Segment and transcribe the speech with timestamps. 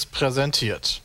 [0.00, 1.02] Seriös präsentiert.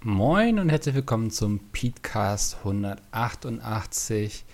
[0.00, 4.44] Moin und herzlich willkommen zum Petecast 188.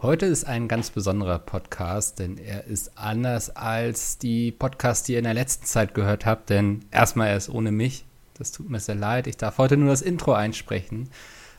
[0.00, 5.18] Heute ist ein ganz besonderer Podcast, denn er ist anders als die Podcasts, die ihr
[5.18, 8.04] in der letzten Zeit gehört habt, denn erstmal er ist ohne mich.
[8.34, 9.26] Das tut mir sehr leid.
[9.26, 11.08] Ich darf heute nur das Intro einsprechen.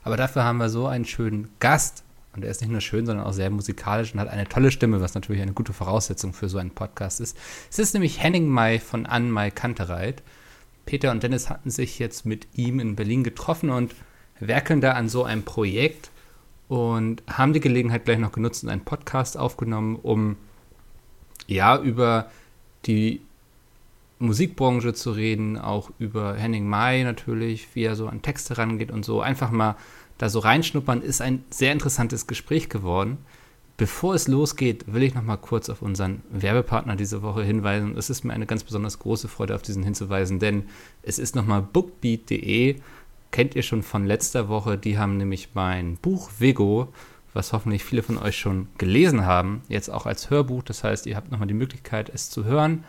[0.04, 2.04] Aber dafür haben wir so einen schönen Gast.
[2.36, 5.00] Und er ist nicht nur schön, sondern auch sehr musikalisch und hat eine tolle Stimme,
[5.00, 7.38] was natürlich eine gute Voraussetzung für so einen Podcast ist.
[7.70, 10.24] Es ist nämlich Henning May von Ann May Kantereit.
[10.86, 13.96] Peter und Dennis hatten sich jetzt mit ihm in Berlin getroffen und
[14.40, 16.12] werkeln da an so einem Projekt
[16.68, 20.38] und haben die Gelegenheit gleich noch genutzt und einen Podcast aufgenommen, um
[21.48, 22.30] ja über
[22.86, 23.22] die
[24.20, 29.04] Musikbranche zu reden, auch über Henning May natürlich, wie er so an Texte rangeht und
[29.04, 29.22] so.
[29.22, 29.76] Einfach mal
[30.18, 33.18] da so reinschnuppern, ist ein sehr interessantes Gespräch geworden.
[33.76, 37.98] Bevor es losgeht, will ich noch mal kurz auf unseren Werbepartner diese Woche hinweisen.
[37.98, 40.66] Es ist mir eine ganz besonders große Freude, auf diesen hinzuweisen, denn
[41.02, 42.76] es ist nochmal bookbeat.de.
[43.32, 44.78] Kennt ihr schon von letzter Woche?
[44.78, 46.90] Die haben nämlich mein Buch Vego,
[47.34, 50.62] was hoffentlich viele von euch schon gelesen haben, jetzt auch als Hörbuch.
[50.62, 52.84] Das heißt, ihr habt nochmal die Möglichkeit, es zu hören.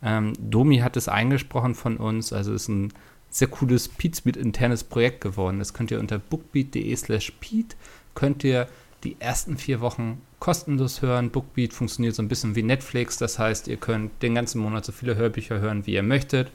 [0.00, 2.92] Ähm, Domi hat es eingesprochen von uns, also ist ein
[3.30, 5.58] sehr cooles Peatspeed internes Projekt geworden.
[5.58, 7.76] Das könnt ihr unter bookbeat.de slash Pete
[8.14, 8.68] könnt ihr
[9.04, 11.30] die ersten vier Wochen kostenlos hören.
[11.30, 13.16] Bookbeat funktioniert so ein bisschen wie Netflix.
[13.16, 16.50] Das heißt, ihr könnt den ganzen Monat so viele Hörbücher hören, wie ihr möchtet.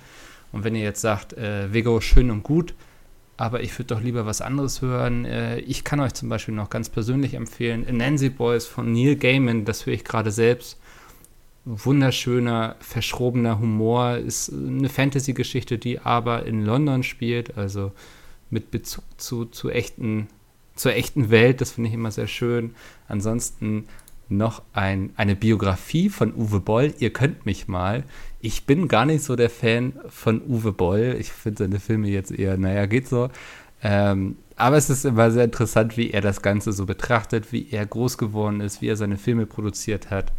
[0.52, 2.74] Und wenn ihr jetzt sagt, äh, Vigo, schön und gut,
[3.38, 5.26] aber ich würde doch lieber was anderes hören.
[5.26, 9.66] Äh, ich kann euch zum Beispiel noch ganz persönlich empfehlen, Nancy Boys von Neil Gaiman,
[9.66, 10.78] das höre ich gerade selbst
[11.66, 14.18] wunderschöner, verschrobener Humor.
[14.18, 17.92] Ist eine Fantasy-Geschichte, die aber in London spielt, also
[18.50, 20.28] mit Bezug zu, zu echten,
[20.76, 21.62] zur echten Welt.
[21.62, 22.76] Das finde ich immer sehr schön.
[23.08, 23.88] Ansonsten
[24.30, 26.94] noch ein, eine Biografie von Uwe Boll.
[27.00, 28.04] Ihr könnt mich mal.
[28.42, 31.16] Ich bin gar nicht so der Fan von Uwe Boll.
[31.20, 33.30] Ich finde seine Filme jetzt eher, naja, geht so.
[33.84, 37.86] Ähm, aber es ist immer sehr interessant, wie er das Ganze so betrachtet, wie er
[37.86, 40.32] groß geworden ist, wie er seine Filme produziert hat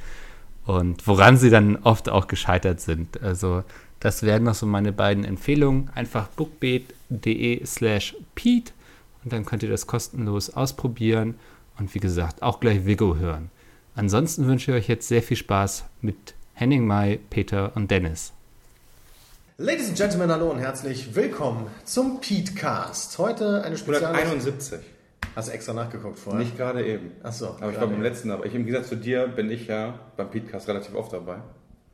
[0.65, 3.23] und woran sie dann oft auch gescheitert sind.
[3.23, 3.63] Also
[4.01, 5.91] das wären noch so meine beiden Empfehlungen.
[5.95, 8.73] Einfach bookbeat.de slash Pete
[9.27, 11.35] und dann könnt ihr das kostenlos ausprobieren
[11.81, 13.51] und wie gesagt auch gleich Vigo hören.
[13.97, 18.33] Ansonsten wünsche ich euch jetzt sehr viel Spaß mit Henning Mai, Peter und Dennis.
[19.59, 23.19] Ladies and Gentlemen, hallo und herzlich willkommen zum Pete Cast.
[23.19, 24.79] Heute eine spezielle 171.
[25.35, 26.45] Hast du extra nachgeguckt vorher?
[26.45, 27.11] Nicht gerade eben.
[27.25, 27.49] Ach so.
[27.61, 30.31] Aber ich war beim letzten, aber ich, im Gegensatz zu dir bin ich ja beim
[30.31, 31.39] Podcast relativ oft dabei.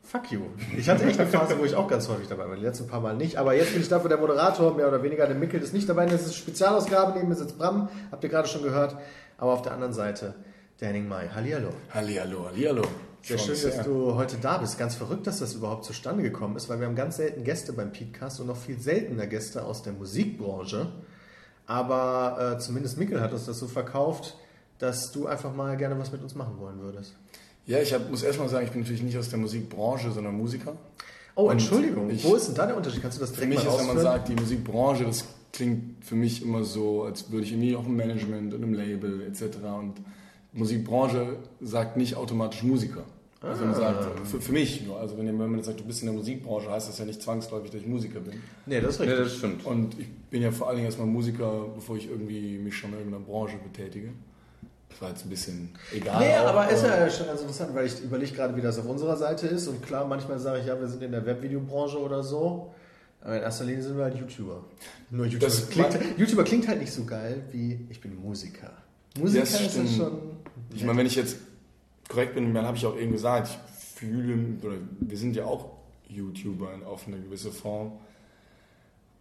[0.03, 0.41] Fuck you.
[0.77, 2.57] Ich hatte echt eine Phase, wo ich auch ganz häufig dabei war.
[2.57, 3.37] Die letzten paar Mal nicht.
[3.37, 5.27] Aber jetzt bin ich dafür der Moderator, mehr oder weniger.
[5.27, 6.07] Der Mickel ist nicht dabei.
[6.07, 7.17] Das ist eine Spezialausgabe.
[7.17, 7.89] Neben mir sitzt Bram.
[8.11, 8.97] Habt ihr gerade schon gehört.
[9.39, 10.35] Aber auf der anderen Seite
[10.81, 11.29] der Henning Mai.
[11.29, 11.71] Hallihallo.
[11.95, 12.83] Hallihallo, hallihallo.
[13.23, 14.79] Sehr schön, dass du heute da bist.
[14.79, 17.93] Ganz verrückt, dass das überhaupt zustande gekommen ist, weil wir haben ganz selten Gäste beim
[17.93, 20.89] Podcast und noch viel seltener Gäste aus der Musikbranche.
[21.67, 24.37] Aber äh, zumindest Mikkel hat uns das so verkauft,
[24.79, 27.15] dass du einfach mal gerne was mit uns machen wollen würdest.
[27.67, 30.77] Ja, ich hab, muss erstmal sagen, ich bin natürlich nicht aus der Musikbranche, sondern Musiker.
[31.35, 32.11] Oh, Entschuldigung.
[32.11, 33.03] Ich, Wo ist denn da der Unterschied?
[33.03, 36.15] Kannst du das direkt Für mich ist, wenn man sagt, die Musikbranche, das klingt für
[36.15, 39.59] mich immer so, als würde ich irgendwie auch im Management und im Label etc.
[39.79, 39.95] Und
[40.53, 43.05] Musikbranche sagt nicht automatisch Musiker.
[43.41, 46.01] Also man sagt, für, für mich nur, also wenn, wenn man jetzt sagt, du bist
[46.03, 48.35] in der Musikbranche, heißt das ja nicht zwangsläufig, dass ich Musiker bin.
[48.67, 49.19] Nee, das ist richtig.
[49.19, 49.67] Nee, das stimmt.
[49.67, 52.99] Und ich bin ja vor allen Dingen erstmal Musiker, bevor ich irgendwie mich schon in
[52.99, 54.11] irgendeiner Branche betätige.
[54.93, 56.21] Das war jetzt ein bisschen egal.
[56.21, 58.87] Nee, auch, aber ist ja schon ganz interessant, weil ich überlege gerade, wie das auf
[58.87, 59.67] unserer Seite ist.
[59.67, 62.73] Und klar, manchmal sage ich, ja, wir sind in der Webvideobranche oder so.
[63.23, 64.65] Aber in erster Linie sind wir halt YouTuber.
[65.11, 68.73] Nur YouTuber, klingt, YouTuber klingt halt nicht so geil wie ich bin Musiker.
[69.19, 70.19] Musiker ist das schon.
[70.75, 71.37] Ich meine, wenn ich jetzt
[72.09, 75.71] korrekt bin, dann habe ich auch eben gesagt, ich fühle, oder wir sind ja auch
[76.09, 77.93] YouTuber auf eine gewisse Form.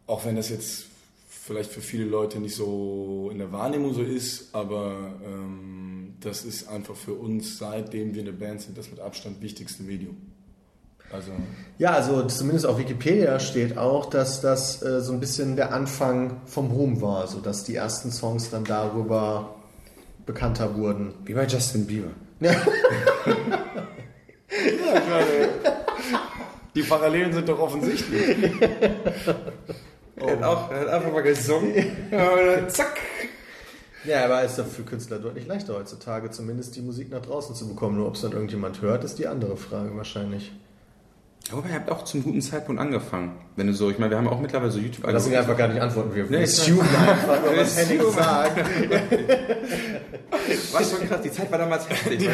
[0.07, 0.85] Auch wenn das jetzt
[1.31, 6.67] vielleicht für viele Leute nicht so in der Wahrnehmung so ist, aber ähm, das ist
[6.67, 10.17] einfach für uns, seitdem wir eine Band sind, das mit Abstand wichtigste Medium.
[11.09, 11.31] Also
[11.77, 16.41] ja, also zumindest auf Wikipedia steht auch, dass das äh, so ein bisschen der Anfang
[16.45, 19.55] vom Ruhm war, so dass die ersten Songs dann darüber
[20.25, 21.13] bekannter wurden.
[21.25, 22.11] Wie bei Justin Bieber.
[24.53, 25.19] Ja.
[25.19, 25.27] ja.
[26.75, 28.35] Die Parallelen sind doch offensichtlich.
[30.19, 30.25] Oh.
[30.25, 31.73] Er, hat auch, er hat einfach mal gesungen.
[32.11, 32.99] Ja, zack.
[34.03, 37.55] Ja, aber es ist doch für Künstler deutlich leichter heutzutage, zumindest die Musik nach draußen
[37.55, 37.97] zu bekommen.
[37.97, 40.51] Nur ob es dann irgendjemand hört, ist die andere Frage wahrscheinlich.
[41.51, 43.33] Aber ihr habt auch zum guten Zeitpunkt angefangen.
[43.55, 45.67] Wenn du so, ich meine, wir haben auch mittlerweile so youtube Lass ihn einfach gar
[45.67, 46.15] nicht antworten.
[46.15, 48.57] Wir Nee, assumen einfach nur, was Wir Henning sagt.
[50.73, 52.27] Was schon krass, die Zeit war damals heftig.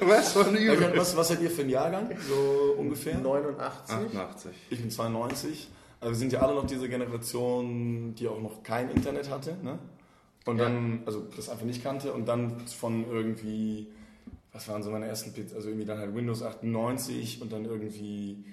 [0.00, 0.76] Was von übel.
[0.76, 2.10] Okay, was, was seid ihr für ein Jahrgang?
[2.28, 3.16] So ungefähr?
[3.18, 3.94] 89.
[3.94, 4.50] 88.
[4.70, 5.68] Ich bin 92.
[6.04, 9.56] Also wir sind ja alle noch diese Generation, die auch noch kein Internet hatte.
[9.62, 9.78] Ne?
[10.44, 12.12] Und dann, also das einfach nicht kannte.
[12.12, 13.86] Und dann von irgendwie,
[14.52, 15.54] was waren so meine ersten Pits?
[15.54, 18.44] Also irgendwie dann halt Windows 98 und dann irgendwie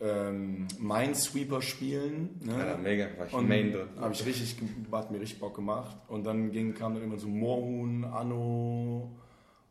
[0.00, 2.40] ähm, Minesweeper spielen.
[2.42, 2.66] Ne?
[2.66, 3.88] Ja, mega, war ich Und Main drin.
[4.00, 4.56] habe ich richtig,
[4.90, 5.98] hat mir richtig Bock gemacht.
[6.08, 9.10] Und dann ging, kam dann immer so Moorhuhn, Anno.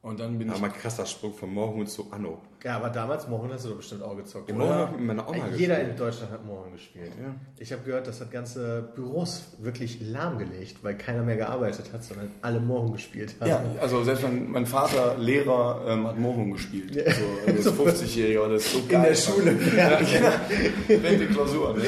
[0.07, 0.61] Und dann bin Ja, ich.
[0.61, 2.37] mal krasser Sprung von Moorhuhn zu Anno.
[2.63, 4.47] Ja, aber damals, Mohun hast du doch bestimmt auch gezockt.
[4.53, 4.79] Moorhuhn oder?
[4.79, 5.91] hab ich mit meiner Oma Jeder gespielt.
[5.91, 7.11] in Deutschland hat Mohun gespielt.
[7.21, 7.35] Ja.
[7.59, 12.31] Ich habe gehört, das hat ganze Büros wirklich lahmgelegt, weil keiner mehr gearbeitet hat, sondern
[12.41, 13.49] alle Mohun gespielt haben.
[13.49, 16.93] Ja, also selbst mein, mein Vater, Lehrer, ähm, hat Moorhuhn gespielt.
[17.17, 19.01] So, also als 50-Jähriger und das ist so geil.
[19.01, 19.51] In der Schule.
[19.77, 20.41] Ja.
[20.87, 21.75] Während der Klausur.
[21.75, 21.83] Ne?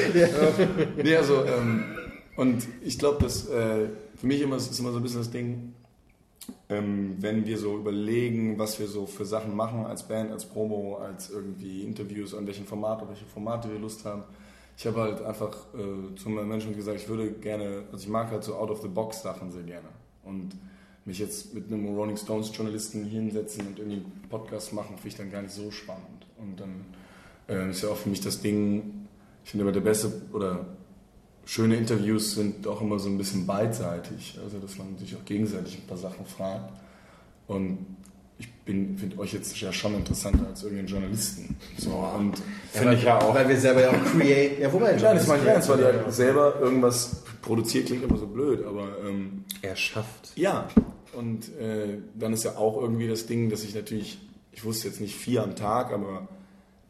[1.02, 1.84] Nee, also, ähm,
[2.36, 5.72] und ich glaube, dass äh, für mich immer, ist immer so ein bisschen das Ding,
[6.70, 10.98] ähm, wenn wir so überlegen, was wir so für Sachen machen als Band, als Promo,
[10.98, 14.22] als irgendwie Interviews, an welchen Format, auf welche Formate wir Lust haben.
[14.76, 18.30] Ich habe halt einfach äh, zu meinen Menschen gesagt, ich würde gerne, also ich mag
[18.30, 19.88] halt so out-of-the-box Sachen sehr gerne.
[20.22, 20.52] Und
[21.04, 25.16] mich jetzt mit einem Rolling Stones Journalisten hinsetzen und irgendwie einen Podcast machen, finde ich
[25.16, 26.26] dann gar nicht so spannend.
[26.38, 26.84] Und dann
[27.48, 29.06] äh, ist ja auch für mich das Ding,
[29.44, 30.66] ich finde immer der beste oder
[31.44, 35.78] schöne Interviews sind auch immer so ein bisschen beidseitig, also dass man sich auch gegenseitig
[35.78, 36.72] ein paar Sachen fragt.
[37.46, 37.86] Und
[38.38, 41.56] ich finde euch jetzt ja schon interessanter als irgendeinen Journalisten.
[41.76, 42.40] So, und
[42.72, 43.34] Finde ich ja auch.
[43.34, 44.60] Weil wir selber ja auch create.
[44.60, 48.26] Ja, wobei, Nein, das meine ich ernst, weil ihr selber irgendwas produziert, klingt immer so
[48.26, 50.32] blöd, aber ähm, Er schafft.
[50.36, 50.68] ja.
[51.12, 54.18] Und äh, dann ist ja auch irgendwie das Ding, dass ich natürlich,
[54.52, 56.28] ich wusste jetzt nicht vier am Tag, aber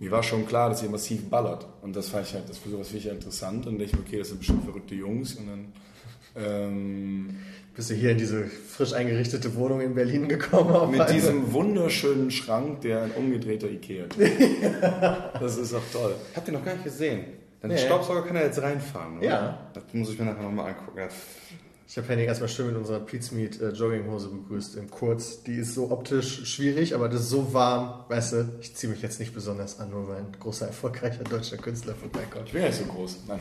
[0.00, 1.66] mir war schon klar, dass ihr massiv ballert.
[1.82, 3.66] Und das fand ich halt, das für sowas finde ich ja interessant.
[3.66, 5.34] Und dachte ich okay, das sind bestimmt verrückte Jungs.
[5.36, 5.72] Und dann,
[6.36, 7.36] ähm,
[7.76, 10.70] Bist du hier in diese frisch eingerichtete Wohnung in Berlin gekommen?
[10.70, 14.16] auf mit diesem wunderschönen Schrank, der ein umgedrehter Ikea ist.
[15.40, 16.14] Das ist auch toll.
[16.34, 17.24] Habt ihr noch gar nicht gesehen?
[17.60, 17.78] Dein Nee.
[17.78, 19.26] Staubsauger kann er jetzt reinfahren, oder?
[19.26, 19.70] Ja.
[19.74, 20.98] Das muss ich mir nachher nochmal angucken.
[21.90, 25.42] Ich habe Henning erstmal schön mit unserer Pizmeet äh, Jogginghose begrüßt im Kurz.
[25.42, 28.04] Die ist so optisch schwierig, aber das ist so warm.
[28.08, 31.56] Weißt du, ich ziehe mich jetzt nicht besonders an, nur weil ein großer, erfolgreicher deutscher
[31.56, 32.46] Künstler vorbeikommt.
[32.46, 33.16] Ich bin ja nicht so groß.
[33.26, 33.40] Nein.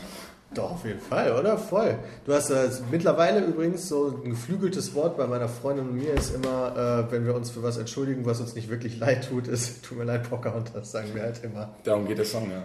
[0.56, 1.60] Doch, auf jeden Fall, oder?
[1.60, 2.00] Voll.
[2.26, 6.34] Du hast äh, mittlerweile übrigens so ein geflügeltes Wort bei meiner Freundin und mir ist
[6.34, 9.86] immer, äh, wenn wir uns für was entschuldigen, was uns nicht wirklich leid tut, ist,
[9.86, 11.76] tut mir leid, Pocahontas, sagen wir halt immer.
[11.84, 12.64] Darum geht der Song, ja.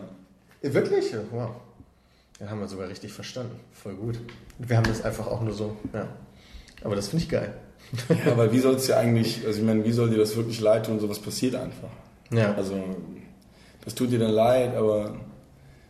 [0.63, 1.15] Wirklich?
[1.31, 1.51] Wow.
[2.44, 3.58] Den haben wir sogar richtig verstanden.
[3.73, 4.20] Voll gut.
[4.58, 6.08] Wir haben das einfach auch nur so, ja.
[6.82, 7.55] Aber das finde ich geil.
[8.26, 10.61] Ja, aber wie soll es ja eigentlich, also ich meine, wie soll dir das wirklich
[10.61, 11.00] leid tun?
[11.00, 11.88] Sowas passiert einfach.
[12.31, 12.52] Ja.
[12.55, 12.82] Also,
[13.82, 15.17] das tut dir dann leid, aber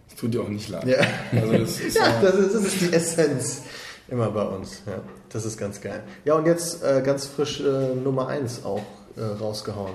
[0.09, 0.87] es tut dir auch nicht leid.
[0.87, 0.99] Ja.
[1.33, 3.63] Also, das ist Ja, ja, das ist, das ist die Essenz
[4.07, 4.83] immer bei uns.
[4.87, 5.01] Ja,
[5.31, 6.05] das ist ganz geil.
[6.25, 8.83] Ja, und jetzt äh, ganz frisch äh, Nummer 1 auch
[9.17, 9.95] äh, rausgehauen,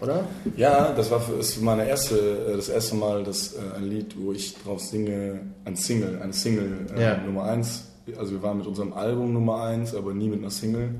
[0.00, 0.24] oder?
[0.56, 4.14] ja, das war für, ist meine erste, äh, das erste Mal, dass äh, ein Lied,
[4.18, 7.16] wo ich drauf singe, ein Single, eine Single äh, Ja.
[7.18, 7.84] Nummer 1.
[8.18, 10.90] Also wir waren mit unserem Album Nummer 1, aber nie mit einer Single.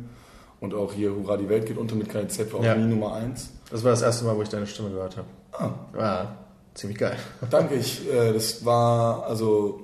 [0.60, 2.74] Und auch hier Hurra, die Welt geht unter mit KZ war auch Ja.
[2.74, 3.50] nie Nummer 1.
[3.70, 5.28] Das war das erste Mal, wo ich deine Stimme gehört habe.
[5.52, 6.34] Ah, War
[6.74, 7.16] ziemlich geil.
[7.50, 9.80] Danke, ich, äh, das war also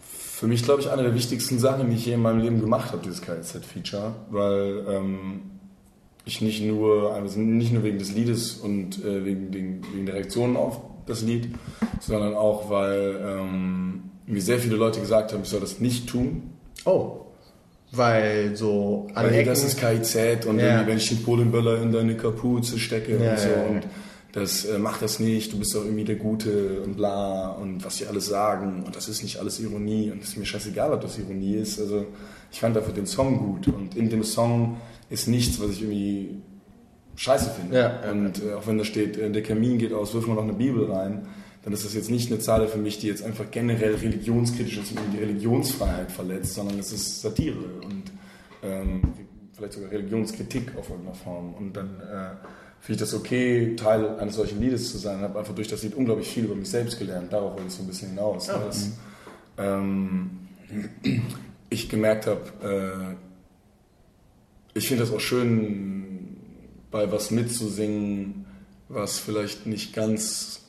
[0.00, 2.92] für mich, glaube ich, eine der wichtigsten Sachen, die ich je in meinem Leben gemacht
[2.92, 5.40] habe, dieses KZ-Feature, weil ähm,
[6.28, 10.14] ich nicht nur, also nicht nur wegen des Liedes und äh, wegen, den, wegen der
[10.16, 11.54] Reaktionen auf das Lied,
[12.00, 16.42] sondern auch, weil ähm, mir sehr viele Leute gesagt haben, ich soll das nicht tun,
[16.84, 17.20] Oh.
[17.90, 20.86] Weil so an weil das ist KIZ und Ja.
[20.86, 23.62] wenn ich den Polenböller in deine Kapuze stecke Ja, und so ja.
[23.66, 23.82] und
[24.32, 27.96] das äh, mach das nicht, du bist doch irgendwie der Gute und bla und was
[27.96, 31.00] die alles sagen und das ist nicht alles Ironie und es ist mir scheißegal, ob
[31.00, 31.80] das Ironie ist.
[31.80, 32.04] Also
[32.52, 34.76] ich fand dafür den Song gut und in dem Song
[35.10, 36.42] ist nichts, was ich irgendwie
[37.16, 37.76] scheiße finde.
[37.76, 40.34] Ja, ja, und äh, auch wenn da steht, äh, der Kamin geht aus, wirf mal
[40.34, 41.26] noch eine Bibel rein,
[41.62, 44.92] dann ist das jetzt nicht eine Zahl für mich, die jetzt einfach generell religionskritisch ist
[44.92, 48.04] und die Religionsfreiheit verletzt, sondern es ist Satire und
[48.62, 49.02] ähm,
[49.52, 51.54] vielleicht sogar Religionskritik auf irgendeiner Form.
[51.54, 52.30] Und dann äh,
[52.80, 55.18] finde ich das okay, Teil eines solchen Liedes zu sein.
[55.18, 57.32] Ich habe einfach durch das Lied unglaublich viel über mich selbst gelernt.
[57.32, 58.46] Darauf wollte ich so ein bisschen hinaus.
[58.46, 58.54] ne?
[58.64, 58.92] dass,
[59.58, 60.30] ähm,
[61.70, 63.27] ich gemerkt habe, äh,
[64.78, 66.36] ich finde das auch schön,
[66.90, 68.46] bei was mitzusingen,
[68.88, 70.60] was vielleicht nicht ganz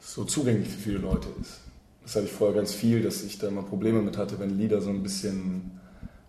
[0.00, 1.60] so zugänglich für viele Leute ist.
[2.02, 4.80] Das hatte ich vorher ganz viel, dass ich da immer Probleme mit hatte, wenn Lieder
[4.80, 5.80] so ein bisschen,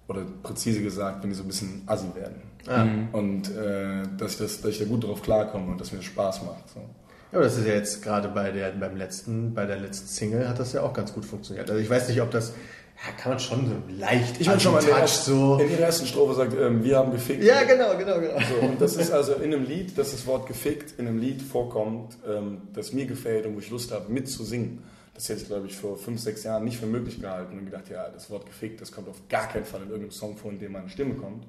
[0.08, 2.36] oder präzise gesagt, wenn die so ein bisschen assi werden.
[2.68, 2.88] Ah.
[3.12, 6.06] Und äh, dass, ich das, dass ich da gut drauf klarkomme und dass mir das
[6.06, 6.70] Spaß macht.
[6.74, 6.80] So.
[6.80, 10.48] Ja, aber das ist ja jetzt gerade bei der, beim letzten, bei der letzten Single
[10.48, 11.70] hat das ja auch ganz gut funktioniert.
[11.70, 12.54] Also ich weiß nicht, ob das,
[12.96, 15.58] ja, kann man schon so leicht Ich meine schon mal in der, so.
[15.60, 17.44] in der ersten Strophe sagt, ähm, wir haben gefickt.
[17.44, 18.40] Ja, genau, genau, genau.
[18.40, 21.42] So, und das ist also in einem Lied, dass das Wort gefickt in einem Lied
[21.42, 24.84] vorkommt, ähm, das mir gefällt und wo ich Lust habe, mitzusingen.
[25.14, 27.90] Das hätte ich, glaube ich, vor fünf, sechs Jahren nicht für möglich gehalten und gedacht,
[27.90, 30.60] ja, das Wort gefickt, das kommt auf gar keinen Fall in irgendeinem Song vor, in
[30.60, 31.46] dem meine Stimme kommt.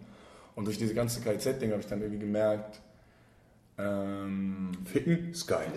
[0.54, 2.80] Und durch diese ganze KZ-Ding habe ich dann irgendwie gemerkt,
[3.78, 5.70] ähm, Ficken ist geil.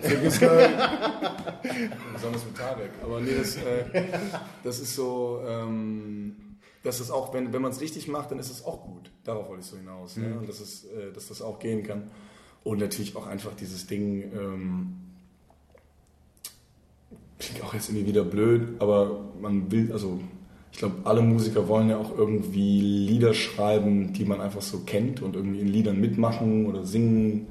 [2.12, 2.90] besonders mit Tarek.
[3.02, 4.04] Aber nee, das, äh,
[4.64, 6.36] das ist so, ähm,
[6.82, 9.10] dass es auch, wenn, wenn man es richtig macht, dann ist es auch gut.
[9.24, 10.16] Darauf wollte ich so hinaus.
[10.16, 10.38] Ne?
[10.38, 12.10] Und dass, es, äh, dass das auch gehen kann.
[12.64, 14.96] Und natürlich auch einfach dieses Ding, ähm,
[17.38, 20.20] klingt auch jetzt irgendwie wieder blöd, aber man will, also
[20.72, 25.20] ich glaube, alle Musiker wollen ja auch irgendwie Lieder schreiben, die man einfach so kennt
[25.20, 27.46] und irgendwie in Liedern mitmachen oder singen,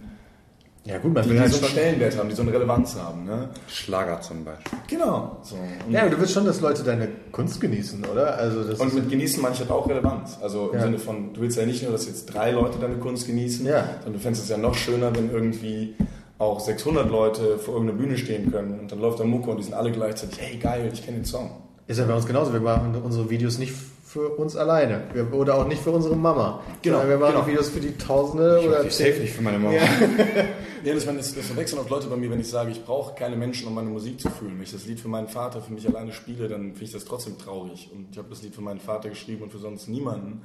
[0.86, 2.96] Ja gut, man die, will die halt so einen Stellenwert haben, die so eine Relevanz
[2.96, 3.26] haben.
[3.26, 3.50] Ne?
[3.68, 4.80] Schlager zum Beispiel.
[4.88, 5.38] Genau.
[5.44, 5.56] So.
[5.56, 8.36] Und, ja, aber du willst schon, dass Leute deine Kunst genießen, oder?
[8.38, 10.38] Also das und mit genießen meine ich halt auch Relevanz.
[10.42, 10.82] Also im Ja.
[10.86, 13.86] Sinne von, du willst ja nicht nur, dass jetzt drei Leute deine Kunst genießen, Ja.
[13.98, 15.96] sondern du fändest es ja noch schöner, wenn irgendwie
[16.40, 19.64] auch 600 Leute vor irgendeiner Bühne stehen können und dann läuft da Mucke und die
[19.64, 21.52] sind alle gleichzeitig, hey geil, ich kenne den Song.
[21.86, 22.54] ist ja bei uns genauso.
[22.54, 23.74] Wir machen unsere Videos nicht
[24.10, 25.04] für uns alleine.
[25.14, 26.64] Wir, oder auch nicht für unsere Mama.
[26.82, 27.48] Genau, wir machen genau.
[27.48, 29.76] Videos für die Tausende oder Ich safe nicht für meine Mama.
[29.76, 29.84] Ja,
[30.84, 33.68] das, das, das verwechseln auch Leute bei mir, wenn ich sage, ich brauche keine Menschen,
[33.68, 34.56] um meine Musik zu fühlen.
[34.56, 37.06] Wenn ich das Lied für meinen Vater für mich alleine spiele, dann finde ich das
[37.06, 37.92] trotzdem traurig.
[37.94, 40.42] Und ich habe das Lied für meinen Vater geschrieben und für sonst niemanden.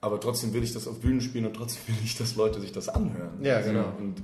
[0.00, 2.70] Aber trotzdem will ich das auf Bühnen spielen und trotzdem will ich, dass Leute sich
[2.70, 3.42] das anhören.
[3.42, 3.92] Ja, genau.
[3.98, 4.22] Und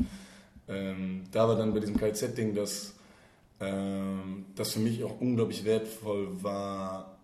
[0.68, 2.94] ähm, da war dann bei diesem KZ-Ding, dass
[3.58, 7.15] ähm, das für mich auch unglaublich wertvoll war,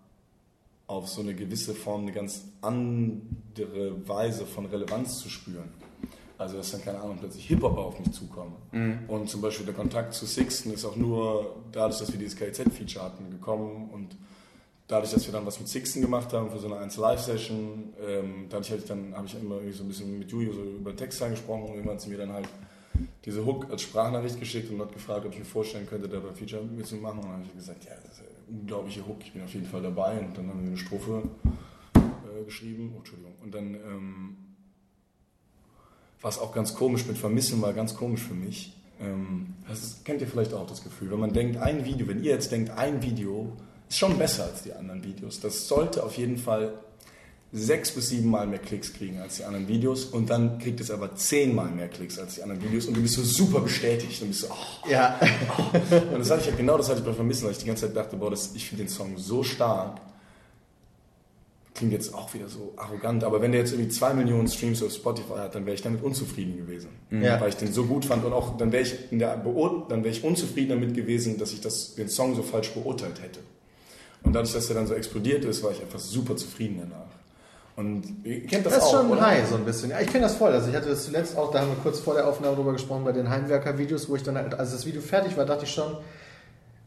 [0.87, 5.71] auf so eine gewisse Form, eine ganz andere Weise von Relevanz zu spüren.
[6.39, 8.57] Also, dass dann, keine Ahnung, plötzlich Hip-Hop auf mich zukommen.
[9.09, 13.05] Und zum Beispiel der Kontakt zu Sixten ist auch nur dadurch, dass wir dieses KZ-Feature
[13.05, 14.17] hatten, gekommen und
[14.89, 18.47] dadurch, dass wir dann was mit Sixten gemacht haben für so eine 1 Live-Session, ähm,
[18.51, 20.97] dadurch hatte ich dann, habe ich immer irgendwie so ein bisschen mit Julio so über
[20.97, 22.49] Texte gesprochen und irgendwann hat sie mir dann halt
[23.25, 26.35] diese Hook als Sprachnachricht geschickt und hat gefragt, ob ich mir vorstellen könnte, da beim
[26.35, 27.19] Feature mitzumachen.
[27.21, 29.82] Und dann habe ich gesagt, ja, das ist unglaubliche Hook, ich bin auf jeden Fall
[29.82, 30.18] dabei.
[30.21, 31.23] Und dann haben wir eine Strophe
[31.94, 32.92] äh, geschrieben.
[32.94, 33.35] Oh, Entschuldigung.
[33.42, 34.37] Und dann ähm,
[36.21, 38.75] war es auch ganz komisch mit Vermissen, war ganz komisch für mich.
[39.00, 42.23] Ähm, das ist, kennt ihr vielleicht auch das Gefühl, wenn man denkt, ein Video, wenn
[42.23, 43.56] ihr jetzt denkt, ein Video
[43.88, 45.40] ist schon besser als die anderen Videos.
[45.40, 46.75] Das sollte auf jeden Fall
[47.52, 50.90] sechs bis sieben Mal mehr Klicks kriegen als die anderen Videos und dann kriegt es
[50.90, 54.28] aber zehnmal mehr Klicks als die anderen Videos und du bist so super bestätigt und
[54.28, 55.21] bist so, oh, ja.
[56.12, 57.87] und das hatte ich ja genau das hatte ich bei Vermissen, weil ich die ganze
[57.87, 60.00] Zeit dachte, boah, das, ich finde den Song so stark.
[61.75, 64.92] Klingt jetzt auch wieder so arrogant, aber wenn der jetzt irgendwie zwei Millionen Streams auf
[64.92, 66.90] Spotify hat, dann wäre ich damit unzufrieden gewesen.
[67.11, 67.40] Ja.
[67.40, 70.04] Weil ich den so gut fand und auch dann wäre ich in der Beur dann
[70.04, 73.40] wäre ich unzufrieden damit gewesen, dass ich das, den Song so falsch beurteilt hätte.
[74.23, 77.22] Und dadurch, dass er dann so explodiert ist, war ich einfach super zufrieden danach.
[77.75, 79.23] Und ihr kennt das, Das ist auch, schon oder?
[79.26, 79.91] high, so ein bisschen.
[79.91, 80.52] Ja, ich kenne das voll.
[80.52, 83.05] Also ich hatte das zuletzt auch, da haben wir kurz vor der Aufnahme drüber gesprochen,
[83.05, 85.97] bei den Heimwerker-Videos, wo ich dann halt, als das Video fertig war, dachte ich schon,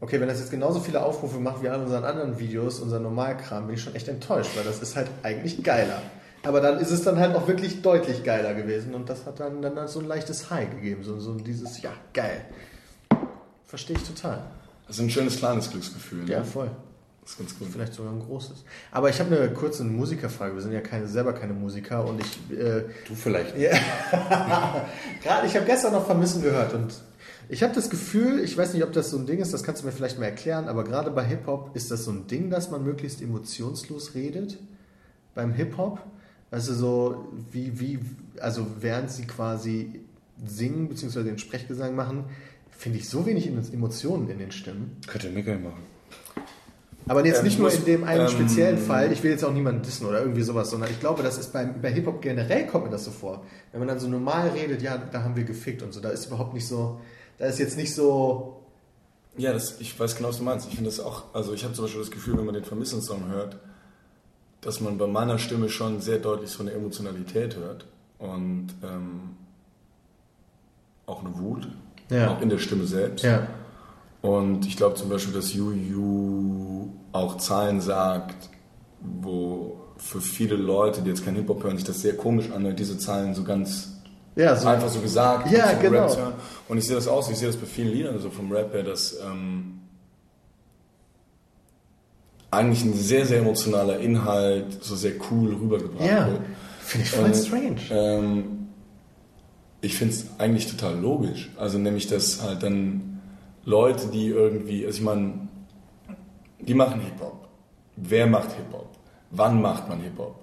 [0.00, 3.66] okay, wenn das jetzt genauso viele Aufrufe macht wie an unseren anderen Videos, unser Normalkram,
[3.66, 6.00] bin ich schon echt enttäuscht, weil das ist halt eigentlich geiler.
[6.44, 9.62] Aber dann ist es dann halt auch wirklich deutlich geiler gewesen und das hat dann,
[9.62, 11.02] dann halt so ein leichtes High gegeben.
[11.02, 12.42] So, so dieses, ja, geil.
[13.66, 14.44] Verstehe ich total.
[14.86, 16.22] Das ist ein schönes kleines Glücksgefühl.
[16.24, 16.30] ne?
[16.30, 16.70] Ja, voll.
[17.26, 17.68] Das ist ganz gut.
[17.72, 18.62] Vielleicht sogar ein großes.
[18.92, 20.54] Aber ich habe eine kurze Musikerfrage.
[20.54, 23.58] Wir sind ja keine, selber keine Musiker und ich äh, Du vielleicht.
[23.58, 23.72] Ja.
[25.24, 26.94] Gerade, ich habe gestern noch Vermissen gehört und
[27.48, 29.82] ich habe das Gefühl, ich weiß nicht, ob das so ein Ding ist, das kannst
[29.82, 32.70] du mir vielleicht mal erklären, aber gerade bei Hip-Hop ist das so ein Ding, dass
[32.70, 34.58] man möglichst emotionslos redet
[35.34, 35.98] beim Hip-Hop.
[36.52, 37.98] Also so wie, wie,
[38.40, 40.00] also während sie quasi
[40.46, 41.24] singen bzw.
[41.24, 42.26] den Sprechgesang machen,
[42.70, 44.96] finde ich so wenig Emotionen in den Stimmen.
[45.08, 45.95] Könnte Mickel machen.
[47.08, 49.44] Aber jetzt Ähm, nicht nur muss- in dem einen ähm, speziellen Fall, ich will jetzt
[49.44, 52.66] auch niemanden dissen oder irgendwie sowas, sondern ich glaube, das ist beim, bei Hip-Hop generell
[52.66, 53.44] kommt mir das so vor.
[53.70, 56.26] Wenn man dann so normal redet, ja, da haben wir gefickt und so, da ist
[56.26, 57.00] überhaupt nicht so,
[57.38, 58.60] da ist jetzt nicht so,
[59.36, 60.66] Ja, das, ich weiß genau, was du meinst.
[60.68, 63.28] Ich finde das auch, also ich habe zum Beispiel das Gefühl, wenn man den Vermissen-Song
[63.28, 63.56] hört,
[64.62, 67.86] dass man bei meiner Stimme schon sehr deutlich so eine Emotionalität hört
[68.18, 69.36] und ähm,
[71.06, 71.68] auch eine Wut,
[72.10, 72.30] Ja.
[72.34, 73.24] auch in der Stimme selbst.
[73.24, 73.46] ja,
[74.26, 78.50] Und ich glaube zum Beispiel, dass Juju auch Zahlen sagt,
[79.00, 82.98] wo für viele Leute, die jetzt kein Hip-Hop hören, sich das sehr komisch anhört, diese
[82.98, 83.92] Zahlen so ganz
[84.34, 85.52] ja, so, einfach so gesagt.
[85.52, 86.32] Ja, so genau.
[86.68, 88.82] Und ich sehe das auch, ich sehe das bei vielen Liedern, also vom Rap her,
[88.82, 89.78] dass ähm,
[92.50, 96.40] eigentlich ein sehr, sehr emotionaler Inhalt so sehr cool rübergebracht ja, wird.
[96.80, 97.80] finde ich voll Und, strange.
[97.90, 98.68] Ähm,
[99.82, 101.50] ich finde es eigentlich total logisch.
[101.56, 103.15] Also nämlich, dass halt dann
[103.66, 105.48] Leute, die irgendwie, also ich meine,
[106.60, 107.48] die machen Hip-Hop.
[107.96, 108.88] Wer macht Hip-Hop?
[109.32, 110.36] Wann macht man Hip-Hop?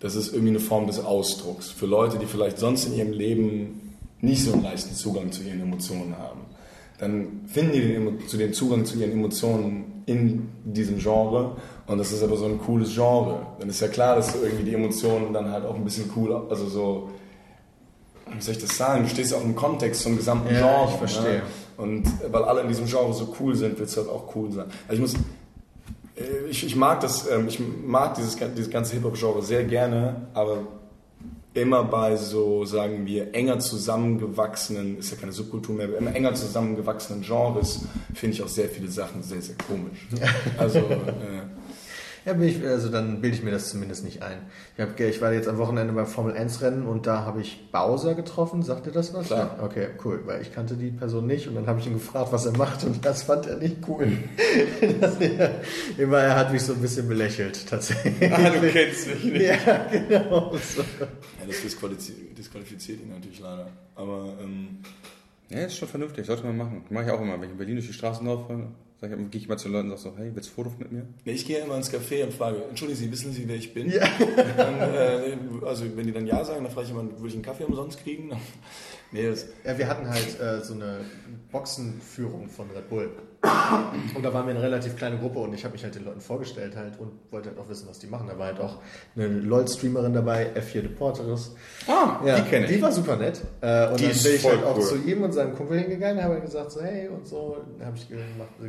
[0.00, 1.70] Das ist irgendwie eine Form des Ausdrucks.
[1.70, 5.60] Für Leute, die vielleicht sonst in ihrem Leben nicht so einen leichten Zugang zu ihren
[5.60, 6.40] Emotionen haben,
[6.98, 11.56] dann finden die den, zu den Zugang zu ihren Emotionen in diesem Genre
[11.86, 13.46] und das ist aber so ein cooles Genre.
[13.58, 16.66] Dann ist ja klar, dass irgendwie die Emotionen dann halt auch ein bisschen cool, also
[16.66, 17.10] so,
[18.32, 19.02] wie soll ich das sagen?
[19.02, 20.88] Du stehst auch im Kontext zum gesamten Ja, Genre.
[20.90, 21.38] ich verstehe.
[21.38, 21.42] Ne?
[21.76, 24.66] Und weil alle in diesem Genre so cool sind, wird es halt auch cool sein.
[24.88, 25.14] Also ich muss,
[26.16, 30.58] äh, ich, ich mag das, ähm, ich mag dieses, dieses ganze Hip-Hop-Genre sehr gerne, aber
[31.54, 36.34] immer bei so, sagen wir, enger zusammengewachsenen, ist ja keine Subkultur mehr, aber immer enger
[36.34, 40.08] zusammengewachsenen Genres finde ich auch sehr viele Sachen sehr, sehr komisch.
[40.58, 41.42] Also, äh,
[42.24, 44.38] Ja, ich, also dann bilde ich mir das zumindest nicht ein.
[44.76, 47.70] Ich, hab, ich war jetzt am Wochenende beim Formel 1 Rennen und da habe ich
[47.70, 48.62] Bowser getroffen.
[48.62, 49.26] Sagt ihr das was?
[49.26, 49.56] Klar.
[49.58, 52.32] Ja, okay, cool, weil ich kannte die Person nicht und dann habe ich ihn gefragt,
[52.32, 54.08] was er macht und das fand er nicht cool.
[55.20, 55.60] er,
[55.98, 58.32] immer, er hat mich so ein bisschen belächelt, tatsächlich.
[58.32, 59.42] ah, du kennst mich nicht.
[59.42, 60.52] Ja, genau.
[60.56, 60.80] So.
[60.80, 61.06] Ja,
[61.46, 63.68] das disqualifiziert, disqualifiziert ihn natürlich leider.
[63.96, 64.78] Aber ähm,
[65.50, 66.84] Ja, ist schon vernünftig, sollte man machen.
[66.88, 68.68] Mache ich auch immer, wenn ich in Berlin durch die Straßen laufe,
[69.08, 70.92] gehe ich mal zu den Leuten und sage so, hey, willst du ein Foto mit
[70.92, 71.06] mir?
[71.24, 73.90] nee, ich gehe immer ins Café und frage, entschuldigen Sie, wissen Sie, wer ich bin?
[73.90, 74.06] Ja.
[74.56, 77.42] Dann, äh, also wenn die dann Ja sagen, dann frage ich immer, würde ich einen
[77.42, 78.30] Kaffee umsonst kriegen?
[79.12, 81.00] nee, das, Ja, wir hatten halt äh, so eine
[81.52, 83.10] Boxenführung von Red Bull.
[84.14, 86.20] Und da waren wir eine relativ kleine Gruppe und ich habe mich halt den Leuten
[86.20, 88.26] vorgestellt halt und wollte halt auch wissen, was die machen.
[88.28, 88.78] Da war halt auch
[89.16, 91.54] eine LOL-Streamerin dabei, F4 Deporteris.
[91.86, 92.72] Ah, Ja, die kenne ich.
[92.76, 93.40] Die war super nett.
[93.60, 94.82] Äh, und Die dann bin ich halt auch cool.
[94.82, 97.56] zu ihm und seinem Kumpel hingegangen, habe halt gesagt so, hey und so.
[97.78, 98.08] Dann habe ich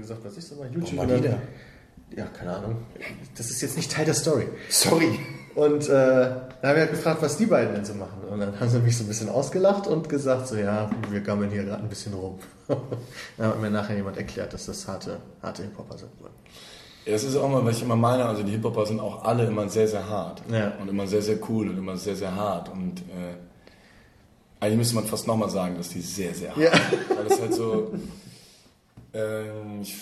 [0.02, 1.08] gesagt, was ich so mache, YouTube.
[1.08, 1.38] dann,
[2.18, 2.78] Ja, keine Ahnung.
[3.38, 4.48] Das ist jetzt nicht Teil der Story.
[4.70, 5.20] sorry.
[5.56, 8.22] Und äh, dann habe ich halt gefragt, was die beiden denn so machen.
[8.30, 11.50] Und dann haben sie mich so ein bisschen ausgelacht und gesagt, so ja, wir gammeln
[11.50, 12.40] hier gerade ein bisschen rum.
[13.38, 16.12] dann hat mir nachher jemand erklärt, dass das harte, harte Hip-Hopper sind.
[17.06, 19.46] Ja, das ist auch mal, was ich immer meine, also die Hip-Hopper sind auch alle
[19.46, 20.42] immer sehr, sehr hart.
[20.52, 20.74] Ja.
[20.82, 22.68] Und immer sehr, sehr cool und immer sehr, sehr hart.
[22.70, 23.36] Und äh,
[24.60, 26.72] eigentlich müsste man fast nochmal sagen, dass die sehr, sehr hart Ja.
[26.72, 27.18] sind.
[27.18, 27.94] Weil das halt so,
[29.14, 29.96] ähm, ich,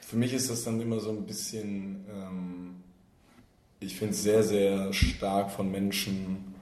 [0.00, 2.71] für mich ist das dann immer so ein bisschen, ähm,
[3.82, 6.54] ich finde es sehr, sehr stark von Menschen,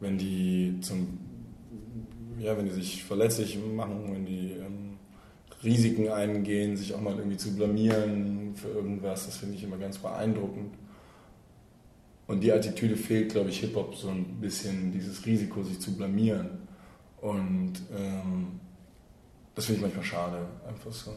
[0.00, 1.18] wenn die zum,
[2.38, 4.98] ja, wenn die sich verletzlich machen, wenn die ähm,
[5.62, 9.98] Risiken eingehen, sich auch mal irgendwie zu blamieren für irgendwas, das finde ich immer ganz
[9.98, 10.74] beeindruckend.
[12.26, 16.48] Und die Attitüde fehlt, glaube ich, Hip-Hop so ein bisschen, dieses Risiko, sich zu blamieren.
[17.20, 18.60] Und ähm,
[19.54, 21.12] das finde ich manchmal schade, einfach so.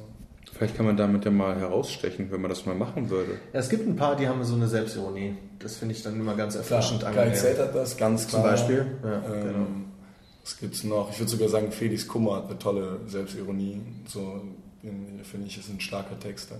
[0.54, 3.34] Vielleicht kann man damit ja mal herausstechen, wenn man das mal machen würde.
[3.54, 5.36] Ja, es gibt ein paar, die haben so eine Selbstironie.
[5.60, 8.52] Das finde ich dann immer ganz erfrischend Kai Z hat das, ganz Zum klar.
[8.54, 8.86] Beispiel.
[9.04, 9.68] Ja, ähm, genau.
[10.44, 11.12] Was gibt's noch?
[11.12, 13.82] Ich würde sogar sagen, Felix Kummer hat eine tolle Selbstironie.
[14.08, 14.42] So,
[14.82, 16.56] finde ich, ist ein starker Texter.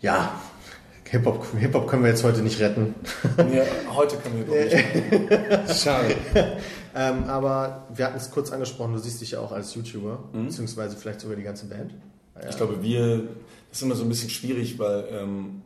[0.00, 0.40] Ja,
[1.10, 2.94] Hip-Hop Hip -Hop können wir jetzt heute nicht retten.
[3.52, 5.76] ja, heute können wir doch nicht.
[5.82, 6.14] Schade.
[6.94, 10.96] Ähm, aber wir hatten es kurz angesprochen, du siehst dich ja auch als YouTuber, beziehungsweise
[10.96, 11.94] vielleicht sogar die ganze Band.
[12.34, 12.48] Ja.
[12.48, 13.28] Ich glaube, wir,
[13.68, 15.62] das ist immer so ein bisschen schwierig, weil ähm,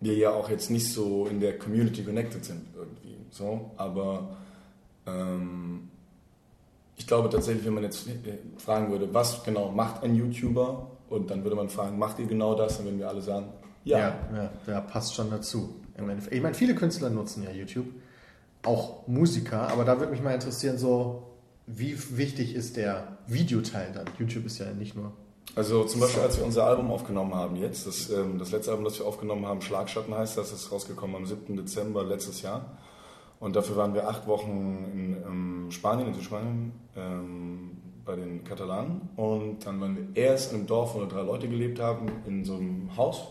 [0.00, 3.16] wir ja auch jetzt nicht so in der Community connected sind irgendwie.
[3.30, 4.36] So, aber
[5.06, 5.88] ähm,
[6.96, 8.12] ich glaube tatsächlich, wenn man jetzt äh,
[8.58, 12.54] fragen würde, was genau macht ein YouTuber, und dann würde man fragen, macht ihr genau
[12.54, 12.76] das?
[12.76, 13.46] Dann würden wir alle sagen,
[13.84, 13.98] ja.
[13.98, 15.76] Ja, ja, ja, passt schon dazu.
[16.30, 17.86] Ich meine, viele Künstler nutzen ja YouTube,
[18.64, 21.22] auch Musiker, aber da würde mich mal interessieren, so
[21.66, 24.06] wie wichtig ist der Videoteil dann?
[24.18, 25.12] YouTube ist ja nicht nur.
[25.54, 28.84] Also zum Beispiel, als wir unser Album aufgenommen haben jetzt, das, ähm, das letzte Album,
[28.84, 31.56] das wir aufgenommen haben, Schlagschatten heißt das, ist rausgekommen am 7.
[31.56, 32.78] Dezember letztes Jahr.
[33.40, 37.70] Und dafür waren wir acht Wochen in ähm, Spanien, in Südspanien, ähm,
[38.04, 39.08] bei den Katalanen.
[39.16, 42.44] Und dann waren wir erst in einem Dorf, wo nur drei Leute gelebt haben, in
[42.44, 43.22] so einem Haus.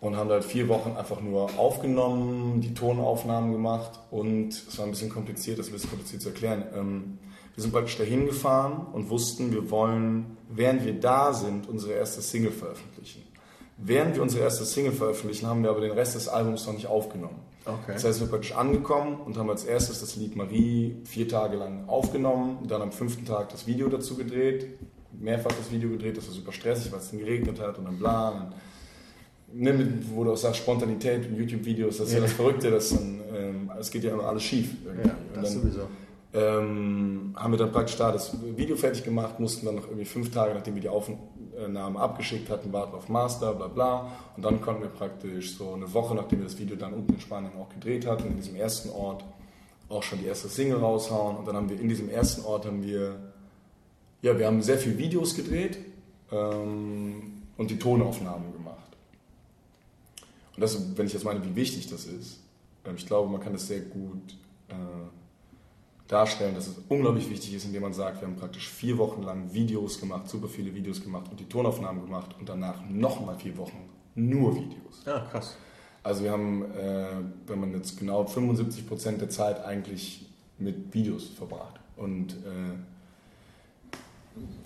[0.00, 4.00] Und haben halt vier Wochen einfach nur aufgenommen, die Tonaufnahmen gemacht.
[4.10, 6.64] Und es war ein bisschen kompliziert, das ist ein bisschen kompliziert zu erklären.
[6.74, 7.18] Ähm,
[7.54, 12.20] wir sind praktisch dahin gefahren und wussten, wir wollen, während wir da sind, unsere erste
[12.20, 13.22] Single veröffentlichen.
[13.76, 16.86] Während wir unsere erste Single veröffentlichen, haben wir aber den Rest des Albums noch nicht
[16.86, 17.40] aufgenommen.
[17.64, 17.92] Okay.
[17.94, 21.56] Das heißt, wir sind praktisch angekommen und haben als erstes das Lied Marie vier Tage
[21.56, 24.78] lang aufgenommen, dann am fünften Tag das Video dazu gedreht,
[25.12, 27.98] mehrfach das Video gedreht, das war super stressig, weil es dann geregnet hat und dann
[27.98, 28.28] bla.
[28.30, 28.52] Und
[29.54, 32.90] ne, mit, wo du auch sagst, Spontanität in YouTube-Videos, das ist ja, das Verrückte, dass
[32.90, 34.74] dann, ähm, es geht ja immer alles schief.
[34.84, 35.08] Irgendwie.
[35.08, 35.80] Ja, und das dann, sowieso.
[36.32, 40.30] ähm, haben wir dann praktisch da das Video fertig gemacht, mussten dann noch irgendwie fünf
[40.30, 44.10] Tage, nachdem wir die Aufnahmen abgeschickt hatten, warten auf Master, bla bla.
[44.36, 47.20] Und dann konnten wir praktisch so eine Woche, nachdem wir das Video dann unten in
[47.20, 49.24] Spanien auch gedreht hatten, in diesem ersten Ort,
[49.88, 51.36] auch schon die erste Single raushauen.
[51.36, 53.16] Und dann haben wir in diesem ersten Ort haben wir
[54.24, 55.78] ja, wir haben sehr viel Videos gedreht
[56.32, 58.63] ähm, und die Tonaufnahmen gemacht.
[60.54, 62.40] Und das, wenn ich jetzt meine, wie wichtig das ist,
[62.84, 64.36] ähm, ich glaube, man kann das sehr gut
[64.68, 64.74] äh,
[66.08, 69.52] darstellen, dass es unglaublich wichtig ist, indem man sagt, wir haben praktisch vier Wochen lang
[69.52, 73.88] Videos gemacht, super viele Videos gemacht und die Tonaufnahmen gemacht und danach nochmal vier Wochen
[74.14, 75.02] nur Videos.
[75.06, 75.56] Ja, krass.
[76.02, 77.06] Also wir haben, äh,
[77.46, 80.26] wenn man jetzt genau 75 Prozent der Zeit eigentlich
[80.58, 82.76] mit Videos verbracht und äh,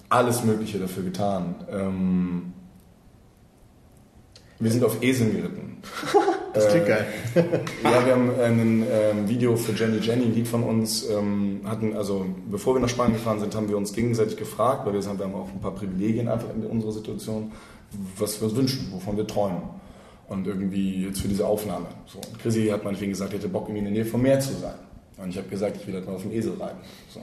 [0.09, 1.55] alles Mögliche dafür getan.
[1.70, 2.53] Ähm,
[4.61, 5.83] wir sind auf Eseln geritten.
[6.55, 7.07] Das klingt geil.
[7.85, 11.94] Ja, wir haben ein ähm, Video für Jenny Jenny, ein Lied von uns, ähm, hatten,
[11.94, 15.35] also bevor wir nach Spanien gefahren sind, haben wir uns gegenseitig gefragt, weil wir, haben
[15.35, 17.53] auch ein paar Privilegien einfach in unserer Situation,
[18.16, 19.62] was wir uns wünschen, wovon wir träumen.
[20.29, 21.87] Und irgendwie jetzt für diese Aufnahme.
[22.07, 22.18] So.
[22.18, 24.55] Und Chrissy hat meinetwegen gesagt, er hätte Bock, irgendwie in der Nähe vom Meer zu
[24.55, 24.75] sein.
[25.16, 26.81] Und ich habe gesagt, ich will halt mal auf dem Esel reiten.
[27.09, 27.21] So.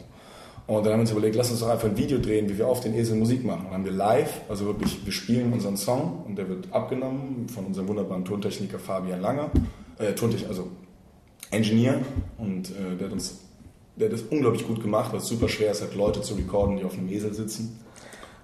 [0.68, 2.68] Und dann haben wir uns überlegt, lass uns doch einfach ein Video drehen, wie wir
[2.68, 3.60] auf den Esel Musik machen.
[3.60, 7.48] Und dann haben wir live, also wirklich, wir spielen unseren Song und der wird abgenommen
[7.50, 9.52] von unserem wunderbaren Tontechniker Fabian Langer,
[10.00, 10.70] äh, Tontechniker, also
[11.52, 12.02] Engineer.
[12.40, 13.42] Und äh, der hat uns,
[13.96, 16.78] der hat das unglaublich gut gemacht, weil es super schwer ist, halt Leute zu recorden,
[16.78, 17.80] die auf einem Esel sitzen.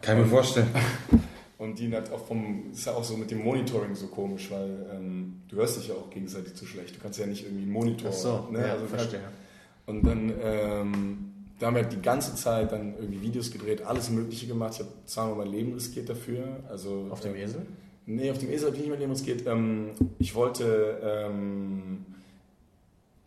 [0.01, 0.69] Kann ich mir vorstellen.
[1.57, 4.87] Und die halt auch vom, ist ja auch so mit dem Monitoring so komisch, weil
[4.95, 6.95] ähm, du hörst dich ja auch gegenseitig zu schlecht.
[6.95, 8.09] Du kannst ja nicht irgendwie einen Monitor.
[8.11, 8.65] Ach so, ne?
[8.65, 9.19] ja, also verstehe.
[9.85, 11.30] Und dann, ähm,
[11.61, 14.73] da haben wir halt die ganze Zeit dann irgendwie Videos gedreht, alles Mögliche gemacht.
[14.73, 16.43] Ich habe zweimal mein Leben riskiert dafür.
[16.67, 17.61] Also, Auf dem äh, Esel?
[18.07, 19.45] Nee, auf dem Esel habe ich nicht mein Leben riskiert.
[19.45, 22.03] Ähm, ich wollte ähm,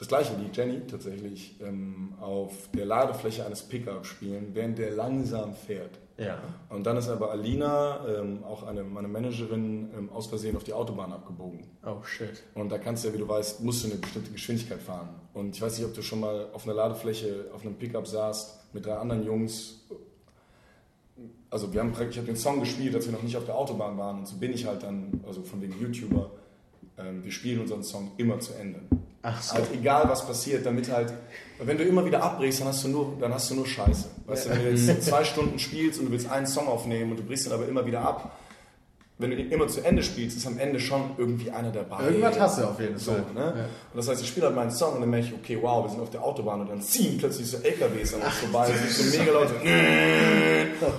[0.04, 5.54] das gleiche Lied, Jenny, tatsächlich, ähm, auf der Ladefläche eines Pickup spielen, während der langsam
[5.54, 5.98] fährt.
[6.18, 6.38] Ja.
[6.68, 10.74] Und dann ist aber Alina, ähm, auch eine, meine Managerin, ähm, aus Versehen auf die
[10.74, 11.66] Autobahn abgebogen.
[11.86, 12.42] Oh shit.
[12.54, 15.08] Und da kannst du ja, wie du weißt, musst du eine bestimmte Geschwindigkeit fahren.
[15.32, 18.74] Und ich weiß nicht, ob du schon mal auf einer Ladefläche auf einem Pickup saßt
[18.74, 19.86] mit drei anderen Jungs.
[21.48, 23.56] Also wir haben praktisch, ich habe den Song gespielt, als wir noch nicht auf der
[23.56, 24.18] Autobahn waren.
[24.18, 26.30] Und so bin ich halt dann, also von wegen YouTuber,
[26.98, 28.80] ähm, wir spielen unseren Song immer zu Ende.
[29.26, 29.54] Ach so.
[29.54, 31.12] Halt egal was passiert, damit halt,
[31.58, 34.10] wenn du immer wieder abbrichst, dann hast du nur, dann hast du nur Scheiße.
[34.26, 37.20] Weißt du, wenn du jetzt zwei Stunden spielst und du willst einen Song aufnehmen und
[37.20, 38.38] du brichst dann aber immer wieder ab,
[39.16, 42.02] wenn du den immer zu Ende spielst, ist am Ende schon irgendwie einer dabei.
[42.04, 43.22] Irgendwas hast du auf jeden So, Fall.
[43.32, 43.40] ne?
[43.56, 43.62] Ja.
[43.64, 45.90] Und das heißt, ich spiele halt meinen Song und dann merke ich, okay, wow, wir
[45.90, 48.90] sind auf der Autobahn und dann ziehen plötzlich so LKWs an uns vorbei, und sind
[49.12, 49.54] so mega Leute.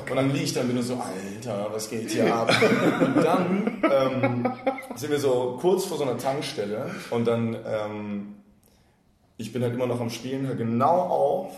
[0.09, 2.49] Und dann liege ich dann wieder so, Alter, was geht hier ab?
[3.01, 4.53] Und dann ähm,
[4.95, 8.35] sind wir so kurz vor so einer Tankstelle und dann, ähm,
[9.37, 11.51] ich bin halt immer noch am Spielen, höre genau auf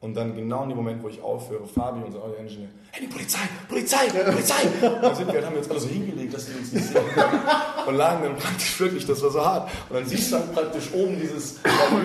[0.00, 3.40] und dann genau in dem Moment, wo ich aufhöre, Fabi, unser Audio-Engineer, hey, die Polizei,
[3.68, 4.62] Polizei, Polizei!
[4.80, 7.02] Und dann sind wir, haben wir uns alle so hingelegt, dass die uns nicht sehen
[7.14, 7.40] können.
[7.84, 9.70] Und lagen dann praktisch wirklich, das war so hart.
[9.88, 11.58] Und dann siehst du dann praktisch oben dieses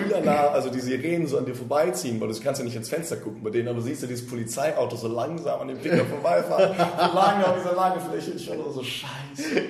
[0.08, 3.16] Lila, also die Sirenen so an dir vorbeiziehen, weil du kannst ja nicht ins Fenster
[3.16, 7.14] gucken bei denen, aber siehst du dieses Polizeiauto so langsam an dem Pickup vorbeifahren, so
[7.14, 9.62] lange auf dieser Ladefläche, ich war so, scheiße.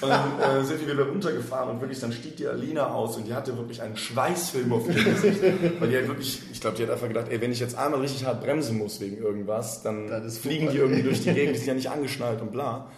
[0.00, 3.26] Und dann äh, sind wir wieder runtergefahren und wirklich, dann stieg die Alina aus und
[3.26, 5.42] die hatte wirklich einen Schweißfilm auf ihrem Gesicht.
[5.80, 8.00] Weil die halt wirklich, ich glaube, die hat einfach gedacht, ey, wenn ich jetzt einmal
[8.00, 11.58] richtig hart bremsen muss wegen irgendwas, dann, Dann fliegen die irgendwie durch die Gegend, die
[11.58, 12.90] sind ja nicht angeschnallt und bla.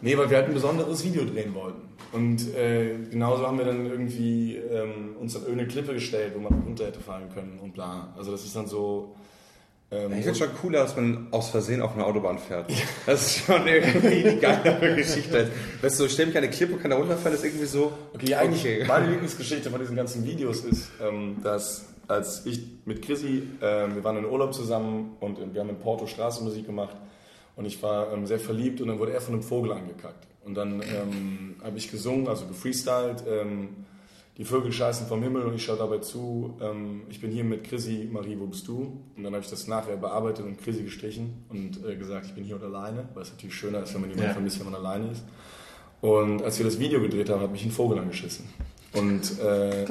[0.00, 1.82] Nee, weil wir halt ein besonderes Video drehen wollten.
[2.12, 6.52] Und äh, genauso haben wir dann irgendwie ähm, uns an irgendeine Klippe gestellt, wo man
[6.52, 8.12] runter hätte fallen können und bla.
[8.16, 9.14] Also das ist dann so...
[9.90, 12.70] Ähm, Ich finde schon cooler, dass man aus Versehen auf einer Autobahn fährt.
[13.06, 15.50] Das ist schon irgendwie die geilere Geschichte.
[15.82, 17.92] Weißt du, ich stell mich an eine Klippe und kann da runterfallen, ist irgendwie so.
[18.14, 18.84] Okay, eigentlich Okay.
[18.86, 24.04] meine Lieblingsgeschichte von diesen ganzen Videos ist, ähm, dass als ich mit Chrissy, ähm, wir
[24.04, 26.96] waren in Urlaub zusammen und äh, wir haben in Porto Straßenmusik gemacht
[27.56, 30.26] und ich war ähm, sehr verliebt und dann wurde er von einem Vogel angekackt.
[30.44, 33.68] Und dann ähm, habe ich gesungen, also gefreestylt, ähm,
[34.36, 36.56] die Vögel scheißen vom Himmel und ich schaue dabei zu.
[36.60, 39.00] Ähm, ich bin hier mit Chrissy, Marie, wo bist du?
[39.16, 42.42] Und dann habe ich das nachher bearbeitet und Chrissy gestrichen und äh, gesagt, ich bin
[42.44, 44.34] hier und alleine, weil es natürlich schöner ist, wenn man jemanden Ja.
[44.34, 45.22] vermisst, wenn man alleine ist.
[46.00, 48.44] Und als wir das Video gedreht haben, hat mich ein Vogel angeschissen.
[48.92, 49.86] Und äh,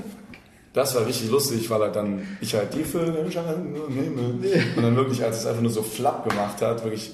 [0.74, 4.40] das war richtig lustig, weil halt dann, ich halt die Vögel scheinen im Himmel.
[4.76, 7.12] Und dann wirklich, als es einfach nur so flapp gemacht hat, wirklich,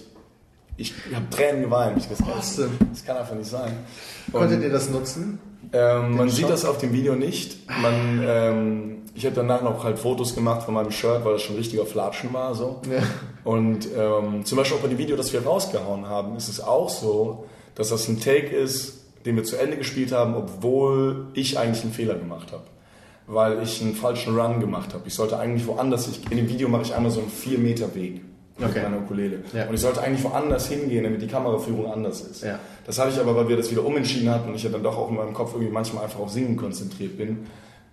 [0.77, 1.97] ich habe Tränen geweint.
[1.97, 2.69] Ich gesagt, Awesome.
[2.89, 3.73] das kann einfach nicht sein.
[4.31, 5.39] Konntet Und, ihr das nutzen?
[5.73, 7.69] Ähm, man den sieht das auf dem Video nicht.
[7.81, 11.55] Man, ähm, ich habe danach noch halt Fotos gemacht von meinem Shirt, weil das schon
[11.55, 12.55] richtiger Flatschen war.
[12.55, 12.81] So.
[12.89, 13.03] Ja.
[13.43, 16.89] Und ähm, zum Beispiel auch bei dem Video, das wir rausgehauen haben, ist es auch
[16.89, 17.45] so,
[17.75, 21.93] dass das ein Take ist, den wir zu Ende gespielt haben, obwohl ich eigentlich einen
[21.93, 22.63] Fehler gemacht habe.
[23.27, 25.03] Weil ich einen falschen Run gemacht habe.
[25.07, 27.93] Ich sollte eigentlich woanders, ich, in dem Video mache ich einmal so einen 4 Meter
[27.93, 28.21] Weg
[28.59, 28.81] mit Okay.
[28.83, 29.39] meiner Ukulele.
[29.53, 29.67] Ja.
[29.67, 32.43] Und ich sollte eigentlich woanders hingehen, damit die Kameraführung anders ist.
[32.43, 32.59] Ja.
[32.85, 34.97] Das habe ich aber, weil wir das wieder umentschieden hatten und ich ja dann doch
[34.97, 37.45] auch in meinem Kopf irgendwie manchmal einfach auf Singen konzentriert bin,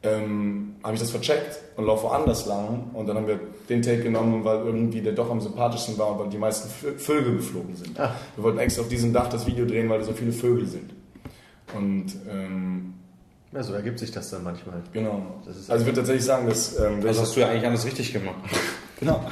[0.03, 4.03] ähm, habe ich das vercheckt und laufe woanders lang und dann haben wir den Take
[4.03, 7.75] genommen, weil irgendwie der doch am sympathischsten war und weil die meisten Vö- Vögel geflogen
[7.75, 7.99] sind.
[7.99, 8.15] Ah.
[8.37, 10.91] Wir wollten extra auf diesem Dach das Video drehen, weil da so viele Vögel sind.
[11.77, 12.95] Und ähm,
[13.53, 14.83] Ja, so ergibt sich das dann manchmal.
[14.93, 15.23] genau.
[15.47, 18.37] Also ich würde tatsächlich sagen, dass ähm, Das hast du ja eigentlich alles richtig gemacht.
[18.99, 19.25] Genau.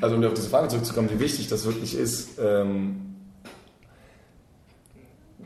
[0.00, 3.04] Also um auf diese Frage zurückzukommen, wie wichtig das wirklich ist, ähm,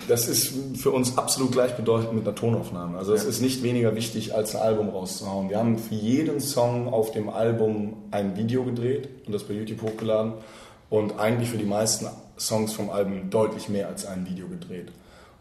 [0.08, 2.98] das ist für uns absolut gleichbedeutend mit einer Tonaufnahme.
[2.98, 3.28] Also es Ja.
[3.28, 5.48] ist nicht weniger wichtig, als ein Album rauszuhauen.
[5.48, 9.82] Wir haben für jeden Song auf dem Album ein Video gedreht und das bei YouTube
[9.82, 10.32] hochgeladen
[10.90, 12.06] und eigentlich für die meisten
[12.38, 14.88] Songs vom Album deutlich mehr als ein Video gedreht.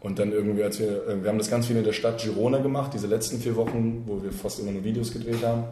[0.00, 2.58] Und dann irgendwie, als wir, äh, wir haben das ganz viel in der Stadt Girona
[2.58, 5.64] gemacht, diese letzten vier Wochen, wo wir fast immer nur Videos gedreht haben.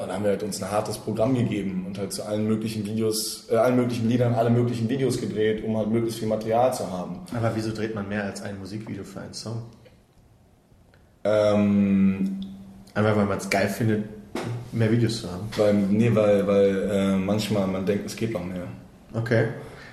[0.00, 2.86] Und dann haben wir halt uns ein hartes Programm gegeben und halt zu allen möglichen
[2.86, 6.90] Videos, äh, allen möglichen Liedern, alle möglichen Videos gedreht, um halt möglichst viel Material zu
[6.90, 7.20] haben.
[7.36, 9.62] Aber wieso dreht man mehr als ein Musikvideo für einen Song?
[11.22, 12.40] Ähm,
[12.94, 14.04] Einfach weil man es geil findet,
[14.72, 15.48] mehr Videos zu haben.
[15.58, 18.68] weil, nee, weil, weil äh, manchmal man denkt, es geht noch mehr.
[19.12, 19.48] Okay.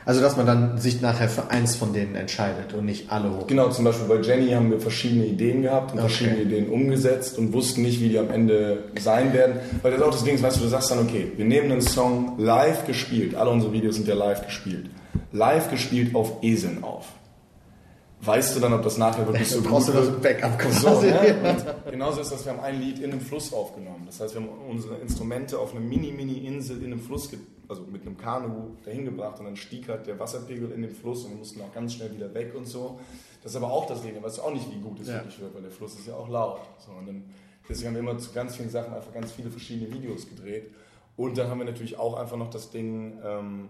[0.07, 3.45] Also, dass man dann sich nachher für eins von denen entscheidet und nicht alle hoch.
[3.45, 6.07] Genau, zum Beispiel bei Jenny haben wir verschiedene Ideen gehabt und Okay.
[6.07, 9.57] verschiedene Ideen umgesetzt und wussten nicht, wie die am Ende sein werden.
[9.81, 11.81] Weil das ist auch das Ding, weißt du, du sagst dann, okay, wir nehmen einen
[11.81, 14.85] Song live gespielt, alle unsere Videos sind ja live gespielt,
[15.33, 17.05] live gespielt auf Eseln auf.
[18.21, 21.75] Weißt du dann, ob das nachher wirklich so brauchst gut du das Backup So, ne?
[21.89, 24.03] Genauso ist das, wir haben ein Lied in einem Fluss aufgenommen.
[24.07, 27.29] Das heißt, wir haben unsere Instrumente auf einer mini-mini-Insel in einem Fluss,
[27.69, 31.25] also mit einem Kanu dahin gebracht und dann stieg halt der Wasserpegel in den Fluss
[31.25, 32.99] und wir mussten auch ganz schnell wieder weg und so.
[33.43, 35.15] Das ist aber auch das Ding, da weißt du auch nicht, wie gut es Ja.
[35.15, 36.59] wirklich wird, weil der Fluss ist ja auch laut.
[36.85, 37.23] So, und dann,
[37.69, 40.71] deswegen haben wir immer zu ganz vielen Sachen einfach ganz viele verschiedene Videos gedreht.
[41.15, 43.69] Und dann haben wir natürlich auch einfach noch das Ding, ähm,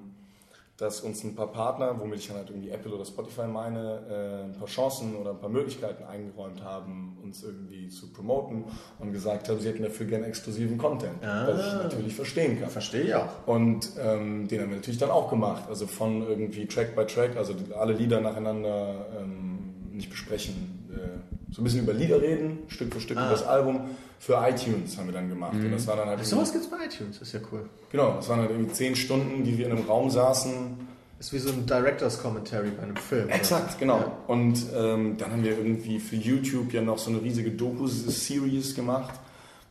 [0.78, 4.44] dass uns ein paar Partner, womit ich dann halt irgendwie Apple oder Spotify meine, äh,
[4.46, 8.64] ein paar Chancen oder ein paar Möglichkeiten eingeräumt haben, uns irgendwie zu promoten
[9.00, 11.48] und gesagt haben, sie hätten dafür gerne exklusiven Content, Ah.
[11.48, 12.70] was ich natürlich verstehen kann.
[12.70, 13.48] Verstehe ich auch.
[13.48, 17.36] Und ähm, den haben wir natürlich dann auch gemacht, also von irgendwie Track by Track,
[17.38, 19.58] also alle Lieder nacheinander ähm,
[19.92, 23.22] nicht besprechen, äh, so ein bisschen über Lieder reden, Stück für Stück Ah.
[23.22, 23.90] über das Album.
[24.20, 25.54] Für iTunes haben wir dann gemacht.
[25.54, 27.70] Und das war dann halt So was gibt's bei iTunes, ist ja cool.
[27.92, 30.88] Genau, das waren halt irgendwie zehn Stunden, die wir in einem Raum saßen.
[31.20, 33.26] Ist wie so ein Director's Commentary bei einem Film.
[33.26, 33.36] oder?
[33.36, 33.98] Exakt, genau.
[33.98, 34.18] Ja.
[34.28, 39.20] Und ähm, dann haben wir irgendwie für YouTube ja noch so eine riesige Doku-Series gemacht,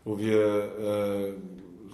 [0.04, 1.32] wo wir, äh,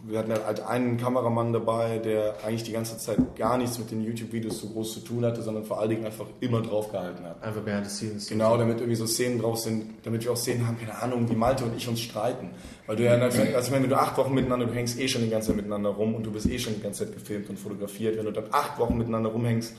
[0.04, 4.02] wir hatten halt einen Kameramann dabei, der eigentlich die ganze Zeit gar nichts mit den
[4.02, 7.42] YouTube-Videos so groß zu tun hatte, sondern vor allen Dingen einfach immer draufgehalten hat.
[7.42, 8.28] Einfach behind the scenes.
[8.28, 11.36] Genau, damit irgendwie so Szenen drauf sind, damit wir auch Szenen haben, keine Ahnung, wie
[11.36, 12.50] Malte und ich uns streiten.
[12.86, 15.22] Weil du ja, also ich meine, wenn du acht Wochen miteinander, du hängst eh schon
[15.22, 17.58] die ganze Zeit miteinander rum und du bist eh schon die ganze Zeit gefilmt und
[17.58, 18.16] fotografiert.
[18.18, 19.74] Wenn du dann acht Wochen miteinander rumhängst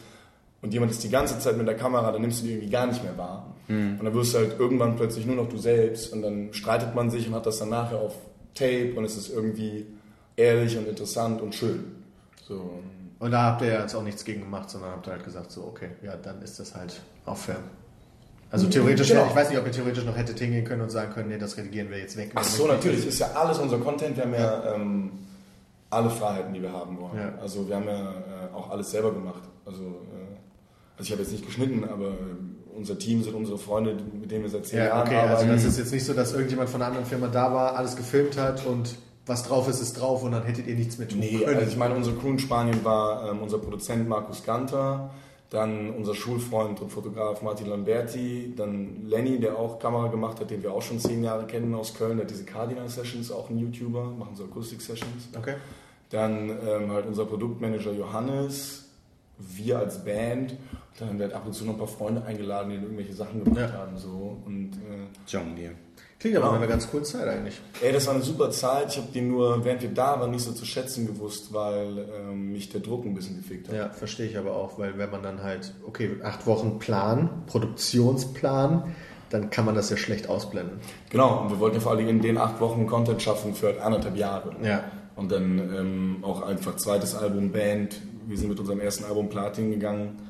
[0.62, 2.88] und jemand ist die ganze Zeit mit der Kamera, dann nimmst du die irgendwie gar
[2.88, 3.54] nicht mehr wahr.
[3.68, 7.10] Und dann wirst du halt irgendwann plötzlich nur noch du selbst und dann streitet man
[7.10, 8.14] sich und hat das dann nachher auf
[8.54, 9.88] Tape und es ist irgendwie
[10.36, 11.84] ehrlich und interessant und schön.
[12.48, 12.80] So.
[13.20, 15.64] Und da habt ihr ja jetzt auch nichts gegen gemacht, sondern habt halt gesagt, so,
[15.64, 17.58] okay, ja, dann ist das halt auch fair.
[18.52, 19.22] Also theoretisch, Genau.
[19.24, 21.38] noch, ich weiß nicht, ob ihr theoretisch noch hättet hingehen können und sagen können, nee,
[21.38, 22.32] das redigieren wir jetzt weg.
[22.36, 24.16] Ach so, natürlich, ist ja alles unser Content.
[24.18, 25.12] Wir haben ja ähm,
[25.90, 27.18] alle Freiheiten, die wir haben wollen.
[27.18, 27.34] Ja.
[27.42, 29.42] Also wir haben ja äh, auch alles selber gemacht.
[29.66, 30.36] Also, äh,
[30.98, 34.44] also ich habe jetzt nicht geschnitten, aber äh, unser Team sind unsere Freunde, mit denen
[34.44, 35.50] wir seit zehn Ja, Jahren okay, also arbeiten.
[35.52, 38.38] das ist jetzt nicht so, dass irgendjemand von einer anderen Firma da war, alles gefilmt
[38.38, 41.40] hat und was drauf ist, ist drauf und dann hättet ihr nichts mehr tun Nee,
[41.40, 41.58] können.
[41.58, 45.12] also ich meine, unsere Crew in Spanien war ähm, unser Produzent Markus Ganter,
[45.50, 50.64] dann unser Schulfreund und Fotograf Martin Lamberti, dann Lenny, der auch Kamera gemacht hat, den
[50.64, 53.58] wir auch schon zehn Jahre kennen aus Köln, der hat diese Cardinal Sessions, auch ein
[53.60, 55.30] YouTuber, machen so Akustik-Sessions.
[55.38, 55.56] okay.
[56.10, 58.86] Dann ähm, halt unser Produktmanager Johannes,
[59.38, 60.56] wir als Band.
[61.00, 63.72] Dann wir halt ab und zu noch ein paar Freunde eingeladen, die irgendwelche Sachen gemacht
[63.74, 63.80] Ja.
[63.80, 63.98] haben.
[63.98, 64.38] So.
[64.46, 65.74] Und äh, John Deere.
[66.24, 67.60] Klingt aber nach einer ganz coole Zeit eigentlich.
[67.82, 68.92] ey, das war eine super Zeit.
[68.92, 72.54] Ich habe die nur, während wir da waren, nicht so zu schätzen gewusst, weil ähm,
[72.54, 73.76] mich der Druck ein bisschen gefickt hat.
[73.76, 78.96] Ja, verstehe ich aber auch, weil wenn man dann halt, okay, acht Wochen Plan, Produktionsplan,
[79.32, 80.80] dann kann man das ja schlecht ausblenden.
[81.10, 83.82] Genau, und wir wollten ja vor allem in den acht Wochen Content schaffen für halt
[83.82, 84.56] anderthalb Jahre.
[84.64, 84.86] Ja.
[85.18, 87.98] Und dann ähm, auch einfach zweites Album Band.
[88.28, 90.22] Wir sind mit unserem ersten Album Platin gegangen.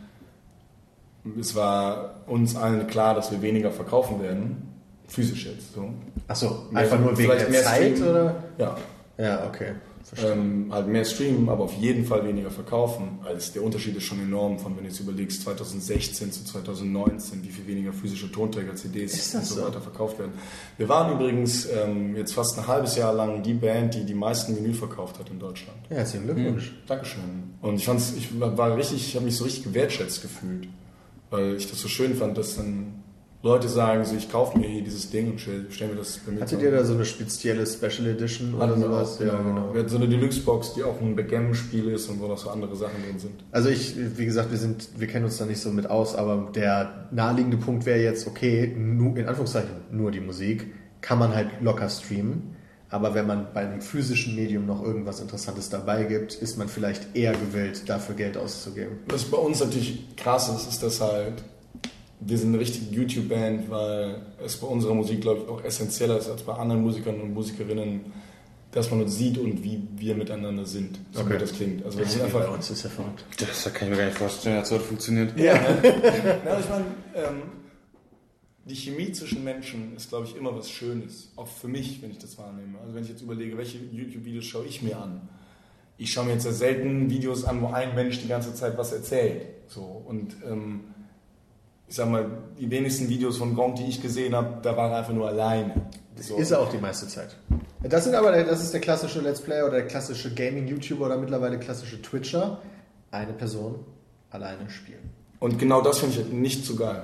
[1.39, 4.72] Es war uns allen klar, dass wir weniger verkaufen werden.
[5.13, 5.73] Physisch jetzt.
[5.73, 5.89] So.
[6.27, 8.09] Achso, einfach nur wegen der mehr Zeit streamen.
[8.09, 8.43] oder?
[8.57, 8.77] Ja.
[9.17, 9.73] Ja, okay.
[10.23, 13.19] Ähm, halt mehr streamen, aber auf jeden Fall weniger verkaufen.
[13.23, 17.49] Also der Unterschied ist schon enorm, von wenn du jetzt überlegst, 2016 zu 2019, wie
[17.49, 19.65] viel weniger physische Tonträger, CDs und so, so?
[19.65, 20.33] weiter verkauft werden.
[20.77, 24.55] Wir waren übrigens ähm, jetzt fast ein halbes Jahr lang die Band, die die meisten
[24.57, 25.77] Vinyl verkauft hat in Deutschland.
[25.89, 26.73] Ja, herzlichen Glückwunsch.
[26.87, 27.53] Dankeschön.
[27.61, 30.67] Und ich fand's, ich war war richtig, ich habe mich so richtig gewertschätzt gefühlt,
[31.29, 33.02] weil ich das so schön fand, dass dann
[33.43, 36.31] Leute sagen, so, ich kaufe mir hier dieses Ding und stelle stell mir das bei
[36.31, 39.15] mir Hattet ihr da so eine spezielle Special Edition oder wir sowas?
[39.15, 39.73] auch, genau.
[39.73, 42.73] Wir hatten so eine Deluxe-Box, die auch ein Backgammon-Spiel ist und wo noch so andere
[42.77, 43.43] Sachen drin sind.
[43.51, 46.51] Also ich, wie gesagt, wir sind, wir kennen uns da nicht so mit aus, aber
[46.55, 51.49] der naheliegende Punkt wäre jetzt, okay, nur, in Anführungszeichen nur die Musik, kann man halt
[51.59, 52.55] locker streamen.
[52.87, 57.13] Aber wenn man bei einem physischen Medium noch irgendwas Interessantes dabei gibt, ist man vielleicht
[57.13, 58.99] eher gewillt, dafür Geld auszugeben.
[59.07, 61.43] Was bei uns natürlich krass ist, ist, dass halt
[62.25, 66.29] wir sind eine richtige YouTube-Band, weil es bei unserer Musik, glaube ich, auch essentieller ist
[66.29, 68.01] als bei anderen Musikern und Musikerinnen,
[68.71, 70.99] dass man uns sieht und wie wir miteinander sind.
[71.11, 71.35] So Okay.
[71.35, 71.85] wie das klingt.
[71.85, 72.53] Also wir sind Bei einfach.
[72.53, 73.23] uns ist ja verrückt.
[73.39, 75.37] Das kann ich mir gar nicht vorstellen, dass so das funktioniert.
[75.39, 75.61] Ja, ne?
[76.45, 77.41] Na, ich meine, ähm,
[78.65, 81.31] die Chemie zwischen Menschen ist, glaube ich, immer was Schönes.
[81.35, 82.79] Auch für mich, wenn ich das wahrnehme.
[82.81, 85.27] Also wenn ich jetzt überlege, welche YouTube-Videos schaue ich mir an.
[85.97, 88.91] Ich schaue mir jetzt ja selten Videos an, wo ein Mensch die ganze Zeit was
[88.93, 89.43] erzählt.
[89.67, 89.81] So.
[89.83, 90.79] Und ähm,
[91.93, 92.25] ich sag mal,
[92.59, 95.75] die wenigsten Videos von Gronk, die ich gesehen habe, da war er einfach nur alleine.
[96.15, 96.37] So.
[96.37, 97.37] Ist er auch die meiste Zeit.
[97.83, 101.59] Das sind aber, das ist der klassische Let's Player oder der klassische Gaming-YouTuber oder mittlerweile
[101.59, 102.57] klassische Twitcher.
[103.11, 103.75] Eine Person
[104.31, 105.11] alleine spielen.
[105.39, 107.03] Und genau das finde ich halt nicht so geil.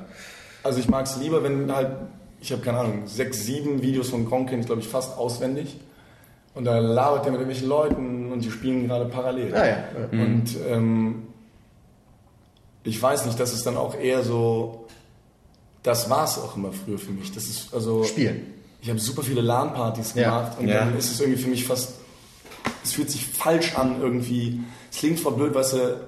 [0.64, 1.92] Also ich mag es lieber, wenn halt,
[2.42, 5.80] ich habe keine Ahnung, sechs, sieben Videos von Gronk kenne ich glaube ich fast auswendig.
[6.56, 9.54] Und da labert er mit irgendwelchen Leuten und die spielen gerade parallel.
[9.54, 9.84] Ah ja.
[10.12, 11.28] Und ähm,
[12.84, 14.86] ich weiß nicht, das ist dann auch eher so,
[15.84, 17.32] das war es auch immer früher für mich.
[17.34, 18.54] Das ist also Spielen.
[18.82, 20.24] ich habe super viele LAN-Partys Ja.
[20.42, 20.80] gemacht und Ja.
[20.86, 21.94] dann ist es irgendwie für mich fast,
[22.84, 24.60] es fühlt sich falsch an irgendwie.
[24.92, 26.00] Es klingt voll blöd, weißt du,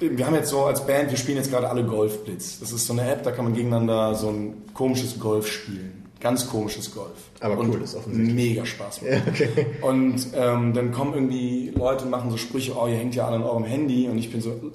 [0.00, 2.60] wir haben jetzt so als Band, wir spielen jetzt gerade alle Golfblitz.
[2.60, 5.97] Das ist so eine App, da kann man gegeneinander so ein komisches Golf spielen.
[6.20, 7.12] Ganz komisches Golf.
[7.40, 8.34] Aber und cool ist offensichtlich.
[8.34, 9.12] Mega Spaß macht.
[9.12, 9.66] Ja, okay.
[9.82, 13.36] Und ähm, dann kommen irgendwie Leute und machen so Sprüche, oh, ihr hängt ja alle
[13.36, 14.08] an eurem Handy.
[14.08, 14.72] Und ich bin so,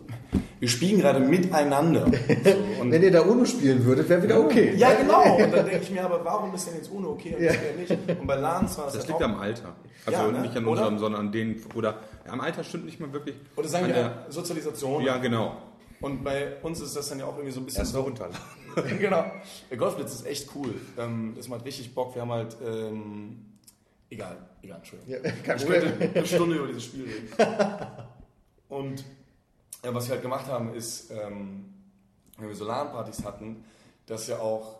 [0.62, 2.06] wir spielen gerade miteinander.
[2.43, 4.73] So, und Wenn ihr da UNO spielen würdet, wäre wieder okay.
[4.77, 5.36] ja, genau.
[5.36, 7.51] Und dann denke ich mir, aber warum ist denn jetzt ohne okay und Ja.
[7.53, 7.75] das wäre
[8.08, 8.19] nicht?
[8.21, 9.25] Und bei LANs war das, Das liegt auch.
[9.25, 9.75] am Alter.
[10.06, 10.41] Also Ja, ne?
[10.41, 10.71] nicht an Oder?
[10.82, 11.62] unserem, sondern an denen.
[11.75, 13.36] Oder ja, am Alter stimmt nicht mal wirklich.
[13.58, 15.03] Oder sagen an wir der- Sozialisation.
[15.03, 15.58] Ja, genau.
[16.01, 18.06] Und bei uns ist das dann ja auch irgendwie so ein bisschen Erst mal so.
[18.06, 18.38] runterladen.
[18.99, 19.31] genau.
[19.69, 20.73] Der Golfblitz ist echt cool.
[20.97, 22.15] Ähm, das macht richtig Bock.
[22.15, 22.55] Wir haben halt.
[22.65, 23.45] Ähm,
[24.09, 25.13] egal, egal, Entschuldigung.
[25.13, 25.97] Ja, kein Ich Problem.
[25.97, 27.29] könnte eine Stunde über dieses Spiel reden.
[28.69, 29.01] Und
[29.81, 31.65] äh, was wir halt gemacht haben, ist, ähm,
[32.38, 33.63] wenn wir so LAN-Partys hatten,
[34.05, 34.79] dass ja auch,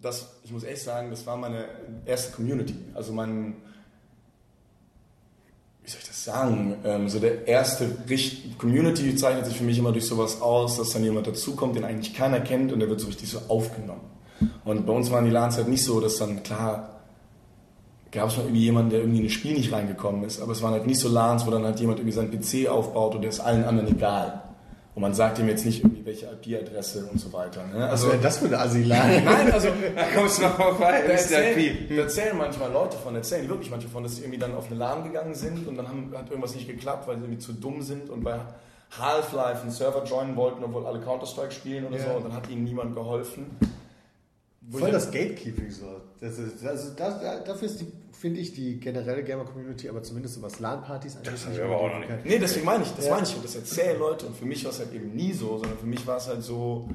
[0.00, 1.66] das, ich muss echt sagen, das war meine
[2.04, 2.74] erste Community.
[2.94, 3.56] Also mein,
[5.82, 9.78] wie soll ich das sagen, ähm, so der erste Richt Community zeichnet sich für mich
[9.78, 13.00] immer durch sowas aus, dass dann jemand dazukommt, den eigentlich keiner kennt und der wird
[13.00, 14.02] so richtig so aufgenommen.
[14.64, 17.00] Und bei uns waren die LANs halt nicht so, dass dann klar
[18.10, 20.62] gab es mal irgendwie jemanden, der irgendwie in das Spiel nicht reingekommen ist, aber es
[20.62, 23.30] waren halt nicht so LANs, wo dann halt jemand irgendwie seinen PC aufbaut und der
[23.30, 24.42] ist allen anderen egal.
[24.98, 27.64] Und man sagt ihm jetzt nicht irgendwie welche IP-Adresse und so weiter.
[27.68, 27.74] Ne?
[27.78, 29.24] Was Also, wäre das für eine Asylan?
[29.24, 31.02] nein, also Da kommst du noch mal vorbei.
[31.06, 34.22] da Das ist erzählen, da erzählen manchmal Leute von, erzählen wirklich manche von, dass sie
[34.22, 37.14] irgendwie dann auf eine LAN gegangen sind und dann haben, hat irgendwas nicht geklappt, weil
[37.18, 38.40] sie irgendwie zu dumm sind und bei
[38.98, 42.04] Half-Life einen Server joinen wollten, obwohl alle Counter-Strike spielen oder Ja.
[42.06, 43.46] so und dann hat ihnen niemand geholfen.
[44.62, 45.86] Wo Voll das Gatekeeping so.
[46.20, 47.86] Das ist, also das, dafür ist die,
[48.18, 51.32] finde ich, die generelle Gamer-Community, aber zumindest so was LAN-Partys angeht.
[51.46, 52.10] haben wir aber auch noch nicht.
[52.24, 53.14] Nee, deswegen meine ich, das Ja.
[53.14, 55.58] meine ich und das erzählen Leute und für mich war es halt eben nie so,
[55.58, 56.88] sondern für mich war es halt so,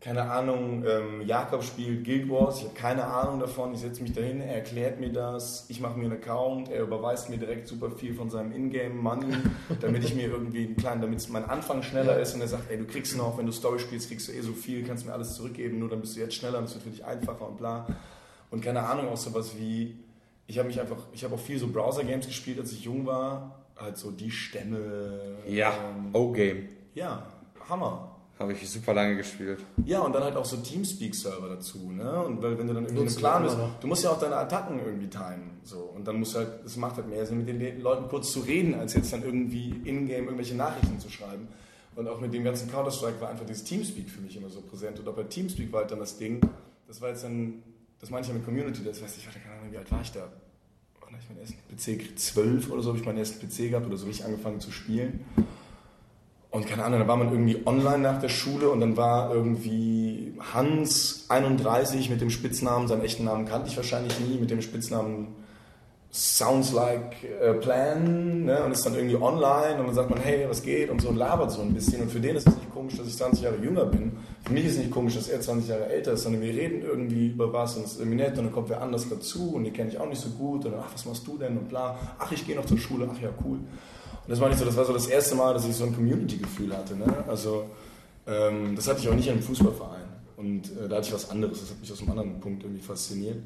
[0.00, 4.12] keine Ahnung, ähm, Jakob spielt Guild Wars, ich habe keine Ahnung davon, ich setze mich
[4.12, 7.90] dahin, er erklärt mir das, ich mache mir einen Account, er überweist mir direkt super
[7.90, 9.34] viel von seinem Ingame-Money,
[9.80, 12.78] damit ich mir irgendwie einen kleinen, damit mein Anfang schneller ist und er sagt, ey,
[12.78, 15.34] du kriegst noch, wenn du Story spielst, kriegst du eh so viel, kannst mir alles
[15.34, 17.86] zurückgeben, nur dann bist du jetzt schneller und es wird für dich einfacher und bla.
[18.50, 19.96] Und keine Ahnung, auch sowas wie,
[20.46, 23.64] ich habe mich einfach, ich habe auch viel so Browser-Games gespielt, als ich jung war,
[23.76, 25.36] halt so die Stämme.
[25.46, 26.68] Ja, ähm, O-Game.
[26.94, 27.26] ja,
[27.68, 28.12] Hammer.
[28.38, 29.60] Habe ich super lange gespielt.
[29.86, 32.22] Ja, und dann halt auch so Teamspeak-Server dazu, ne?
[32.22, 33.80] Und weil wenn du dann irgendwie Nutzt Plan immer bist, noch.
[33.80, 35.58] du musst ja auch deine Attacken irgendwie timen.
[35.62, 35.78] So.
[35.78, 38.30] Und dann musst du halt, es macht halt mehr Sinn, mit den Le- Leuten kurz
[38.32, 41.48] zu reden, als jetzt dann irgendwie in-game irgendwelche Nachrichten zu schreiben.
[41.94, 44.98] Und auch mit dem ganzen Counter-Strike war einfach dieses Teamspeak für mich immer so präsent.
[45.00, 46.42] Und auch bei Teamspeak war halt dann das Ding,
[46.86, 47.62] das war jetzt dann,
[48.00, 50.00] das meine ich ja mit Community, das weiß ich, warte, keine Ahnung, wie alt war
[50.00, 50.28] ich da?
[51.00, 52.20] Wann ich meinen ersten PC gekriegt?
[52.20, 55.24] 12 oder so habe ich meinen ersten PC gehabt oder so richtig angefangen zu spielen.
[56.50, 60.34] Und keine Ahnung, da war man irgendwie online nach der Schule und dann war irgendwie
[60.54, 65.28] Hans 31 mit dem Spitznamen, seinen echten Namen kannte ich wahrscheinlich nie, mit dem Spitznamen
[66.16, 67.14] Sounds like
[67.46, 68.64] a Plan ne?
[68.64, 71.16] und ist dann irgendwie online und dann sagt man, hey, was geht und so und
[71.16, 72.00] labert so ein bisschen.
[72.00, 74.12] Und für den ist es nicht komisch, dass ich 20 Jahre jünger bin.
[74.46, 76.80] Für mich ist es nicht komisch, dass er 20 Jahre älter ist, sondern wir reden
[76.80, 79.64] irgendwie über was und es ist irgendwie nett und dann kommt wer anders dazu und
[79.64, 81.68] die kenne ich auch nicht so gut und dann, ach, was machst du denn und
[81.68, 83.58] bla, ach, ich gehe noch zur Schule, ach ja, cool.
[83.58, 83.66] Und
[84.26, 86.74] das war nicht so, das war so das erste Mal, dass ich so ein Community-Gefühl
[86.74, 86.96] hatte.
[86.96, 87.24] Ne?
[87.28, 87.64] Also,
[88.26, 90.06] ähm, das hatte ich auch nicht in einem Fußballverein.
[90.38, 92.82] Und äh, da hatte ich was anderes, das hat mich aus einem anderen Punkt irgendwie
[92.82, 93.42] fasziniert.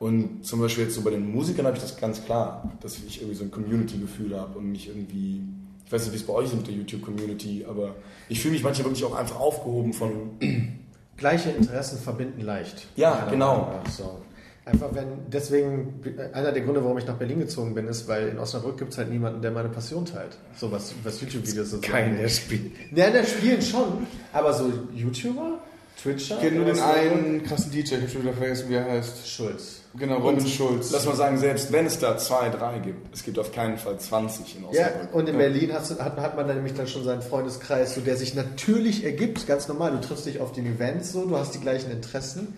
[0.00, 3.20] Und zum Beispiel jetzt so bei den Musikern habe ich das ganz klar, dass ich
[3.20, 5.42] irgendwie so ein Community-Gefühl habe und mich irgendwie,
[5.84, 7.94] ich weiß nicht, wie es bei euch ist mit der YouTube-Community, aber
[8.30, 10.30] ich fühle mich manchmal wirklich auch einfach aufgehoben von.
[11.18, 12.86] Gleiche Interessen verbinden leicht.
[12.96, 13.78] Ja, genau.
[13.94, 14.22] So.
[14.64, 16.00] Einfach wenn, deswegen,
[16.32, 18.98] einer der Gründe, warum ich nach Berlin gezogen bin, ist, weil in Osnabrück gibt es
[18.98, 20.38] halt niemanden, der meine Passion teilt.
[20.56, 22.72] So was, was YouTube-Videos so Kein, der spielt.
[22.96, 24.06] Ja, der spielen schon.
[24.32, 25.58] Aber so YouTuber,
[26.00, 26.36] Twitcher.
[26.36, 29.28] Ich kenne nur den einen krassen DJ, ich habe schon wieder vergessen, wie er heißt.
[29.28, 29.79] Schulz.
[29.96, 30.92] Genau, Robin Schulz.
[30.92, 33.98] Lass mal sagen, selbst wenn es da zwei, drei gibt, es gibt auf keinen Fall
[33.98, 35.14] 20 in Ja, Osnabrück.
[35.14, 38.16] und in Berlin hast, hat, hat man dann nämlich dann schon seinen Freundeskreis, so, der
[38.16, 39.90] sich natürlich ergibt, ganz normal.
[39.92, 42.54] Du triffst dich auf den Events so, du hast die gleichen Interessen.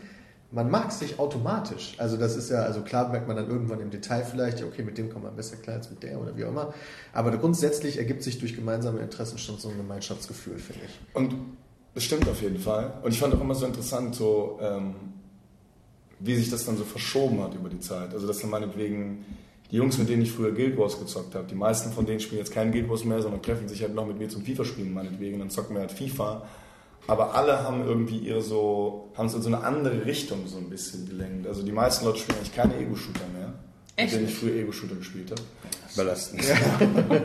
[0.51, 1.95] Man mag sich automatisch.
[1.97, 4.83] Also das ist ja, also klar merkt man dann irgendwann im Detail vielleicht, ja, okay,
[4.83, 6.75] mit dem kommt man besser klar als mit der oder wie auch immer.
[7.15, 11.17] Aber grundsätzlich ergibt sich durch gemeinsame Interessen schon so ein Gemeinschaftsgefühl, finde ich.
[11.17, 11.35] Und
[11.95, 12.93] das stimmt auf jeden Fall.
[13.03, 14.95] Und ich fand auch immer so interessant, so, ähm,
[16.23, 18.13] wie sich das dann so verschoben hat über die Zeit.
[18.13, 19.25] Also, dass dann meinetwegen
[19.71, 22.41] die Jungs, mit denen ich früher Guild Wars gezockt habe, die meisten von denen spielen
[22.41, 25.35] jetzt kein Guild Wars mehr, sondern treffen sich halt noch mit mir zum FIFA-Spielen, meinetwegen,
[25.35, 26.43] und dann zocken wir halt FIFA.
[27.07, 30.71] Aber alle haben irgendwie ihre so, haben es in so eine andere Richtung so ein
[30.71, 31.47] bisschen gelenkt.
[31.47, 33.55] Also die meisten Leute spielen eigentlich keine Ego-Shooter mehr.
[33.97, 34.13] Echt?
[34.13, 35.43] Mit denen ich früher Ego-Shooter gespielt habe.
[35.97, 36.43] Belastend.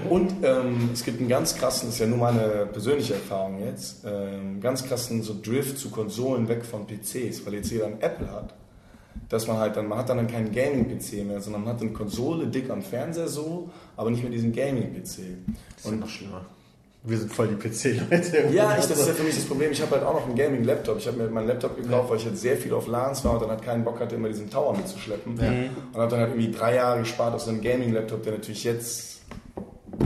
[0.09, 4.03] Und ähm, es gibt einen ganz krassen, das ist ja nur meine persönliche Erfahrung jetzt,
[4.05, 8.29] ähm, ganz krassen so Drift zu Konsolen weg von PCs, weil jetzt jeder ein Apple
[8.31, 8.53] hat.
[9.29, 12.47] Dass man halt dann, man hat dann keinen Gaming-PC mehr, sondern man hat eine Konsole
[12.47, 15.03] dick am Fernseher so, aber nicht mehr diesen Gaming-PC.
[15.03, 16.45] Das ist ja noch schlimmer.
[17.03, 18.49] Wir sind voll die PC-Leute.
[18.51, 19.71] Ja, ich, das ist ja für mich das Problem.
[19.71, 20.97] Ich habe halt auch noch einen Gaming-Laptop.
[20.97, 23.43] Ich habe mir meinen Laptop gekauft, weil ich jetzt sehr viel auf LANs war und
[23.43, 25.37] dann halt keinen Bock hatte, immer diesen Tower mitzuschleppen.
[25.93, 29.21] Und habe dann halt irgendwie drei Jahre gespart auf so einen Gaming-Laptop, der natürlich jetzt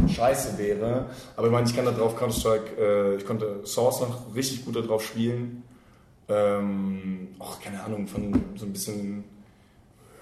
[0.08, 1.08] scheiße wäre.
[1.36, 4.76] Aber ich meine, ich kann da drauf Counter-Strike, äh, ich konnte Source noch richtig gut
[4.76, 5.64] darauf spielen.
[6.32, 9.24] Ähm, auch keine Ahnung, von so ein bisschen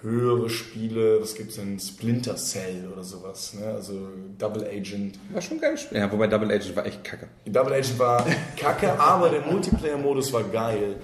[0.02, 1.78] höhere Spiele, was gibt es denn?
[1.80, 3.66] Splinter Cell oder sowas, ne?
[3.68, 4.08] also
[4.38, 5.20] Double Agent.
[5.34, 5.98] War schon ein geiles Spiel.
[5.98, 7.28] Ja, wobei Double Agent war echt kacke.
[7.46, 8.26] Double Agent war
[8.58, 10.96] kacke, aber der Multiplayer-Modus war geil.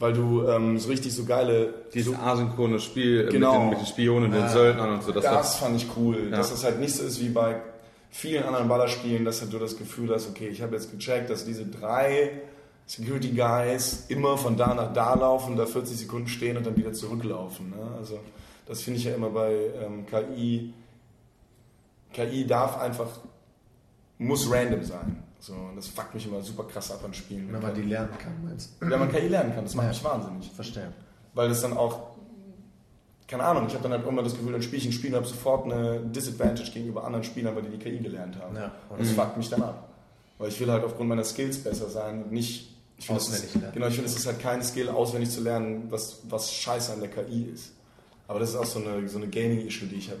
[0.00, 1.72] Weil du ähm, so richtig so geile.
[1.94, 3.52] Dieses so, asynchrone Spiel Genau.
[3.52, 5.12] mit, den, mit den Spionen und den Söldnern und so.
[5.12, 6.28] Das, das fand ich cool.
[6.28, 6.38] Ja.
[6.38, 7.62] Dass das halt nicht so ist wie bei
[8.10, 11.44] vielen anderen Ballerspielen, dass halt du das Gefühl hast, okay, ich habe jetzt gecheckt, dass
[11.44, 12.32] diese drei
[12.86, 16.92] Security Guys immer von da nach da laufen, da 40 Sekunden stehen und dann wieder
[16.92, 17.70] zurücklaufen.
[17.70, 17.96] Ne?
[17.98, 18.18] Also
[18.66, 19.52] das finde ich ja immer bei
[19.82, 20.72] ähm, KI.
[22.12, 23.08] KI darf einfach,
[24.18, 25.22] muss random sein.
[25.38, 27.52] So, und das fuckt mich immer super krass ab an Spielen.
[27.52, 28.88] Wenn man die lernen kann, meinst du?
[28.88, 29.92] Wenn man KI lernen kann, das macht Ja.
[29.92, 30.50] mich wahnsinnig.
[30.52, 30.92] Verstehe.
[31.34, 32.10] Weil das dann auch,
[33.26, 35.16] keine Ahnung, ich habe dann halt immer das Gefühl, dann spiele ich ein Spiel und
[35.16, 38.54] habe sofort eine Disadvantage gegenüber anderen Spielern, weil die die KI gelernt haben.
[38.54, 38.70] Ja.
[38.90, 39.88] Und das fuckt mich dann ab.
[40.38, 42.71] Weil ich will halt aufgrund meiner Skills besser sein und nicht...
[43.02, 43.74] Ich finde, es Auswendig lernen.
[43.74, 47.00] genau, ich finde, es ist halt kein Skill, auswendig zu lernen, was, was scheiße an
[47.00, 47.72] der KI ist.
[48.28, 50.20] Aber das ist auch so eine, so eine Gaming-Issue, die ich habe.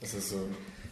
[0.00, 0.36] Das ist so...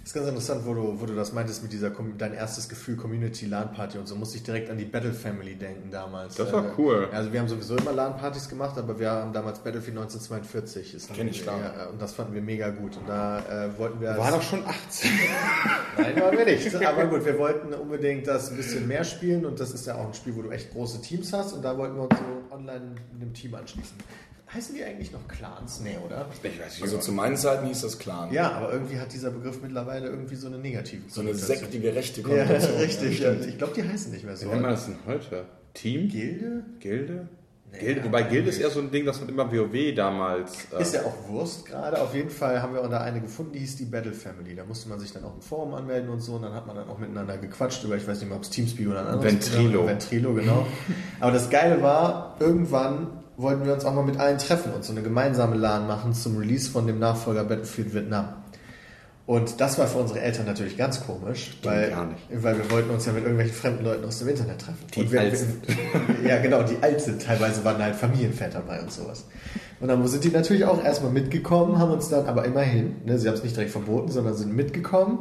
[0.05, 2.94] Das ist ganz interessant, wo du, wo du das meintest mit dieser, dein erstes Gefühl
[2.94, 6.34] Community LAN-Party und so, musste ich direkt an die Battle Family denken damals.
[6.34, 7.09] Das war Äh, cool.
[7.11, 10.92] Also wir haben sowieso immer LAN-Partys gemacht, aber wir haben damals Battlefield 1942.
[10.92, 11.59] Ist Kenn ich, klar.
[11.59, 12.98] Ja, und das fanden wir mega gut.
[12.98, 14.18] Und da äh, wollten wir...
[14.18, 15.11] war doch schon 18.
[15.96, 16.74] Nein, waren wir nicht.
[16.84, 20.09] Aber gut, wir wollten unbedingt das ein bisschen mehr spielen und das ist ja auch
[20.09, 22.94] ein Spiel, wo du echt große Teams hast und da wollten wir uns so online
[23.11, 23.96] mit einem Team anschließen.
[24.53, 25.80] Heißen die eigentlich noch Clans?
[25.80, 26.26] Nee, oder?
[26.32, 26.82] Ich weiß nicht.
[26.82, 28.32] Also zu meinen Zeiten hieß das Clan.
[28.32, 32.20] Ja, aber irgendwie hat dieser Begriff mittlerweile irgendwie so eine negative So eine sektige rechte
[32.20, 32.76] Ja, Konnotation.
[32.76, 33.18] richtig.
[33.20, 33.49] Ja, Ja, stimmt.
[33.51, 34.47] ich glaube, die heißen nicht mehr so.
[34.47, 35.45] Wie nennt man das denn heute?
[35.72, 36.09] Team?
[36.09, 36.62] Gilde?
[36.78, 37.28] Gilde?
[37.80, 38.05] Gilde?
[38.05, 40.68] Wobei Gilde ist eher so ein Ding, das hat immer WoW damals.
[40.78, 42.01] äh, Ist ja auch Wurst gerade.
[42.01, 44.55] Auf jeden Fall haben wir da eine gefunden, die hieß die Battle Family.
[44.55, 46.34] Da musste man sich dann auch im Forum anmelden und so.
[46.34, 48.51] Und dann hat man dann auch miteinander gequatscht über, ich weiß nicht mehr, ob es
[48.51, 49.88] Teamspeak oder ein anderes Ventrilo.
[49.88, 50.64] Ventrilo, genau.
[51.18, 54.93] Aber das Geile war, irgendwann wollten wir uns auch mal mit allen treffen und so
[54.93, 58.35] eine gemeinsame LAN machen zum Release von dem Nachfolger Battlefield Vietnam.
[59.26, 61.97] Und das war für unsere Eltern natürlich ganz komisch, weil,
[62.30, 64.85] weil wir wollten uns ja mit irgendwelchen fremden Leuten aus dem Internet treffen.
[64.95, 65.66] Die und wir, alt sind.
[66.26, 67.22] ja, genau, die alt sind.
[67.22, 69.24] Teilweise waren halt Familienväter bei und sowas.
[69.80, 73.28] Und dann sind die natürlich auch erstmal mitgekommen, haben uns dann, aber immerhin, ne, sie
[73.28, 75.20] haben es nicht direkt verboten, sondern sind mitgekommen,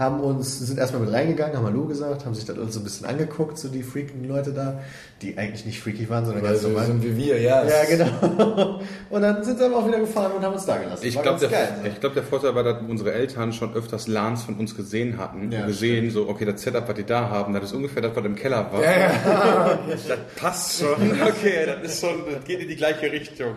[0.00, 2.84] haben uns, sind erstmal mit reingegangen, haben Hallo gesagt, haben sich dann uns so ein
[2.84, 4.80] bisschen angeguckt, so die freakigen Leute da,
[5.20, 6.86] die eigentlich nicht freaky waren, sondern Weil ganz so normal.
[6.86, 7.62] sind wie wir, ja.
[7.64, 8.80] Ja, genau.
[9.10, 11.04] Und dann sind sie aber auch wieder gefahren und haben uns da gelassen.
[11.04, 11.88] Ich glaube, der, ne?
[11.88, 15.52] ich glaub, der Vorteil war, dass unsere Eltern schon öfters LANs von uns gesehen hatten
[15.52, 18.16] Ja, und gesehen, so, okay, das Setup, was die da haben, das ist ungefähr das,
[18.16, 18.80] was im Keller war.
[19.90, 21.12] das passt schon.
[21.20, 23.54] Okay, das ist schon, das geht in die gleiche Richtung.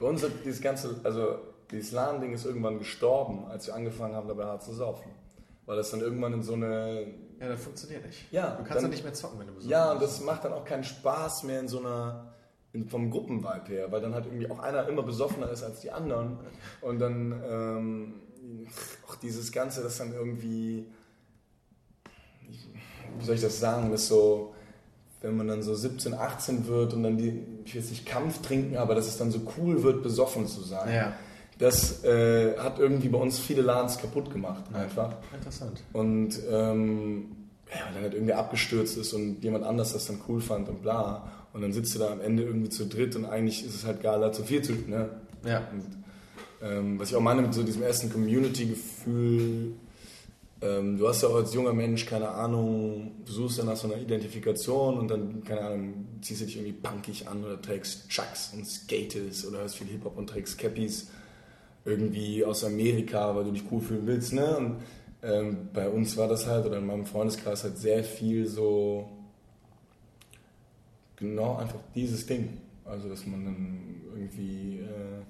[0.00, 1.36] Bei uns hat dieses ganze, also
[1.70, 5.10] dieses LAN-Ding ist irgendwann gestorben, als wir angefangen haben, dabei hart zu saufen.
[5.66, 7.06] Weil das dann irgendwann in so eine.
[7.40, 8.30] Ja, das funktioniert nicht.
[8.32, 10.44] Ja, Du kannst dann- dann nicht mehr zocken, wenn du besoffen Ja, und das macht
[10.44, 12.32] dann auch keinen Spaß mehr in so einer
[12.72, 15.90] in- vom Gruppenvibe her, weil dann halt irgendwie auch einer immer besoffener ist als die
[15.90, 16.38] anderen.
[16.80, 18.14] Und dann ähm,
[19.08, 20.86] auch dieses Ganze, das dann irgendwie,
[23.18, 24.54] wie soll ich das sagen, das so,
[25.20, 28.42] wenn man dann so 17, 18 wird und dann die, ich will jetzt nicht Kampf
[28.42, 30.92] trinken, aber dass es dann so cool wird, besoffen zu sein.
[30.92, 31.12] Ja.
[31.58, 35.14] Das äh, hat irgendwie bei uns viele LANs kaputt gemacht, einfach.
[35.32, 35.82] Interessant.
[35.92, 37.26] Und ähm,
[37.70, 40.82] ja, weil dann halt irgendwie abgestürzt ist und jemand anders das dann cool fand und
[40.82, 41.30] bla.
[41.52, 44.02] Und dann sitzt du da am Ende irgendwie zu dritt und eigentlich ist es halt
[44.02, 44.72] geiler zu viel zu.
[44.72, 45.08] Ne?
[45.44, 45.62] Ja.
[45.72, 45.84] Und,
[46.62, 49.74] ähm, was ich auch meine mit so diesem ersten Community-Gefühl,
[50.60, 53.86] ähm, du hast ja auch als junger Mensch, keine Ahnung, du suchst ja nach so
[53.86, 58.52] einer Identifikation und dann, keine Ahnung, ziehst du dich irgendwie punkig an oder trägst Chucks
[58.54, 61.08] und skatest oder hörst viel Hip-Hop und trägst Cappies
[61.84, 64.56] irgendwie aus Amerika, weil du dich cool fühlen willst, ne?
[64.56, 64.76] Und
[65.22, 69.08] ähm, bei uns war das halt, oder in meinem Freundeskreis halt sehr viel so,
[71.16, 72.58] genau einfach dieses Ding.
[72.84, 73.78] Also, dass man dann
[74.14, 75.22] irgendwie, äh,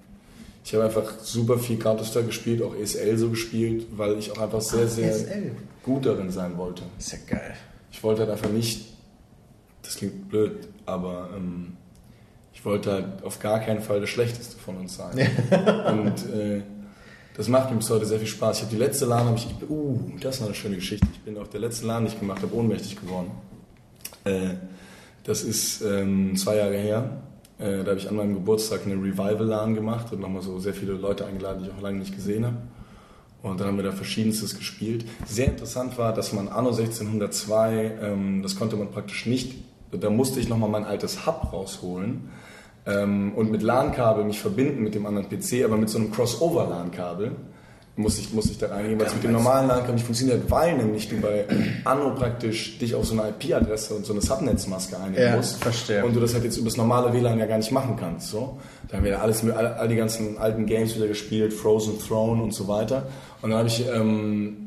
[0.63, 4.61] ich habe einfach super viel Counter-Strike gespielt, auch ESL so gespielt, weil ich auch einfach
[4.61, 5.51] sehr, sehr ESL.
[5.83, 6.83] gut darin sein wollte.
[6.99, 7.55] Ist ja geil.
[7.91, 8.93] Ich wollte halt einfach nicht,
[9.81, 11.77] das klingt blöd, aber ähm,
[12.55, 15.11] ich wollte halt auf gar keinen Fall der Schlechteste von uns sein.
[15.87, 16.63] Und äh,
[17.35, 18.57] das macht mir bis heute sehr viel Spaß.
[18.57, 21.05] Ich habe die letzte LAN, habe ich, ich uh, das war eine schöne Geschichte.
[21.13, 23.31] Ich bin auf der letzten LAN, die ich gemacht habe, ohnmächtig geworden.
[24.23, 24.55] Äh,
[25.25, 27.21] das ist ähm, zwei Jahre her.
[27.59, 30.93] Äh, da habe ich an meinem Geburtstag eine Revival-LAN gemacht und nochmal so sehr viele
[30.93, 32.57] Leute eingeladen, die ich auch lange nicht gesehen habe.
[33.43, 35.05] Und dann haben wir da verschiedenstes gespielt.
[35.27, 39.55] Sehr interessant war, dass man Anno 1602, ähm, das konnte man praktisch nicht,
[39.91, 42.29] da musste ich nochmal mein altes Hub rausholen
[42.85, 47.31] ähm, und mit LAN-Kabel mich verbinden mit dem anderen PC, aber mit so einem Crossover-LAN-Kabel
[47.97, 50.75] musste ich, musste ich da reingehen, weil es mit dem normalen LAN-Kabel nicht funktioniert, weil
[50.75, 51.45] nämlich du bei
[51.85, 55.63] Anno praktisch dich auf so eine IP-Adresse und so eine Subnetzmaske einigen Ja, musst.
[55.63, 56.03] verstehe.
[56.03, 58.29] Und du das halt jetzt über das normale WLAN ja gar nicht machen kannst.
[58.31, 58.57] So.
[58.89, 62.43] Da haben wir alles, mit- all, all die ganzen alten Games wieder gespielt, Frozen Throne
[62.43, 63.03] und so weiter.
[63.41, 64.64] Und dann habe ich ähm,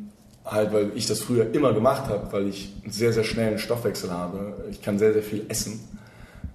[0.50, 4.10] halt, weil ich das früher immer gemacht habe, weil ich einen sehr, sehr schnellen Stoffwechsel
[4.10, 4.64] habe.
[4.70, 5.80] Ich kann sehr, sehr viel essen.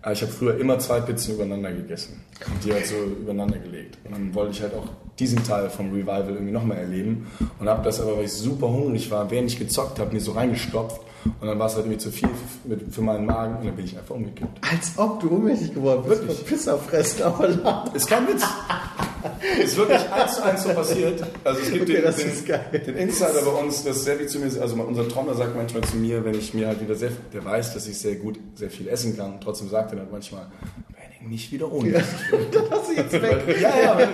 [0.02, 3.98] Aber ich habe früher immer zwei Pizzen übereinander gegessen und die halt so übereinander gelegt.
[4.04, 4.90] Und dann wollte ich halt auch
[5.20, 7.28] diesen Teil vom Revival irgendwie nochmal erleben
[7.60, 10.32] und habe das aber, weil ich super hungrig war, während ich gezockt habe, mir so
[10.32, 11.02] reingestopft
[11.40, 12.30] und dann war es halt irgendwie zu viel
[12.92, 14.60] für, meinen Magen und dann bin ich einfach umgekippt.
[14.70, 16.22] Als ob du ohnmächtig geworden bist.
[16.22, 16.38] Wirklich?
[16.38, 17.96] von Pizza fressen, aber laut.
[17.96, 18.44] Ist kein Witz.
[19.62, 21.24] Ist wirklich eins zu eins so passiert.
[21.44, 24.40] Also es gibt Okay, den, das den, den Insider bei uns, das sehr wie zu
[24.40, 27.46] mir, also unser Trommler sagt manchmal zu mir, wenn ich mir halt wieder sehr, der
[27.46, 30.48] weiß, dass ich sehr gut, sehr viel essen kann, trotzdem sagt er dann manchmal,
[31.30, 31.92] nicht wieder ohne.
[32.70, 33.60] Das ist jetzt weg.
[33.60, 34.10] Ja, ja,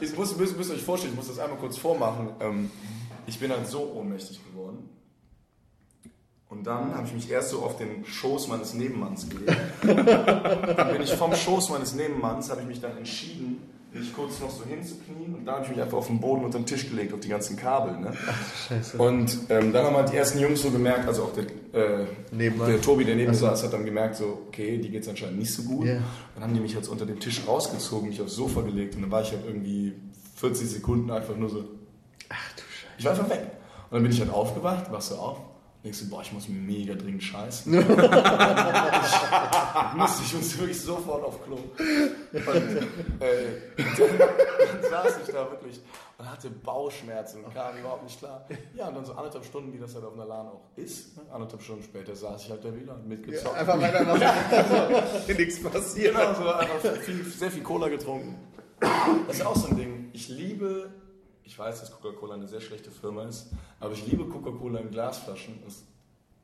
[0.00, 2.30] ich muss, müsst, müsst euch vorstellen, ich muss das einmal kurz vormachen.
[2.40, 2.70] Ähm,
[3.26, 4.88] ich bin halt so ohnmächtig geworden.
[6.48, 9.56] Und dann habe ich mich erst so auf den Schoß meines Nebenmanns gelegt.
[9.82, 13.62] dann bin ich vom Schoß meines Nebenmanns, habe ich mich dann entschieden,
[13.94, 16.58] mich kurz noch so hinzuknien und dann habe ich mich einfach auf den Boden unter
[16.58, 17.98] den Tisch gelegt, auf die ganzen Kabel.
[17.98, 18.12] Ne?
[18.68, 18.96] Scheiße.
[18.98, 21.44] Und ähm, dann haben halt die ersten Jungs so gemerkt, also auch der,
[21.78, 23.46] äh, der Tobi, der neben mir Ach so.
[23.46, 25.86] saß, hat dann gemerkt, so, okay, die geht es anscheinend nicht so gut.
[25.86, 25.98] Ja.
[26.34, 29.10] Dann haben die mich jetzt unter dem Tisch rausgezogen, mich aufs Sofa gelegt und dann
[29.10, 29.92] war ich halt irgendwie
[30.36, 31.64] 40 Sekunden einfach nur so,
[32.28, 32.94] Ach du Scheiße.
[32.98, 33.46] ich war einfach weg.
[33.90, 35.38] Und dann bin ich halt aufgewacht, wachst du auf,
[35.84, 37.74] denkst du, boah, ich muss mega dringend scheißen.
[37.80, 37.86] ich
[39.96, 41.56] musste, ich musste wirklich sofort auf Klo.
[41.56, 42.82] Und äh,
[43.76, 45.80] dann, dann saß ich da wirklich
[46.18, 48.46] und hatte Bauchschmerzen und kam überhaupt nicht klar.
[48.74, 51.24] Ja, und dann so anderthalb Stunden, wie das halt auf einer LAN auch ist, ne?
[51.32, 53.56] anderthalb Stunden später saß ich halt da wieder mitgezockt.
[53.56, 54.22] Einfach weitermachen.
[55.36, 56.14] Nichts passiert.
[56.14, 58.36] Genau, so einfach viel, sehr viel Cola getrunken.
[59.26, 60.10] Das ist auch so ein Ding.
[60.12, 60.90] Ich liebe,
[61.44, 65.62] ich weiß, dass Coca-Cola eine sehr schlechte Firma ist, aber ich liebe Coca-Cola in Glasflaschen.
[65.66, 65.84] Es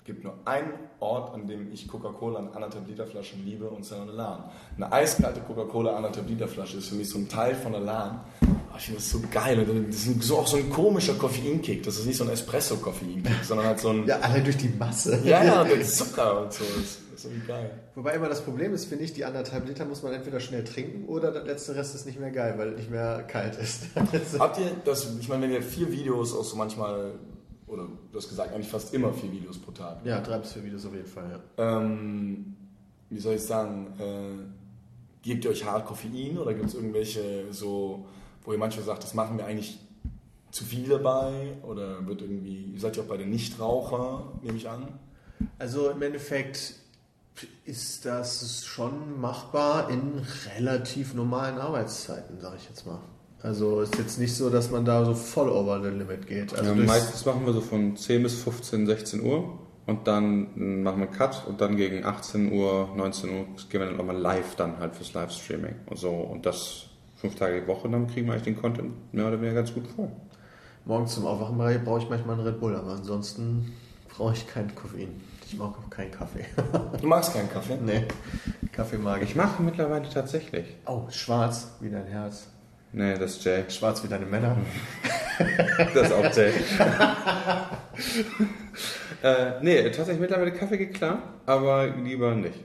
[0.08, 4.00] gibt nur einen Ort, an dem ich Coca-Cola in anderthalb Liter Flaschen liebe, und zwar
[4.00, 4.44] eine LAN.
[4.76, 8.24] Eine eiskalte Coca-Cola anderthalb Liter Flasche ist für mich so ein Teil von der.
[8.42, 9.58] Oh, ich finde das so geil.
[9.60, 11.82] Und das ist so auch so ein komischer Koffeinkick.
[11.82, 14.06] Das ist nicht so ein Espresso-Koffeinkick, sondern halt so ein.
[14.06, 15.20] Ja, alle durch die Masse.
[15.24, 16.64] Ja, ja, der Zucker und so.
[16.64, 17.70] Das ist, irgendwie geil.
[17.94, 21.06] Wobei immer das Problem ist, finde ich, die anderthalb Liter muss man entweder schnell trinken
[21.06, 23.88] oder der letzte Rest ist nicht mehr geil, weil nicht mehr kalt ist.
[24.38, 27.12] Habt ihr das, ich meine, wenn ihr vier Videos auch so manchmal,
[27.68, 30.04] oder du hast gesagt, eigentlich fast immer vier Videos pro Tag.
[30.04, 31.80] ja, drei bis vier Videos auf jeden Fall, ja.
[31.80, 32.56] Ähm,
[33.10, 38.06] wie soll ich sagen, äh, gebt ihr euch hart Koffein oder gibt es irgendwelche so,
[38.44, 39.78] wo ihr manchmal sagt, das machen wir eigentlich
[40.50, 44.88] zu viel dabei oder wird irgendwie, seid ihr auch bei den Nichtraucher, nehme ich an?
[45.58, 46.74] Also im Endeffekt
[47.64, 50.22] ist das schon machbar in
[50.56, 53.00] relativ normalen Arbeitszeiten, sage ich jetzt mal.
[53.42, 56.54] Also ist jetzt nicht so, dass man da so voll over the limit geht.
[56.58, 59.58] Also Ja, meistens machen wir so von 10 bis 15, 16 Uhr.
[59.86, 63.86] und dann machen wir einen Cut und dann gegen 18 Uhr, 19 Uhr gehen wir
[63.86, 67.88] dann nochmal live dann halt fürs Livestreaming und so und das fünf Tage die Woche,
[67.88, 70.10] dann kriegen wir eigentlich den Content mehr oder weniger ganz gut voll.
[70.84, 73.72] Morgens zum Aufwachen brauche ich manchmal einen Red Bull, aber ansonsten
[74.08, 75.20] brauche ich kein Koffein.
[75.46, 76.44] Ich mag auch keinen Kaffee.
[77.00, 77.78] Du magst keinen Kaffee?
[77.82, 78.04] nee,
[78.72, 79.30] Kaffee mag ich.
[79.30, 80.76] Ich mache mittlerweile tatsächlich.
[80.86, 82.48] Oh, schwarz wie dein Herz.
[82.92, 83.64] Nee, das ist Jay.
[83.68, 84.56] Schwarz wie deine Männer.
[85.94, 86.50] Das ist auch Jay.
[89.22, 92.58] äh, nee, tatsächlich mittlerweile Kaffee geht klar, aber lieber nicht.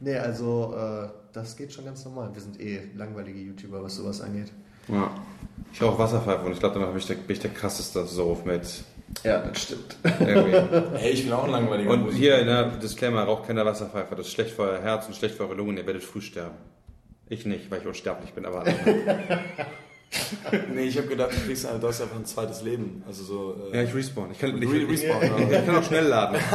[0.00, 2.30] Nee, also äh, das geht schon ganz normal.
[2.32, 4.52] Wir sind eh langweilige YouTuber, was sowas angeht.
[4.86, 5.10] Ja.
[5.72, 8.40] Ich rauche Wasserpfeife und ich glaube, dann bin ich, der, bin ich der krasseste so
[8.44, 8.62] mit
[9.24, 9.96] Ja, das stimmt.
[10.04, 12.36] Hey, ich bin auch ein langweiliger Und Musiker.
[12.36, 14.14] hier, ne, Disclaimer, raucht keiner Wasserpfeife.
[14.14, 15.76] Das ist schlecht für euer Herz und schlecht für eure Lungen.
[15.76, 16.54] Ihr werdet früh sterben.
[17.28, 18.64] Ich nicht, weil ich unsterblich bin, aber
[20.72, 23.02] Nee, ich habe gedacht, du kriegst du hast einfach ein zweites Leben.
[23.06, 23.56] Also so.
[23.72, 24.30] Äh, ja, ich respawn.
[24.32, 25.60] Ich kann, ich, Re- respawn, ich, ja.
[25.60, 26.36] ich kann auch schnell laden.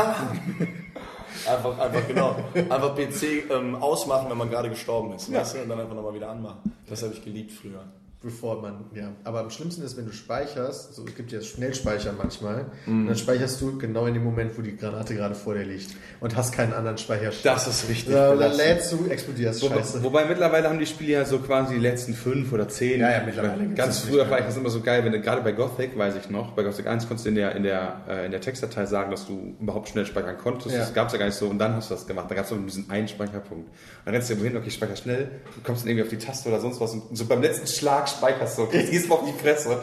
[1.46, 2.36] Einfach, einfach, genau.
[2.56, 5.34] Einfach PC ähm, ausmachen, wenn man gerade gestorben ist.
[5.34, 5.62] Weißt du?
[5.64, 6.72] Und dann einfach nochmal wieder anmachen.
[6.88, 7.84] Das habe ich geliebt früher.
[8.24, 9.12] Bevor man, ja.
[9.26, 13.18] Aber am schlimmsten ist, wenn du speicherst, so, es gibt ja Schnellspeicher manchmal, und dann
[13.18, 15.90] speicherst du genau in dem Moment, wo die Granate gerade vor dir liegt
[16.22, 17.46] und hast keinen anderen Speicherstand.
[17.46, 18.14] Das ist richtig.
[18.14, 20.04] Ja, dann lädst du, explodierst, Wobei, scheiße.
[20.04, 23.02] wobei mittlerweile haben die Spiele ja so quasi die letzten fünf oder zehn.
[23.02, 25.52] Ja, ja, mittlerweile Ganz früher war ich das immer so geil, wenn du gerade bei
[25.52, 28.32] Gothic, weiß ich noch, bei Gothic 1 konntest du in der, in der, äh, in
[28.32, 30.74] der Textdatei sagen, dass du überhaupt schnell speichern konntest.
[30.74, 30.80] Ja.
[30.80, 32.32] Das gab es ja gar nicht so und dann hast du das gemacht.
[32.32, 33.70] Da gab es nur diesen einen Speicherpunkt.
[34.06, 36.48] Dann rennst du irgendwo hin, okay, speicher schnell, du kommst dann irgendwie auf die Taste
[36.48, 39.38] oder sonst was und so beim letzten Schlag speicherst du, okay, gehst mal auf die
[39.40, 39.82] Fresse.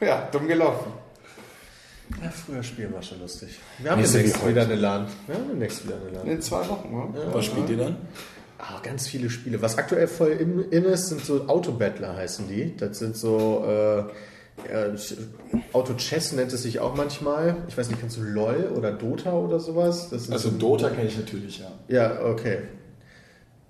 [0.00, 0.92] Ja, dumm gelaufen.
[2.22, 3.50] Ja, früher spielen war schon lustig.
[3.78, 5.06] Wir haben so demnächst wieder eine LAN.
[5.26, 6.26] Wir haben demnächst wieder eine LAN.
[6.26, 7.34] In zwei Wochen, oder?
[7.34, 7.96] Was spielt ihr dann?
[8.58, 9.62] Ah, ganz viele Spiele.
[9.62, 12.76] Was aktuell voll in, in ist, sind so Autobattler heißen die.
[12.76, 13.98] Das sind so äh,
[14.70, 14.94] ja,
[15.72, 17.56] Auto-Chess nennt es sich auch manchmal.
[17.68, 20.12] Ich weiß nicht, kennst du LOL oder Dota oder sowas?
[20.12, 21.72] Also so, Dota kenne ich natürlich, ja.
[21.88, 22.58] Ja, okay.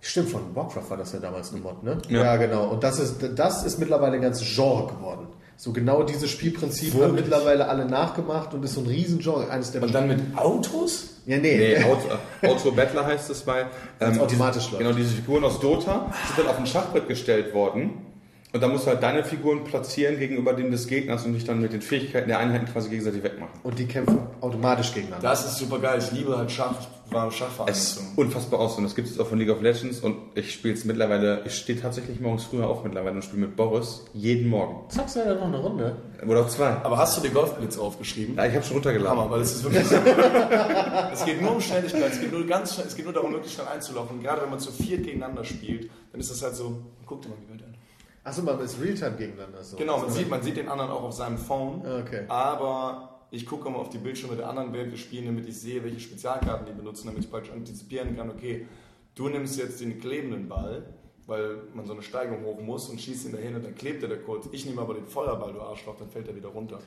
[0.01, 1.99] Stimmt, von Warcraft war das ja damals eine Mod, ne?
[2.09, 2.25] Ja.
[2.25, 2.69] Ja, genau.
[2.69, 5.27] Und das ist, das ist mittlerweile ein ganzes Genre geworden.
[5.57, 7.27] So genau dieses Spielprinzip haben Wirklich?
[7.27, 9.51] mittlerweile alle nachgemacht und ist so ein Riesengenre.
[9.51, 11.17] Eines der Und dann mit Autos?
[11.27, 11.77] ja, nee.
[11.79, 12.09] Nee, Auto,
[12.51, 13.67] Auto Battler heißt es bei.
[13.99, 14.79] Weil's automatisch läuft.
[14.83, 18.07] Genau, diese Figuren aus Dota sind dann auf ein Schachbrett gestellt worden.
[18.53, 21.61] Und da musst du halt deine Figuren platzieren gegenüber denen des Gegners und dich dann
[21.61, 23.53] mit den Fähigkeiten der Einheiten quasi gegenseitig wegmachen.
[23.63, 25.29] Und die kämpfen automatisch gegeneinander.
[25.29, 25.99] Das ist super geil.
[26.03, 26.75] Ich liebe halt Schach.
[27.11, 29.99] Ich war Es ist unfassbar aus und das gibt es auch von League of Legends
[29.99, 33.57] und ich spiele es mittlerweile, ich stehe tatsächlich morgens früher auf mittlerweile und spiele mit
[33.57, 34.89] Boris jeden Morgen.
[34.91, 35.97] Zockst du ja noch eine Runde?
[36.25, 36.69] Oder auch zwei.
[36.69, 38.37] Aber hast du dir Golfblitz aufgeschrieben?
[38.37, 39.19] Ja, ich habe schon runtergeladen.
[39.19, 39.91] Hammer, weil es ist wirklich.
[41.13, 43.57] es geht nur um Schnelligkeit, es geht nur ganz schnell, es geht nur darum, möglichst
[43.57, 44.19] schnell einzulaufen.
[44.19, 47.31] Und gerade wenn man zu viert gegeneinander spielt, dann ist das halt so, guck dir
[47.31, 47.75] mal, wie weit an.
[48.23, 49.65] Achso, man ist Realtime gegeneinander.
[49.65, 49.77] So.
[49.77, 51.83] Genau, man sieht, man sieht den anderen auch auf seinem Phone.
[51.85, 52.25] Okay.
[52.29, 55.83] Aber ich gucke immer auf die Bildschirme der anderen, während wir spielen, damit ich sehe,
[55.85, 58.67] welche Spezialkarten die benutzen, damit ich praktisch antizipieren kann, okay,
[59.15, 60.95] du nimmst jetzt den klebenden Ball,
[61.27, 64.09] weil man so eine Steigung hoch muss und schießt ihn dahin und dann klebt er
[64.09, 64.49] da kurz.
[64.51, 66.81] Ich nehme aber den Feuerball, du Arschloch, dann fällt er wieder runter.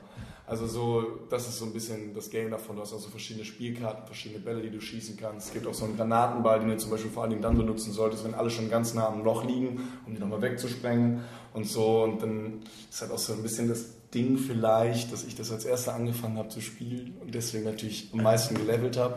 [0.46, 2.76] Also so, das ist so ein bisschen das Game davon.
[2.76, 5.48] Du hast also verschiedene Spielkarten, verschiedene Bälle, die du schießen kannst.
[5.48, 7.94] Es gibt auch so einen Granatenball, den du zum Beispiel vor allen Dingen dann benutzen
[7.94, 11.22] solltest, wenn alle schon ganz nah am Loch liegen, um die nochmal wegzusprengen
[11.54, 12.04] und so.
[12.04, 15.66] Und dann ist halt auch so ein bisschen das Ding vielleicht, dass ich das als
[15.66, 19.16] erster angefangen habe zu spielen und deswegen natürlich am meisten gelevelt habe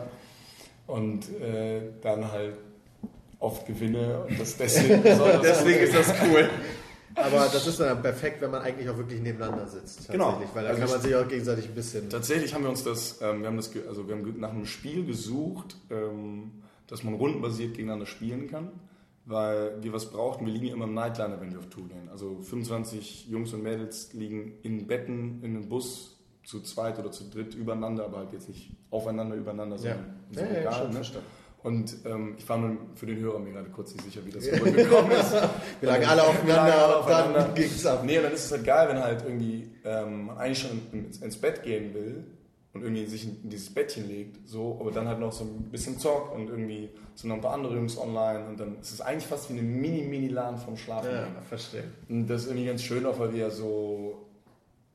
[0.87, 2.55] und äh, dann halt
[3.39, 5.03] oft gewinne und das deswegen
[5.43, 6.49] Deswegen ist das cool.
[7.15, 10.07] Aber das ist dann perfekt, wenn man eigentlich auch wirklich nebeneinander sitzt.
[10.09, 10.25] Genau.
[10.31, 12.09] tatsächlich, Weil da Also kann man ich- sich auch gegenseitig ein bisschen.
[12.11, 15.03] Tatsächlich haben wir uns das, ähm, wir haben das, also wir haben nach einem Spiel
[15.05, 16.51] gesucht, ähm,
[16.85, 18.69] dass man rundenbasiert gegeneinander spielen kann,
[19.27, 20.45] weil wir was brauchten.
[20.45, 22.09] Wir liegen ja immer im Nightliner, wenn wir auf Tour gehen.
[22.09, 27.29] Also 25 Jungs und Mädels liegen in Betten, in einem Bus zu zweit oder zu
[27.29, 30.93] dritt übereinander, aber halt jetzt nicht aufeinander, übereinander, Ja, sondern so ja, ja, egal, schon
[30.93, 31.21] ne?
[31.63, 34.45] Und ähm, ich war mir für den Hörer mir gerade kurz nicht sicher, wie das
[34.45, 35.33] rübergekommen ist.
[35.81, 37.53] Wir lagen alle lagen aufeinander alle und dann aufeinander.
[37.57, 38.03] es ab.
[38.05, 41.35] Nee, dann ist es halt geil, wenn halt irgendwie ähm, man eigentlich schon ins, ins
[41.35, 42.36] Bett gehen will
[42.77, 45.97] und irgendwie sich in dieses Bettchen legt, so, aber dann halt noch so ein bisschen
[45.97, 49.25] zockt und irgendwie sind noch ein paar andere Jungs online und dann ist es eigentlich
[49.25, 51.11] fast wie eine Mini-Mini-LAN vom Schlafen.
[51.11, 51.85] Ja, verstehe.
[52.07, 54.27] Und das ist irgendwie ganz schön auch, weil wir ja so,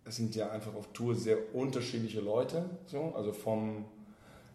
[0.05, 3.87] es sind ja einfach auf Tour sehr unterschiedliche Leute, so, also vom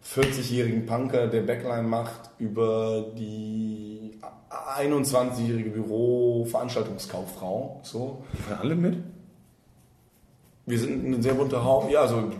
[0.06, 4.18] 40-jährigen Punker, der Backline macht, über die
[4.78, 8.24] 21-jährige Büro-Veranstaltungskauffrau, so.
[8.32, 9.04] Die fahren alle mit?
[10.66, 12.32] Wir sind ein sehr bunter Haufen, ja, also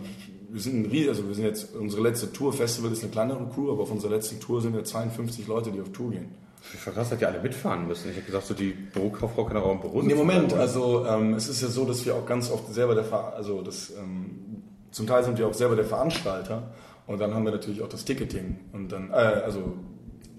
[0.48, 3.46] wir sind ein Ries, also wir sind jetzt, unsere letzte Tour, Festival ist eine kleinere
[3.54, 6.34] Crew, aber auf unserer letzten Tour sind wir 52 Leute, die auf Tour gehen.
[6.74, 8.10] Ich war krass, dass die alle mitfahren müssen.
[8.10, 10.18] Ich habe gesagt, so die Bürokauffrau kann auch im Büro Nee, sitzen.
[10.18, 13.34] Moment, also ähm, es ist ja so, dass wir auch ganz oft selber der Fahr
[13.34, 16.74] also das, ähm, zum Teil sind wir auch selber der Veranstalter
[17.06, 19.74] und dann haben wir natürlich auch das Ticketing und dann, äh, also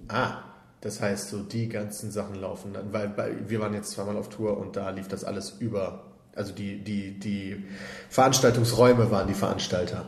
[0.10, 0.39] Ah,
[0.82, 4.30] das heißt, so die ganzen Sachen laufen dann, weil, weil wir waren jetzt zweimal auf
[4.30, 6.05] Tour und da lief das alles über.
[6.40, 7.66] Also die, die, die
[8.10, 10.06] Veranstaltungsräume waren die Veranstalter.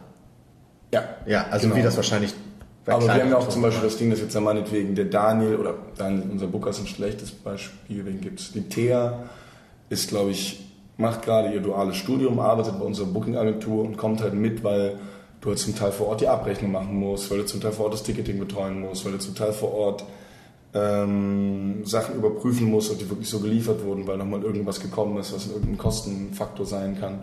[0.94, 1.78] ja, Ja, also Genau.
[1.78, 2.34] wie das wahrscheinlich
[2.86, 5.58] Aber wir haben ja auch zum Beispiel das Ding, dass jetzt ja meinetwegen der Daniel
[5.58, 8.54] oder Daniel, unser Booker ist ein schlechtes Beispiel, wen gibt's?
[8.54, 9.24] Die Thea
[9.90, 10.66] ist, glaube ich,
[10.96, 14.96] macht gerade ihr duales Studium, arbeitet bei unserer Booking-Agentur und kommt halt mit, weil
[15.42, 17.86] du halt zum Teil vor Ort die Abrechnung machen musst, weil du zum Teil vor
[17.86, 20.06] Ort das Ticketing betreuen musst, weil du zum Teil vor Ort
[20.74, 25.34] ähm, Sachen überprüfen musst, ob die wirklich so geliefert wurden, weil nochmal irgendwas gekommen ist,
[25.34, 27.20] was irgendein Kostenfaktor sein kann.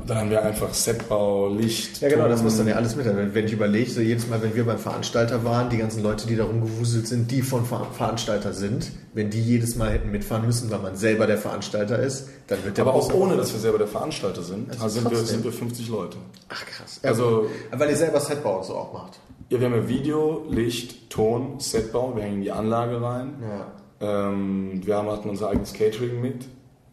[0.00, 2.44] Und dann haben wir einfach Setbau, Licht, Ja, genau, das Ton.
[2.46, 3.06] muss dann ja alles mit.
[3.06, 6.26] Wenn, wenn ich überlege, so jedes Mal, wenn wir beim Veranstalter waren, die ganzen Leute,
[6.26, 10.46] die da rumgewuselt sind, die von Ver Veranstalter sind, wenn die jedes Mal hätten mitfahren
[10.46, 13.52] müssen, weil man selber der Veranstalter ist, dann wird der Aber Bus auch ohne, dass
[13.52, 16.16] wir selber der Veranstalter sind, Also sind, wir, sind wir 50 Leute.
[16.48, 17.00] Ach krass.
[17.02, 19.18] Also- Also, weil ihr selber Setbau und so auch macht.
[19.48, 23.34] Ja, wir haben ja Video, Licht, Ton, Setbau, wir hängen die Anlage rein.
[24.00, 24.28] Ja.
[24.30, 26.44] Ähm, wir haben, hatten unser eigenes Catering mit,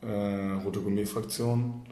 [0.02, 1.84] äh, Rote Gourmet-Fraktion.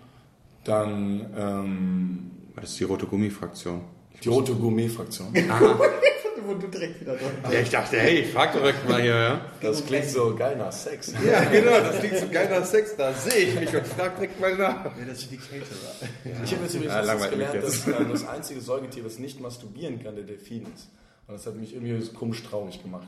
[0.64, 3.82] Dann ähm, Das ist die rote Gummifraktion.
[4.24, 5.28] die Rote Gourmet-Fraktion.
[6.46, 9.42] Wo du direkt wieder drin Ja, ich dachte, hey, ich frag direkt mal hier, ja?
[9.62, 11.14] Das klingt so geil nach Sex.
[11.26, 14.40] Ja, genau, das klingt so geil nach Sex, da sehe ich mich und frag direkt
[14.40, 14.86] mal nach.
[14.86, 16.44] Ja, das sind die Caterer.
[16.44, 18.00] Ich habe jetzt übrigens Ja, gelernt, dass jetzt.
[18.00, 20.90] äh, das einzige Säugetier, das nicht masturbieren kann, der Delfin ist.
[21.28, 23.08] Und das hat mich irgendwie so komisch traurig gemacht.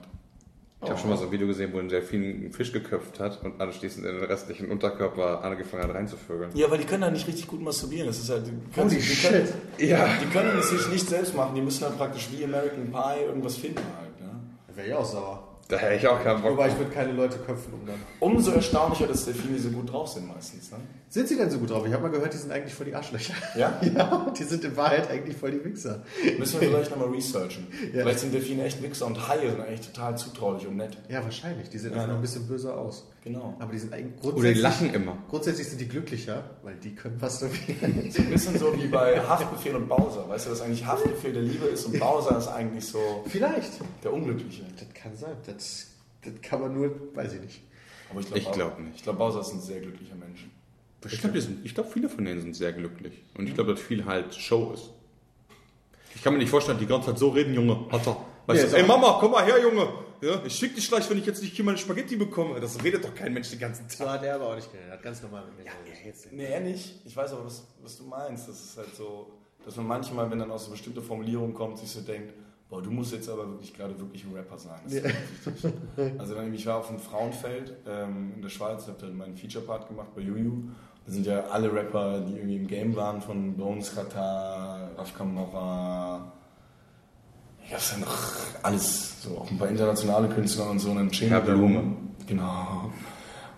[0.83, 3.43] Ich habe schon mal so ein Video gesehen, wo ein Delfin einen Fisch geköpft hat
[3.43, 6.51] und anschließend in den restlichen Unterkörper angefangen hat reinzuvögeln.
[6.53, 8.05] Ja, weil die können da nicht richtig gut masturbieren.
[8.05, 9.89] Das ist halt, die können, Holy die können, shit.
[9.89, 10.07] Ja.
[10.21, 13.57] Die können es sich nicht selbst machen, die müssen halt praktisch wie American Pie irgendwas
[13.57, 14.21] finden halt.
[14.21, 14.39] Ne?
[14.75, 15.47] Wäre ich auch sauer.
[15.67, 16.51] Da hätte ich auch keinen Bock.
[16.51, 17.95] Wobei ich würde keine Leute köpfen um dann.
[18.19, 20.71] Umso erstaunlicher, dass Delfine so gut drauf sind meistens.
[20.71, 20.77] Ne?
[21.09, 21.85] Sind sie denn so gut drauf?
[21.87, 23.33] Ich habe mal gehört, die sind eigentlich voll die Arschlöcher.
[23.55, 23.79] Ja?
[23.95, 26.03] Ja, die sind in Wahrheit eigentlich voll die Wichser.
[26.37, 27.65] Müssen wir vielleicht nochmal researchen.
[27.93, 28.01] Ja.
[28.03, 30.97] Vielleicht sind Delfine echt Wichser und Haie sind eigentlich total zutraulich und nett.
[31.07, 31.69] Ja, wahrscheinlich.
[31.69, 31.95] Die sehen Ja.
[31.97, 33.07] einfach nur ein bisschen böser aus.
[33.23, 33.55] Genau.
[33.59, 34.55] Aber die sind eigentlich Oder grundsätzlich...
[34.57, 35.17] die lachen immer.
[35.29, 38.11] Grundsätzlich sind die glücklicher, weil die können masturbieren.
[38.11, 40.27] So ein bisschen so wie bei Haftbefehl und Bowser.
[40.27, 43.71] Weißt du, dass eigentlich Haftbefehl der Liebe ist und Bowser ist eigentlich so Vielleicht.
[44.03, 44.63] der Unglückliche.
[44.77, 45.35] Das kann sein.
[45.45, 45.87] Das,
[46.23, 46.91] das kann man nur...
[47.15, 47.61] Weiß ich nicht.
[48.11, 48.95] Aber ich glaube Ich glaub nicht.
[48.97, 50.45] Ich glaube, Bowser ist ein sehr glücklicher Mensch.
[51.05, 53.23] Ich glaube, glaub, viele von denen sind sehr glücklich.
[53.37, 54.89] Und ich glaube, dass viel halt Show ist.
[56.15, 57.85] Ich kann mir nicht vorstellen, die ganze Zeit so reden, Junge.
[57.91, 58.17] Hat er.
[58.47, 59.87] Weißt Nee, du, ey Mama, komm mal her, Junge.
[60.21, 62.59] Ja, ich schick dich gleich, wenn ich jetzt nicht hier meine Spaghetti bekomme.
[62.59, 63.97] Das redet doch kein Mensch den ganzen Tag.
[63.97, 64.89] So hat er aber auch nicht geredet.
[64.89, 66.27] Er hat ganz normal mit mir geredet.
[66.31, 67.01] Nee, er nicht.
[67.05, 68.47] Ich weiß aber, was, was du meinst.
[68.47, 69.31] Das ist halt so,
[69.63, 72.33] dass man manchmal, wenn dann aus so bestimmte Formulierung kommt, sich so denkt,
[72.67, 74.79] boah, du musst jetzt aber wirklich gerade wirklich ein Rapper sein.
[74.85, 75.15] Das ist ganz
[75.63, 75.73] wichtig.
[76.17, 79.87] Also dann, ich war auf dem Frauenfeld ähm, in der Schweiz, habe dann meinen Feature-Part
[79.87, 80.63] gemacht bei Juju.
[81.07, 86.33] Da sind ja alle Rapper, die irgendwie im Game waren, von Bones Kata, Raf Kamora,
[87.71, 88.17] ja, ist ja noch
[88.63, 91.95] alles, so auch ein paar internationale Künstler und so, Chain Herr Blume.
[92.27, 92.91] Genau.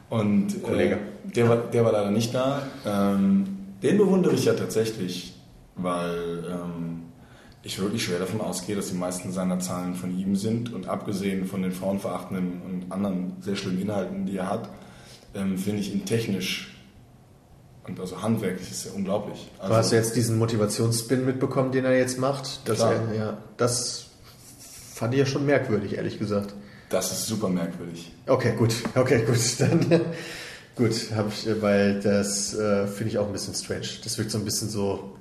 [0.09, 0.95] Und Kollege.
[0.95, 2.61] Äh, der, war, der war leider nicht da.
[2.85, 5.35] Ähm, den bewundere ich ja tatsächlich,
[5.75, 7.03] weil ähm,
[7.63, 10.73] ich wirklich schwer davon ausgehe, dass die meisten seiner Zahlen von ihm sind.
[10.73, 14.69] Und abgesehen von den frauenverachtenden und anderen sehr schlimmen Inhalten, die er hat,
[15.35, 16.75] ähm, finde ich ihn technisch
[17.87, 19.49] und also handwerklich ist er unglaublich.
[19.57, 22.67] Also, Du hast jetzt diesen Motivationsspin mitbekommen, den er jetzt macht.
[22.67, 22.93] Dass Klar.
[23.11, 24.05] er, ja, das
[24.93, 26.53] fand ich ja schon merkwürdig, ehrlich gesagt.
[26.89, 28.11] das ist super merkwürdig.
[28.27, 28.73] Okay, gut.
[28.95, 29.39] Okay, gut.
[29.59, 30.01] Dann
[30.75, 33.87] gut, habe ich, weil das äh, finde ich auch ein bisschen strange.
[34.03, 35.15] Das wirkt so ein bisschen so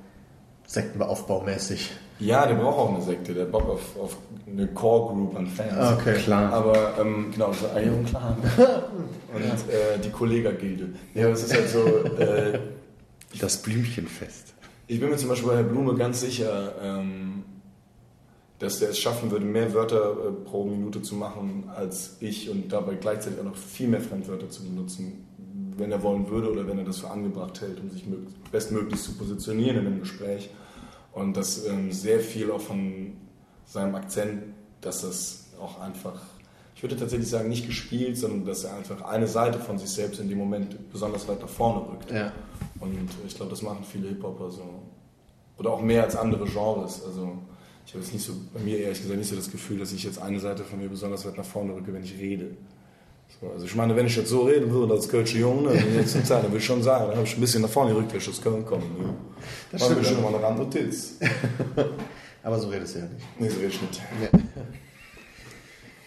[0.67, 1.91] Sektenaufbaumäßig.
[2.21, 4.17] Ja, der braucht auch eine Sekte, der hat Bock auf, auf
[4.47, 5.73] eine Core-Group an Fans.
[5.73, 6.15] Ah, Okay.
[6.17, 6.53] Klar.
[6.53, 8.37] Aber ähm, genau, so Iron Clan.
[9.35, 10.89] Und äh, die Kollega-Gilde.
[11.15, 11.85] Ja, das ist halt so.
[12.21, 12.59] Äh,
[13.41, 14.55] Das Blümchenfest.
[14.87, 17.45] ich bin mir zum Beispiel bei Herr Blume ganz sicher, ähm,
[18.59, 22.73] dass der es schaffen würde, mehr Wörter äh, pro Minute zu machen als ich und
[22.73, 25.27] dabei gleichzeitig auch noch viel mehr Fremdwörter zu benutzen,
[25.77, 29.01] wenn er wollen würde oder wenn er das für angebracht hält, um sich mög- bestmöglich
[29.03, 30.49] zu positionieren in einem Gespräch.
[31.19, 33.13] Und dass ähm, sehr viel auch von
[33.67, 34.43] seinem Akzent,
[34.81, 36.21] dass das auch einfach,
[36.77, 40.21] ich würde tatsächlich sagen, nicht gespielt, sondern dass er einfach eine Seite von sich selbst
[40.21, 42.11] in dem Moment besonders weit nach vorne rückt.
[42.13, 42.33] Ja.
[42.79, 44.83] Und ich glaube, das machen viele Hip-Hopper so.
[45.59, 47.03] Oder auch mehr als andere Genres.
[47.05, 47.37] Also
[47.85, 50.05] ich habe jetzt nicht so, bei mir ehrlich gesagt nicht so das Gefühl, dass ich
[50.05, 52.57] jetzt eine Seite von mir besonders weit nach vorne rücke, wenn ich rede.
[53.41, 56.03] So, also ich meine, wenn ich jetzt so reden würde als Kölsche Junge, in der
[56.03, 58.13] letzten Zeit, dann würde ich schon sagen, dann habe ich ein bisschen nach vorne gerückt,
[58.13, 58.85] wenn ich aus Köln komme.
[58.85, 59.15] Ne?
[59.71, 61.19] Das Dann stimmt ich schon mal eine andere Tits.
[62.43, 63.27] Aber so redest du ja nicht.
[63.39, 64.03] Nee, so rede ich nicht.
[64.21, 64.41] Nee.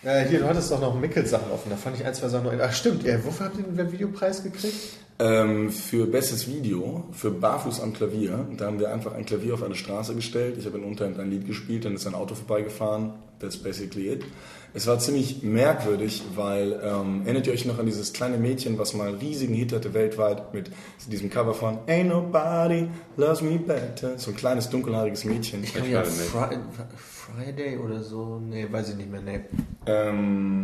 [0.03, 1.69] Äh, hier, du hattest doch noch Mickel-Sachen offen.
[1.69, 2.53] Da fand ich ein, zwei Sachen noch.
[2.59, 3.03] Ach, stimmt.
[3.03, 4.97] Ja, wofür habt ihr den Videopreis gekriegt?
[5.21, 8.47] Ähm, für bestes Video, für Barfuß am Klavier.
[8.57, 10.55] Da haben wir einfach ein Klavier auf eine Straße gestellt.
[10.57, 13.13] Ich habe in Unterhemd ein Lied gespielt, dann ist ein Auto vorbeigefahren.
[13.37, 14.25] That's basically it.
[14.73, 18.95] Es war ziemlich merkwürdig, weil, ähm, erinnert ihr euch noch an dieses kleine Mädchen, was
[18.95, 20.71] mal einen riesigen Hit hatte weltweit mit
[21.11, 24.17] diesem Cover von Ain't Nobody Loves Me Better.
[24.17, 25.63] So ein kleines dunkelhaariges Mädchen.
[25.63, 26.57] Ich glaube, ja, Fri
[26.95, 28.39] Friday oder so.
[28.43, 29.21] Nee, weiß ich nicht mehr.
[29.21, 29.41] Nee.
[29.85, 30.63] Ähm,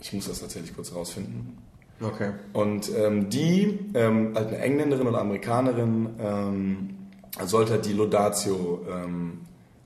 [0.00, 1.58] ich muss das tatsächlich kurz rausfinden.
[2.02, 2.32] Okay.
[2.52, 6.98] Und ähm, die, ähm, halt eine Engländerin oder Amerikanerin, ähm,
[7.44, 9.40] sollte halt die Laudatio ähm,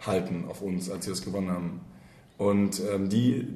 [0.05, 1.81] halten auf uns, als sie das gewonnen haben.
[2.39, 3.47] Und ähm, die,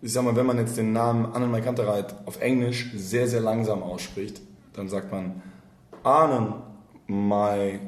[0.00, 3.82] ich sag mal, wenn man jetzt den Namen Annenmai Kantereit auf Englisch sehr, sehr langsam
[3.82, 4.40] ausspricht,
[4.74, 5.42] dann sagt man
[6.02, 7.80] Annenmai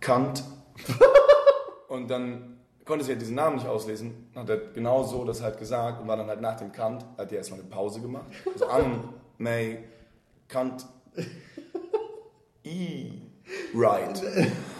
[0.00, 0.44] Kant.
[1.88, 5.58] Und dann konnte sie halt diesen Namen nicht auslesen, hat er genau so das halt
[5.58, 8.26] gesagt und war dann halt nach dem Kant, hat er erstmal eine Pause gemacht.
[8.46, 8.66] Also
[9.38, 9.78] Annenmai
[10.48, 10.86] Kant.
[12.64, 13.22] I.
[13.74, 14.22] Right.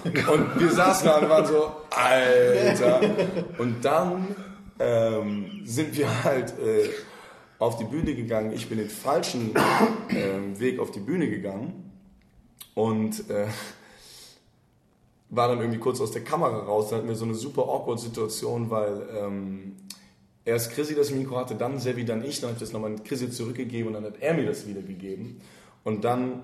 [0.04, 3.00] Und wir saßen da und waren so, Alter.
[3.58, 4.34] Und dann
[4.78, 6.88] ähm, sind wir halt äh,
[7.58, 8.52] auf die Bühne gegangen.
[8.52, 11.92] Ich bin den falschen äh, Weg auf die Bühne gegangen
[12.74, 13.46] und äh,
[15.30, 16.88] war dann irgendwie kurz aus der Kamera raus.
[16.88, 19.76] Dann hatten wir so eine super awkward Situation, weil ähm,
[20.46, 22.40] erst Chrissy das Mikro hatte, dann Sevi, dann ich.
[22.40, 24.80] Dann habe ich das nochmal an Chrissy zurückgegeben und dann hat er mir das wieder
[24.80, 25.40] gegeben.
[25.84, 26.42] Und dann,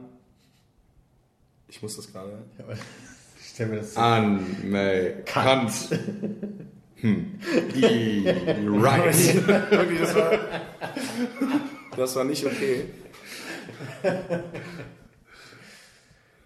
[1.69, 2.43] ich muss das gerade.
[2.59, 4.01] Ja, ich stell mir das so.
[4.01, 5.73] Anme Kant.
[6.97, 7.39] Hm.
[7.75, 8.29] I,
[8.69, 9.47] right.
[9.71, 10.33] Wirklich, das war,
[11.97, 12.85] das war nicht okay.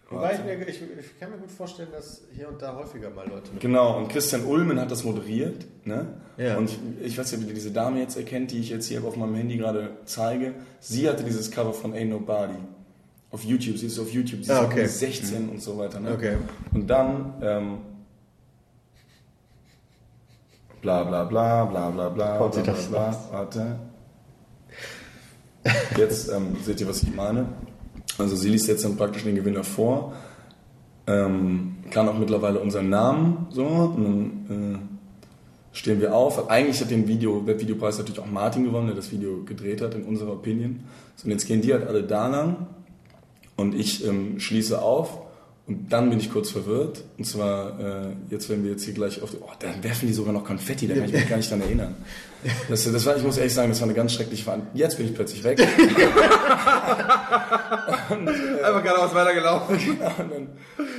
[0.09, 3.27] Wobei ich, mir, ich, ich kann mir gut vorstellen, dass hier und da häufiger mal
[3.29, 3.61] Leute mit.
[3.61, 5.67] Genau, und Christian Ulmen hat das moderiert.
[5.85, 6.07] Ne?
[6.37, 6.57] Ja.
[6.59, 9.03] Und ich, ich weiß nicht, ob ihr diese Dame jetzt erkennt, die ich jetzt hier
[9.03, 10.55] auf meinem Handy gerade zeige.
[10.79, 12.55] Sie hatte dieses Cover von Ain't Nobody.
[13.33, 14.83] Auf YouTube, sie ist auf YouTube, sie ist Ah, okay.
[14.83, 15.99] mit 16 und so weiter.
[15.99, 16.13] Ne?
[16.13, 16.37] Okay.
[16.73, 17.79] Und dann, ähm,
[20.83, 23.17] bla bla bla, bla bla bla, Haut bla sie bla das bla, raus?
[23.33, 23.77] warte.
[25.97, 27.47] Jetzt ähm, seht ihr, was ich meine.
[28.19, 30.15] Also sie liest jetzt dann praktisch den Gewinner vor,
[31.07, 36.51] ähm, kann auch mittlerweile unseren Namen so und dann äh, stehen wir auf.
[36.51, 40.05] Eigentlich hat den Video, Webvideopreis natürlich auch Martin gewonnen, der das Video gedreht hat, in
[40.05, 40.81] unserer Opinion.
[41.17, 42.67] So, und jetzt gehen die halt alle da lang
[43.57, 45.26] und ich ähm, schließe auf
[45.69, 47.03] und dann bin ich kurz verwirrt.
[47.19, 50.13] Und zwar, äh, jetzt wenn wir jetzt hier gleich auf die, oh, dann werfen die
[50.13, 51.97] sogar noch Konfetti, da kann ich mich gar nicht dran erinnern.
[52.69, 54.79] Das, das war, ich muss ehrlich sagen, das war eine ganz schreckliche Veranstaltung.
[54.79, 55.59] Jetzt bin ich plötzlich weg.
[58.09, 59.77] Einfach geradeaus weitergelaufen.
[60.19, 60.49] und dann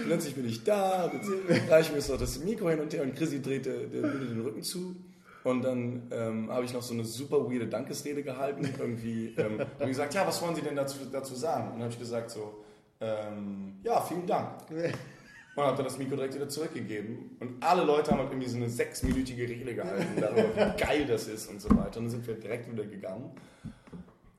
[0.06, 1.22] plötzlich bin ich da, und
[1.70, 4.64] reiche mir so das Mikro hin und her und Chrissy drehte der Bühne den Rücken
[4.64, 4.98] zu.
[5.46, 8.68] Und dann ähm, habe ich noch so eine super weirde Dankesrede gehalten.
[8.78, 11.68] Irgendwie ähm, und gesagt, ja, was wollen Sie denn dazu, dazu sagen?
[11.68, 12.66] Und dann habe ich gesagt so,
[13.00, 14.62] ähm, ja, vielen Dank.
[14.70, 17.38] Und habe dann das Mikro direkt wieder zurückgegeben.
[17.40, 21.28] Und alle Leute haben halt irgendwie so eine sechsminütige Rede gehalten, darüber, wie geil das
[21.28, 21.98] ist und so weiter.
[21.98, 23.32] Und dann sind wir direkt wieder gegangen.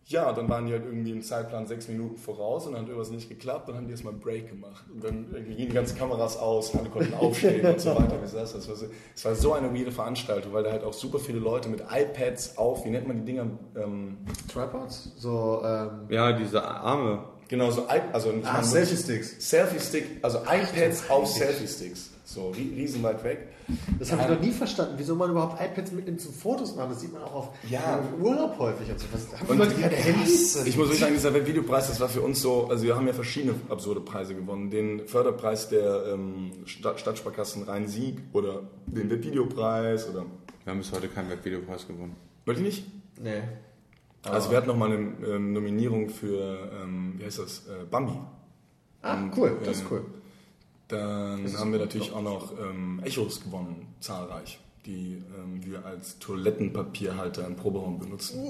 [0.06, 3.10] Ja, dann waren die halt irgendwie im Zeitplan sechs Minuten voraus und dann hat irgendwas
[3.10, 3.68] nicht geklappt.
[3.68, 4.84] Dann haben die erstmal einen Break gemacht.
[4.90, 8.16] Und dann irgendwie gingen die ganzen Kameras aus und alle konnten aufstehen und so weiter.
[8.22, 11.18] Das, das, war so, das war so eine weirde Veranstaltung, weil da halt auch super
[11.18, 13.50] viele Leute mit iPads auf, wie nennt man die Dinger?
[13.76, 14.18] Ähm,
[14.50, 15.14] Tripods?
[15.16, 16.06] So, ähm.
[16.08, 17.24] Ja, diese Arme.
[17.48, 19.36] Genau, so, also ich Ah, Selfie-Sticks.
[19.48, 22.10] Selfie-Stick, also iPads auf Selfie-Sticks.
[22.24, 23.48] So rie- riesenweit weg.
[23.98, 26.90] Das habe ich noch nie verstanden, wieso man überhaupt iPads mitnimmt zum Fotos machen.
[26.90, 28.00] Das sieht man auch auf Ja.
[28.16, 29.06] im Urlaub häufig und so.
[29.12, 30.56] Was, haben die Und Leute keine Handys?
[30.66, 33.12] Ich muss wirklich sagen, dieser Weltvideopreis, das war für uns so, also wir haben ja
[33.14, 34.68] verschiedene absurde Preise gewonnen.
[34.70, 40.26] Den Förderpreis der ähm, Stadt, Stadtsparkassen Rhein-Sieg oder den Webvideopreis oder...
[40.64, 42.14] Wir haben bis heute keinen Webvideopreis gewonnen.
[42.44, 42.84] Wollt ihr nicht?
[43.20, 43.40] Nee.
[44.22, 48.12] Also wir hatten nochmal eine ähm, Nominierung für, ähm, wie heißt das, äh, Bambi.
[49.02, 50.04] Ah, Und, cool, das ist äh, cool.
[50.88, 56.18] Dann ist haben wir natürlich auch noch ähm, Echos gewonnen, zahlreich, die ähm, wir als
[56.18, 58.40] Toilettenpapierhalter im Proberaum benutzen.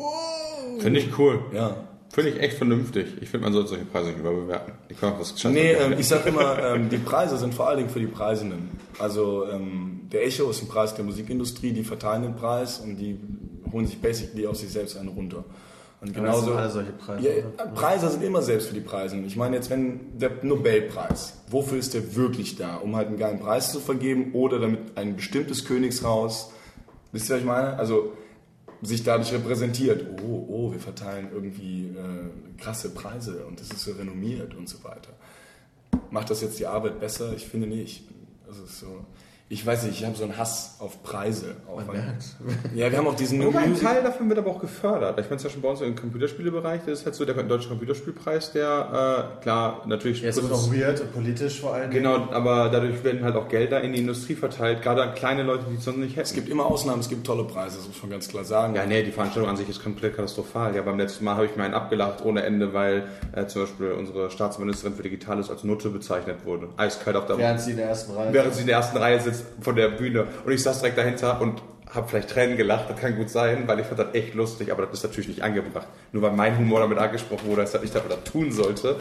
[0.79, 1.41] Finde ich cool.
[1.53, 1.77] Ja,
[2.11, 3.07] Finde ich echt vernünftig.
[3.21, 4.73] Ich finde, man sollte solche Preise nicht überbewerten.
[4.89, 7.79] Die können auch was Nee, ähm, ich sag immer, ähm, die Preise sind vor allen
[7.79, 8.71] Dingen für die Preisenden.
[8.99, 13.21] Also ähm, der Echo ist ein Preis der Musikindustrie, die verteilen den Preis und die
[13.73, 15.45] holen sich basically aus sich selbst einen runter.
[16.01, 17.67] Und das genauso, alle solche Preise, Ja?
[17.67, 19.17] Preise sind immer selbst für die Preise.
[19.17, 22.77] Ich meine jetzt, wenn der Nobelpreis, wofür ist der wirklich da?
[22.77, 26.53] Um halt einen geilen Preis zu vergeben oder damit ein bestimmtes Königshaus,
[27.11, 27.77] wisst ihr, was ich meine?
[27.79, 28.13] Also
[28.81, 30.07] sich dadurch repräsentiert.
[30.23, 34.85] Oh, oh, wir verteilen irgendwie äh, krasse Preise und das ist so renommiert und so
[34.85, 35.11] weiter.
[36.11, 37.33] Macht das jetzt die Arbeit besser?
[37.35, 38.05] Ich finde nicht.
[38.47, 39.05] Also es ist so.
[39.51, 41.57] Ich weiß nicht, ich habe so einen Hass auf Preise.
[41.67, 42.37] Auf Man merkt's.
[42.75, 45.19] ja, wir haben auch diesen Wobei ein Teil davon wird aber auch gefördert.
[45.19, 48.53] Ich meine, zum Beispiel bei uns im Computerspielebereich, das ist halt so der deutsche Computerspielpreis,
[48.53, 50.21] der, äh, klar, natürlich...
[50.21, 51.91] Ja, es ist auch weird und politisch vor allem.
[51.91, 55.65] Genau, aber dadurch werden halt auch Gelder in die Industrie verteilt, gerade an kleine Leute,
[55.71, 56.27] die es sonst nicht hätten.
[56.27, 58.75] Es gibt immer Ausnahmen, es gibt tolle Preise, das muss man ganz klar sagen.
[58.75, 60.77] Ja, nee, die Veranstaltung an sich ist komplett katastrophal.
[60.77, 63.93] Ja, beim letzten Mal habe ich mir einen abgelacht ohne Ende, weil äh, zum Beispiel
[63.93, 66.69] unsere Staatsministerin für Digitales als Nutte bezeichnet wurde.
[66.77, 68.31] Eiskalt auf der Während sie in der ersten Reihe.
[68.35, 70.27] während sie in der ersten Reihe sitzt von der Bühne.
[70.45, 71.63] Und ich saß direkt dahinter und
[71.95, 72.91] habe vielleicht Tränen gelacht.
[72.91, 75.43] Das kann gut sein, weil ich fand das echt lustig, aber das ist natürlich nicht
[75.43, 75.89] angebracht.
[76.13, 78.97] Nur weil mein Humor damit angesprochen wurde, dass ich das tun sollte.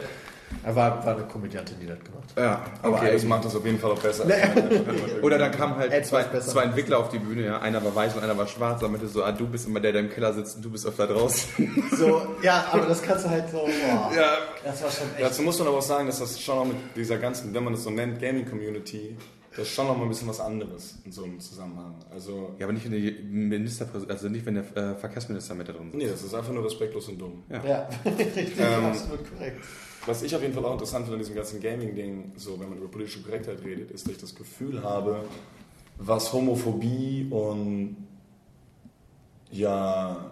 [0.64, 2.42] Er war, war eine Komödiantin, die das gemacht hat.
[2.42, 3.12] Ja, aber okay.
[3.12, 4.24] das macht das auf jeden Fall auch besser.
[5.22, 7.60] Oder dann kamen halt zwei, zwei Entwickler auf die Bühne, ja.
[7.60, 8.80] Einer war weiß und einer war schwarz.
[8.80, 11.06] Damit so, ah, du bist immer der, der im Keller sitzt und du bist öfter
[11.06, 11.48] draußen.
[11.98, 13.58] So, ja, aber das kannst du halt so.
[13.58, 14.12] Boah.
[14.14, 14.38] ja.
[14.64, 15.24] Das war schon echt.
[15.24, 17.72] Dazu muss man aber auch sagen, dass das schon auch mit dieser ganzen, wenn man
[17.72, 19.16] das so nennt, Gaming-Community,
[19.58, 21.96] das ist schon noch mal ein bisschen was anderes in so einem Zusammenhang.
[22.12, 25.72] Also, Ja, aber nicht wenn der Ministerpräsident, also nicht wenn der äh, Verkehrsminister mit da
[25.72, 25.96] drin sitzt.
[25.96, 27.42] nee, das ist einfach nur respektlos und dumm.
[27.50, 29.60] Ja, richtig, Ähm, absolut korrekt.
[30.06, 32.78] Was ich auf jeden Fall auch interessant finde an diesem ganzen Gaming-Ding, so wenn man
[32.78, 35.24] über politische Korrektheit redet, ist, dass ich das Gefühl habe,
[35.98, 37.96] was Homophobie und
[39.50, 40.30] ja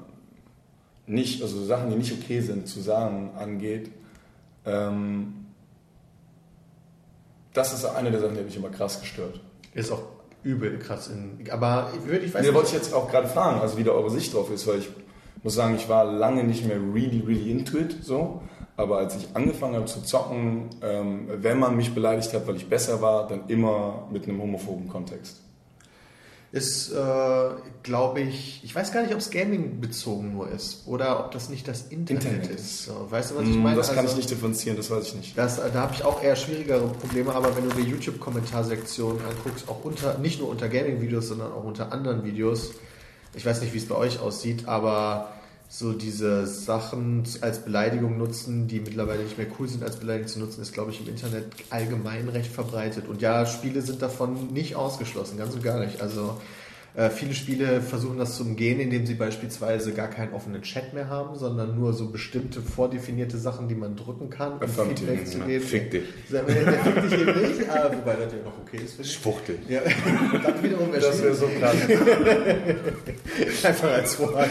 [1.09, 3.91] nicht, also Sachen, die nicht okay sind zu sagen, angeht,
[4.64, 5.36] ähm,
[7.57, 9.40] das ist eine der Sachen, die mich immer krass gestört.
[9.74, 10.02] Ist auch
[10.42, 11.09] übel krass.
[11.09, 12.54] In, aber ich würde, ich weiß Nee, nicht.
[12.54, 14.88] wollte ich jetzt auch gerade fragen, also wie da eure Sicht drauf ist, weil ich
[15.42, 18.42] muss sagen, ich war lange nicht mehr really, really into it, so.
[18.76, 22.68] Aber als ich angefangen habe zu zocken, ähm, wenn man mich beleidigt hat, weil ich
[22.68, 25.40] besser war, dann immer mit einem homophoben Kontext.
[26.53, 26.94] Ist, äh,
[27.82, 31.49] glaube ich, ich weiß gar nicht, ob es Gaming bezogen nur ist oder ob das
[31.49, 32.84] nicht das Internet, Internet ist.
[32.84, 33.76] So, weißt du, was ich Mm, meine?
[33.76, 35.36] Das kann Also, ich nicht differenzieren, das weiß ich nicht.
[35.38, 39.84] Das, da habe ich auch eher schwierigere Probleme, aber wenn du die YouTube-Kommentarsektion anguckst, auch
[39.84, 42.70] unter, nicht nur unter Gaming-Videos, sondern auch unter anderen Videos,
[43.34, 45.32] ich weiß nicht, wie es bei euch aussieht, aber
[45.69, 50.39] so diese Sachen als Beleidigung nutzen, die mittlerweile nicht mehr cool sind, als Beleidigung zu
[50.39, 53.09] nutzen, ist, glaube ich, im Internet allgemein recht verbreitet.
[53.09, 56.01] Und ja, Spiele sind davon nicht ausgeschlossen, ganz und gar nicht.
[56.01, 56.41] Also
[56.97, 61.11] äh, viele Spiele versuchen das zu umgehen, indem sie beispielsweise gar keinen offenen Chat mehr
[61.11, 65.38] haben, sondern nur so bestimmte vordefinierte Sachen, die man drücken kann, um Affirmative, Feedback zu
[65.40, 65.44] ja.
[65.44, 65.64] geben.
[65.64, 66.05] Fick dich.
[66.32, 69.12] Der, der fickt dich eben nicht, ah, wobei das ja noch okay ist.
[69.12, 69.59] Schwuchtel.
[69.68, 69.82] Ja,
[70.42, 71.76] dann wiederum wäre Das wäre so krass.
[73.64, 74.49] Einfach als Vorhang.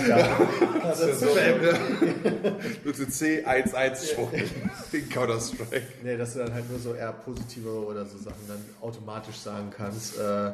[0.83, 1.27] Das ist so
[2.83, 4.43] Du zu C11 Schwuchtel.
[4.91, 5.81] In Counter-Strike.
[6.03, 9.71] Nee, dass du dann halt nur so eher positive oder so Sachen dann automatisch sagen
[9.75, 10.51] kannst, äh,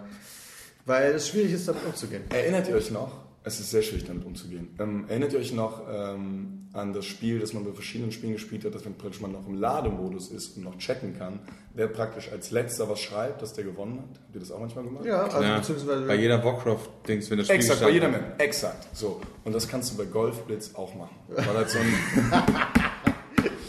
[0.85, 2.23] weil es schwierig ist, damit umzugehen.
[2.29, 3.11] Erinnert ihr euch noch?
[3.43, 4.67] Es ist sehr schwierig, damit umzugehen.
[4.79, 8.63] Ähm, erinnert ihr euch noch ähm, an das Spiel, das man bei verschiedenen Spielen gespielt
[8.65, 11.39] hat, dass wenn praktisch man noch im Lademodus ist und noch chatten kann,
[11.73, 14.19] wer praktisch als letzter was schreibt, dass der gewonnen hat?
[14.23, 15.05] Habt ihr das auch manchmal gemacht?
[15.05, 18.39] Ja, also Ja, beziehungsweise bei jeder Warcraft-Dings, wenn das Spiel Exakt, bei jeder Map.
[18.39, 18.87] Exakt.
[18.95, 19.19] So.
[19.43, 21.15] Und das kannst du bei Golfblitz auch machen.
[21.29, 21.85] Weil halt so ein,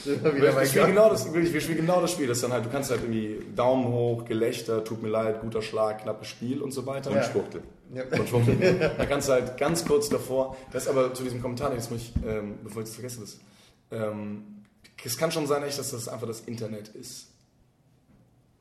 [0.35, 2.27] wieder wir, spielen genau das, wirklich, wir spielen genau das Spiel.
[2.27, 6.03] Das dann halt, du kannst halt irgendwie Daumen hoch, Gelächter, tut mir leid, guter Schlag,
[6.03, 7.11] knappes Spiel und so weiter.
[7.11, 7.23] Und Ja.
[7.23, 7.63] Schwuchtel.
[7.95, 8.05] Ja.
[8.19, 8.91] Und Schwuchtel.
[8.99, 12.01] Da kannst du halt ganz kurz davor, das ist aber zu diesem Kommentar, jetzt muss
[12.01, 13.41] ich, ähm, bevor ich das vergesse, das,
[13.91, 14.65] ähm,
[15.05, 17.29] es kann schon sein, echt, dass das einfach das Internet ist.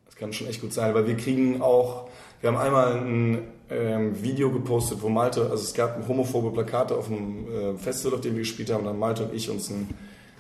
[0.06, 2.10] Das kann schon echt gut sein, weil wir kriegen auch,
[2.42, 7.08] wir haben einmal ein ähm, Video gepostet, wo Malte, also es gab homophobe Plakate auf
[7.08, 9.90] einem äh, Festival, auf dem wir gespielt haben, und dann Malte und ich uns einen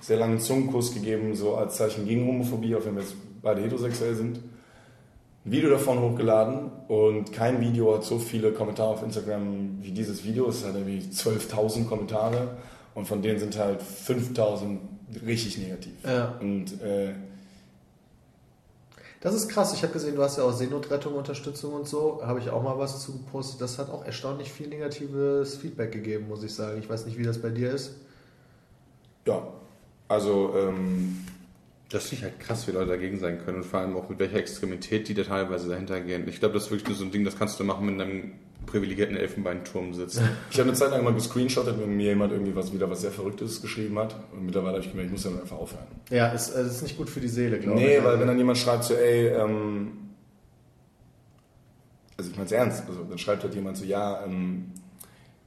[0.02, 4.16] sehr langen Zungenkuss gegeben, so als Zeichen gegen Homophobie, auch wenn wir jetzt beide heterosexuell
[4.16, 4.40] sind.
[5.46, 10.24] Ein Video davon hochgeladen und kein Video hat so viele Kommentare auf Instagram wie dieses
[10.24, 10.50] Video.
[10.50, 12.58] Es hat irgendwie 12.000 Kommentare
[12.94, 14.78] und von denen sind halt 5.000
[15.26, 15.94] richtig negativ.
[16.06, 16.36] Ja.
[16.40, 17.14] Und äh,
[19.22, 19.74] Das ist krass.
[19.74, 22.22] Ich habe gesehen, du hast ja auch Seenotrettung, Unterstützung und so.
[22.24, 23.62] Habe ich auch mal was zu gepostet.
[23.62, 26.80] Das hat auch erstaunlich viel negatives Feedback gegeben, muss ich sagen.
[26.80, 27.96] Ich weiß nicht, wie das bei dir ist.
[29.28, 29.42] ja,
[30.12, 31.18] also ähm,
[31.90, 34.20] Das finde ich halt krass, wie Leute dagegen sein können und vor allem auch mit
[34.20, 36.28] welcher Extremität die da teilweise dahinter gehen.
[36.28, 38.04] Ich glaube, das ist wirklich nur so ein Ding, das kannst du machen, wenn du
[38.04, 38.32] in einem
[38.66, 40.22] privilegierten Elfenbeinturm sitzt.
[40.52, 43.12] ich habe eine Zeit lang mal gescreenshottet, wenn mir jemand irgendwie was wieder was sehr
[43.12, 44.16] Verrücktes geschrieben hat.
[44.34, 45.88] Und mittlerweile habe ich gemerkt, ich muss dann einfach aufhören.
[46.10, 47.86] Ja, es es ist nicht gut für die Seele, glaube ich.
[47.86, 49.92] Nee, weil wenn dann jemand schreibt so, ey, ähm,
[52.18, 54.66] also ich meine es ernst, also dann schreibt halt jemand so, ja, ähm,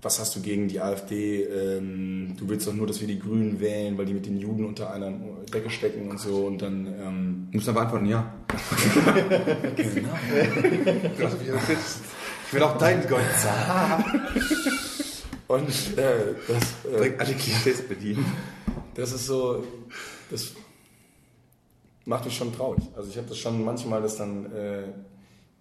[0.05, 1.45] was hast du gegen die AfD?
[1.45, 4.67] Ähm, du willst doch nur, dass wir die Grünen wählen, weil die mit den Juden
[4.67, 5.13] unter einer
[5.53, 8.33] Decke stecken und so und dann, ähm, Du musst aber antworten, ja.
[9.77, 10.11] genau.
[12.47, 14.05] Ich will auch deinen Gott sagen.
[15.49, 18.25] Und äh, das, äh, alle Klischees bedienen.
[18.95, 19.65] das ist so,
[20.31, 20.53] das
[22.05, 22.85] macht mich schon traurig.
[22.95, 24.83] Also ich habe das schon manchmal, dass dann äh,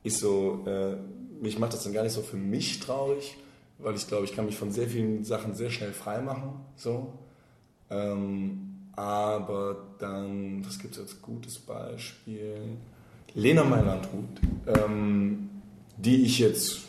[0.03, 0.97] ich so, äh,
[1.41, 3.37] mich macht das dann gar nicht so für mich traurig,
[3.83, 6.53] weil ich glaube, ich kann mich von sehr vielen Sachen sehr schnell frei machen.
[6.75, 7.13] So.
[7.89, 12.77] Ähm, aber dann, was gibt es als gutes Beispiel?
[13.35, 14.25] Lena Meilandhut,
[14.67, 15.49] ähm,
[15.97, 16.81] die ich jetzt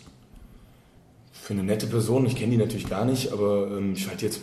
[1.33, 4.41] für eine nette Person, ich kenne die natürlich gar nicht, aber ähm, ich halte jetzt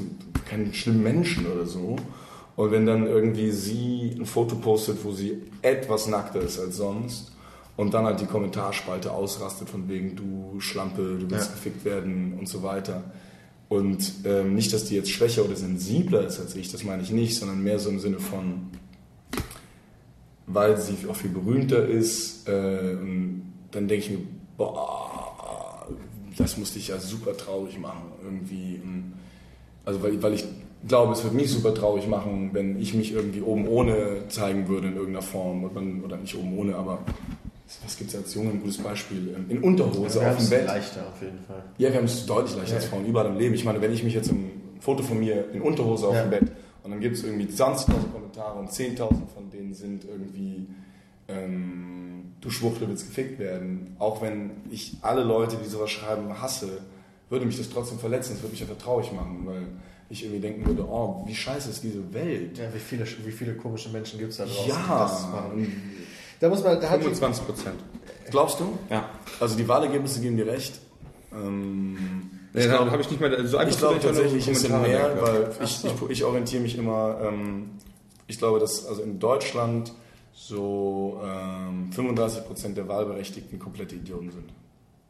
[0.47, 1.95] keinen schlimmen Menschen oder so.
[2.55, 7.30] Und wenn dann irgendwie sie ein Foto postet, wo sie etwas nackter ist als sonst
[7.77, 11.53] und dann halt die Kommentarspalte ausrastet von wegen du Schlampe, du willst Ja.
[11.55, 13.03] gefickt werden und so weiter.
[13.69, 17.11] Und ähm, nicht, dass die jetzt schwächer oder sensibler ist als ich, das meine ich
[17.11, 18.67] nicht, sondern mehr so im Sinne von,
[20.47, 22.47] weil sie auch viel berühmter ist.
[22.49, 24.19] Äh, und dann denke ich mir,
[24.57, 25.87] boah,
[26.37, 28.81] das musste ich ja super traurig machen irgendwie.
[29.85, 30.43] Also weil, weil ich
[30.87, 34.87] glaube, es würde mich super traurig machen, wenn ich mich irgendwie oben ohne zeigen würde
[34.89, 35.63] in irgendeiner Form.
[35.63, 36.99] Oder nicht oben ohne, aber
[37.83, 39.35] was gibt es als Junge ein gutes Beispiel?
[39.49, 40.65] In Unterhose wir auf dem Bett.
[40.67, 41.63] leichter auf jeden Fall.
[41.77, 42.89] Ja, wir haben es deutlich leichter als Ja.
[42.91, 43.53] Frauen, überall im Leben.
[43.55, 44.49] Ich meine, wenn ich mich jetzt ein
[44.79, 46.23] Foto von mir in Unterhose auf Ja.
[46.23, 46.51] dem Bett
[46.83, 50.67] und dann gibt es irgendwie 20.000 Kommentare und 10.000 von denen sind irgendwie
[51.27, 53.95] ähm, du Schwuchtel willst gefickt werden.
[53.99, 56.79] Auch wenn ich alle Leute, die sowas schreiben, hasse,
[57.29, 58.33] würde mich das trotzdem verletzen.
[58.33, 59.61] Das würde mich einfach traurig machen, weil
[60.09, 62.57] ich irgendwie denken würde, oh, wie scheiße ist diese Welt.
[62.57, 65.71] Ja, wie viele, wie viele komische Menschen gibt es da draußen, die Ja, das machen.
[66.41, 67.75] Da muss man, da hat 25 Prozent.
[68.29, 68.77] glaubst du?
[68.89, 69.07] Ja.
[69.39, 70.79] Also die Wahlergebnisse geben dir recht.
[71.33, 74.71] Ähm, Nee, dann habe ich nicht mehr so einfach Ich glaube so tatsächlich ein bisschen
[74.73, 75.57] Kommentare mehr, merke.
[75.59, 77.69] weil ich, ich, ich orientiere mich immer, ähm,
[78.27, 79.93] ich glaube, dass also in Deutschland
[80.33, 84.49] so ähm, 35% der Wahlberechtigten komplette Idioten sind.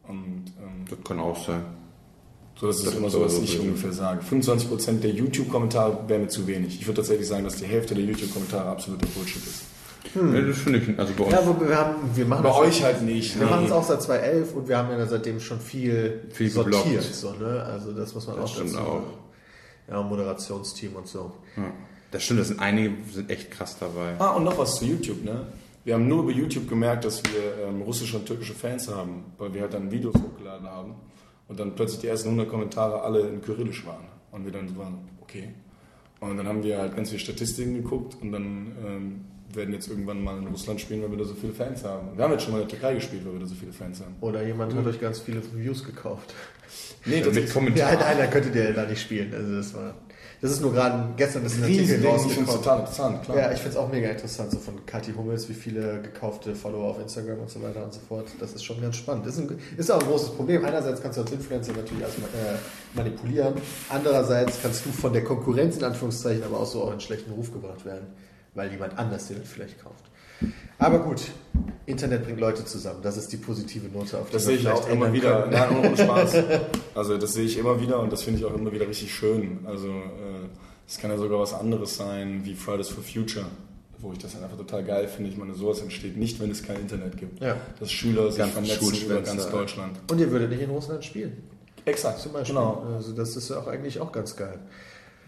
[0.07, 1.63] Und ähm, Das kann auch sein.
[2.59, 4.21] so, das ist Das immer ist so, was ich ungefähr sage.
[4.23, 6.79] 25% der YouTube-Kommentare wäre mir zu wenig.
[6.79, 9.63] Ich würde tatsächlich sagen, dass die Hälfte der YouTube-Kommentare absoluter Bullshit ist.
[10.16, 12.84] Ja, das finde ich, also bei uns Ja, wo wir, haben, wir machen Bei euch
[12.84, 13.39] halt nicht.
[13.39, 13.51] Wir nee.
[13.51, 16.84] machen es auch seit 2011 und wir haben ja seitdem schon viel, Viel sortiert.
[16.84, 17.03] geblockt.
[17.16, 17.64] So, ne?
[17.64, 19.03] Also das muss man Das auch stimmt dazu auch.
[19.89, 21.32] Ja, Moderationsteam und so.
[21.57, 21.64] Ja.
[22.12, 24.16] Das stimmt, das sind einige, sind echt krass dabei.
[24.20, 25.47] Ah, und noch was zu YouTube, ne?
[25.84, 29.53] Wir haben nur über YouTube gemerkt, dass wir ähm, russische und türkische Fans haben, weil
[29.53, 30.95] wir halt dann Videos hochgeladen haben
[31.47, 34.05] und dann plötzlich die ersten 100 Kommentare alle in Kyrillisch waren.
[34.32, 35.49] Und wir dann so waren, okay.
[36.20, 39.26] Und dann haben wir halt ganz viele Statistiken geguckt und dann ähm,
[39.56, 42.16] werden jetzt irgendwann mal in Russland spielen, weil wir da so viele Fans haben.
[42.16, 43.99] Wir haben jetzt schon mal in der Türkei gespielt, weil wir da so viele Fans
[44.02, 44.16] haben.
[44.22, 46.34] Oder jemand hat euch ganz viele Views gekauft.
[47.06, 47.54] Nee, Mit tatsächlich.
[47.54, 47.99] Kommentaren.
[47.99, 49.34] Ja, nein, da könntet ihr da nicht spielen.
[49.34, 49.95] Also das war.
[50.41, 52.64] Das ist nur gerade gestern ist ein Artikel Riesending, ich finde es rausgekommen.
[52.64, 53.38] total interessant, klar.
[53.38, 56.89] Ja, ich finde es auch mega interessant, so von Kathi Hummels, wie viele gekaufte Follower
[56.89, 58.28] auf Instagram und so weiter und so fort.
[58.39, 59.28] Das ist schon ganz spannend.
[59.28, 60.66] Ist, ein, ist auch ein großes Problem.
[60.66, 62.58] Einerseits kannst du als Influencer natürlich alles äh,
[62.95, 63.54] manipulieren.
[63.89, 67.54] Andererseits kannst du von der Konkurrenz in Anführungszeichen aber auch so auch in schlechten Ruf
[67.54, 68.08] gebracht werden,
[68.54, 70.06] weil jemand anders den vielleicht kauft.
[70.80, 71.22] Aber gut,
[71.86, 73.02] Internet bringt Leute zusammen.
[73.04, 75.41] Das ist die positive Note, auf die Das wir sehe ich vielleicht auch immer wieder.
[75.41, 75.52] können.
[75.52, 76.36] Nein, ohne Spaß.
[76.95, 79.60] Also das sehe ich immer wieder und das finde ich auch immer wieder richtig schön.
[79.66, 80.49] Also äh,
[80.88, 83.45] es kann ja sogar was anderes sein wie Fridays for Future,
[83.99, 85.30] wo ich das dann einfach total geil finde.
[85.30, 87.39] Ich meine, sowas entsteht nicht, wenn es kein Internet gibt.
[87.39, 87.56] Ja.
[87.80, 89.99] Dass Schüler sich Ganz vernetzen über ganz Deutschland.
[90.12, 91.43] Und ihr würdet nicht in Russland spielen,
[91.86, 92.56] Exakt, zum Beispiel.
[92.56, 92.84] Genau.
[92.95, 94.60] Also das ist ja auch eigentlich auch ganz geil.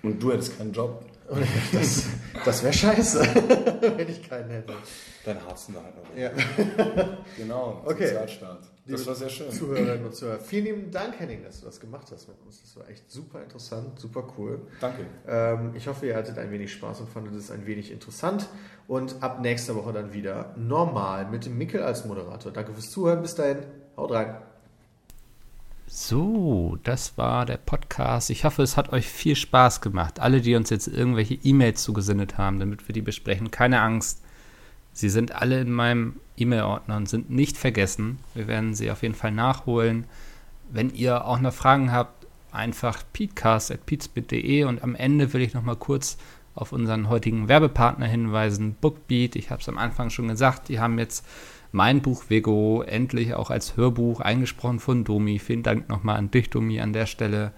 [0.04, 1.06] Und du hättest keinen Job.
[1.72, 2.04] Das,
[2.46, 3.20] das wäre scheiße,
[3.98, 4.74] wenn ich keinen hätte.
[5.26, 6.18] Dein Harzen da halt noch.
[6.18, 6.32] Ja.
[7.38, 8.08] Genau, Okay.
[8.08, 8.60] Sozialstaat.
[8.86, 9.50] Das war sehr schön.
[9.50, 12.62] Zuhörerinnen und Zuhörer, vielen lieben Dank, Henning, dass du das gemacht hast mit uns.
[12.62, 14.60] Das war echt super interessant, super cool.
[14.82, 15.06] Danke.
[15.26, 18.50] Ähm, ich hoffe, ihr hattet ein wenig Spaß und fandet es ein wenig interessant.
[18.88, 22.52] Und ab nächster Woche dann wieder normal mit dem Mikkel als Moderator.
[22.52, 23.22] Danke fürs Zuhören.
[23.22, 23.60] Bis dahin.
[23.96, 24.36] Haut rein.
[25.96, 28.32] So, das war der Podcast.
[28.32, 30.20] Ich hoffe, es hat euch viel Spaß gemacht.
[30.20, 34.24] Alle, die uns jetzt irgendwelche E-Mails zugesendet haben, damit wir die besprechen, keine Angst.
[34.92, 38.18] Sie sind alle in meinem E-Mail-Ordner und sind nicht vergessen.
[38.34, 40.06] Wir werden sie auf jeden Fall nachholen.
[40.72, 45.76] Wenn ihr auch noch Fragen habt, einfach peatcast.peatsbit.de und am Ende will ich noch mal
[45.76, 46.18] kurz
[46.56, 49.36] auf unseren heutigen Werbepartner hinweisen, Bookbeat.
[49.36, 51.24] Ich habe es am Anfang schon gesagt, die haben jetzt
[51.74, 55.40] mein Buch Vego endlich auch als Hörbuch eingesprochen von Domi.
[55.40, 57.52] Vielen Dank nochmal an dich, Domi, an der Stelle.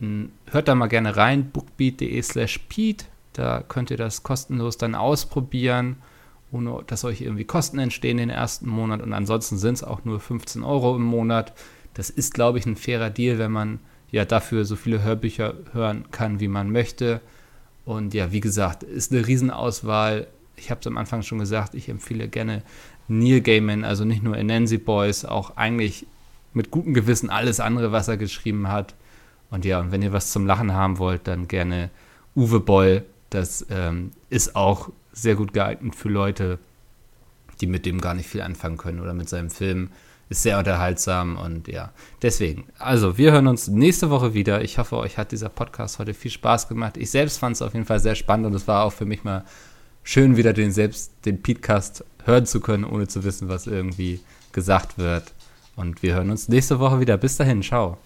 [0.00, 3.06] Hm, Hört da mal gerne rein, bookbeat.de slash Pete.
[3.32, 5.96] Da könnt ihr das kostenlos dann ausprobieren,
[6.50, 9.00] ohne dass euch irgendwie Kosten entstehen den ersten Monat.
[9.00, 11.52] Und ansonsten sind es auch nur 15 Euro im Monat.
[11.94, 13.78] Das ist, glaube ich, ein fairer Deal, wenn man
[14.10, 17.20] ja dafür so viele Hörbücher hören kann, wie man möchte.
[17.84, 20.26] Und ja, wie gesagt, ist eine Riesenauswahl.
[20.56, 22.62] Ich habe es am Anfang schon gesagt, ich empfehle gerne
[23.08, 26.06] Neil Gaiman, also nicht nur Anansi Boys, auch eigentlich
[26.52, 28.94] mit gutem Gewissen alles andere, was er geschrieben hat.
[29.50, 31.90] Und ja, und wenn ihr was zum Lachen haben wollt, dann gerne
[32.34, 33.04] Uwe Boll.
[33.30, 36.58] Das ähm, ist auch sehr gut geeignet für Leute,
[37.60, 39.90] die mit dem gar nicht viel anfangen können oder mit seinem Film
[40.28, 42.64] ist sehr unterhaltsam und ja, deswegen.
[42.78, 44.62] Also, wir hören uns nächste Woche wieder.
[44.62, 46.96] Ich hoffe, euch hat dieser Podcast heute viel Spaß gemacht.
[46.96, 49.22] Ich selbst fand es auf jeden Fall sehr spannend und es war auch für mich
[49.24, 49.44] mal
[50.04, 54.20] schön, wieder den selbst, den Podcast hören zu können, ohne zu wissen, was irgendwie
[54.52, 55.32] gesagt wird.
[55.74, 57.16] Und wir hören uns nächste Woche wieder.
[57.16, 57.98] Bis dahin, ciao.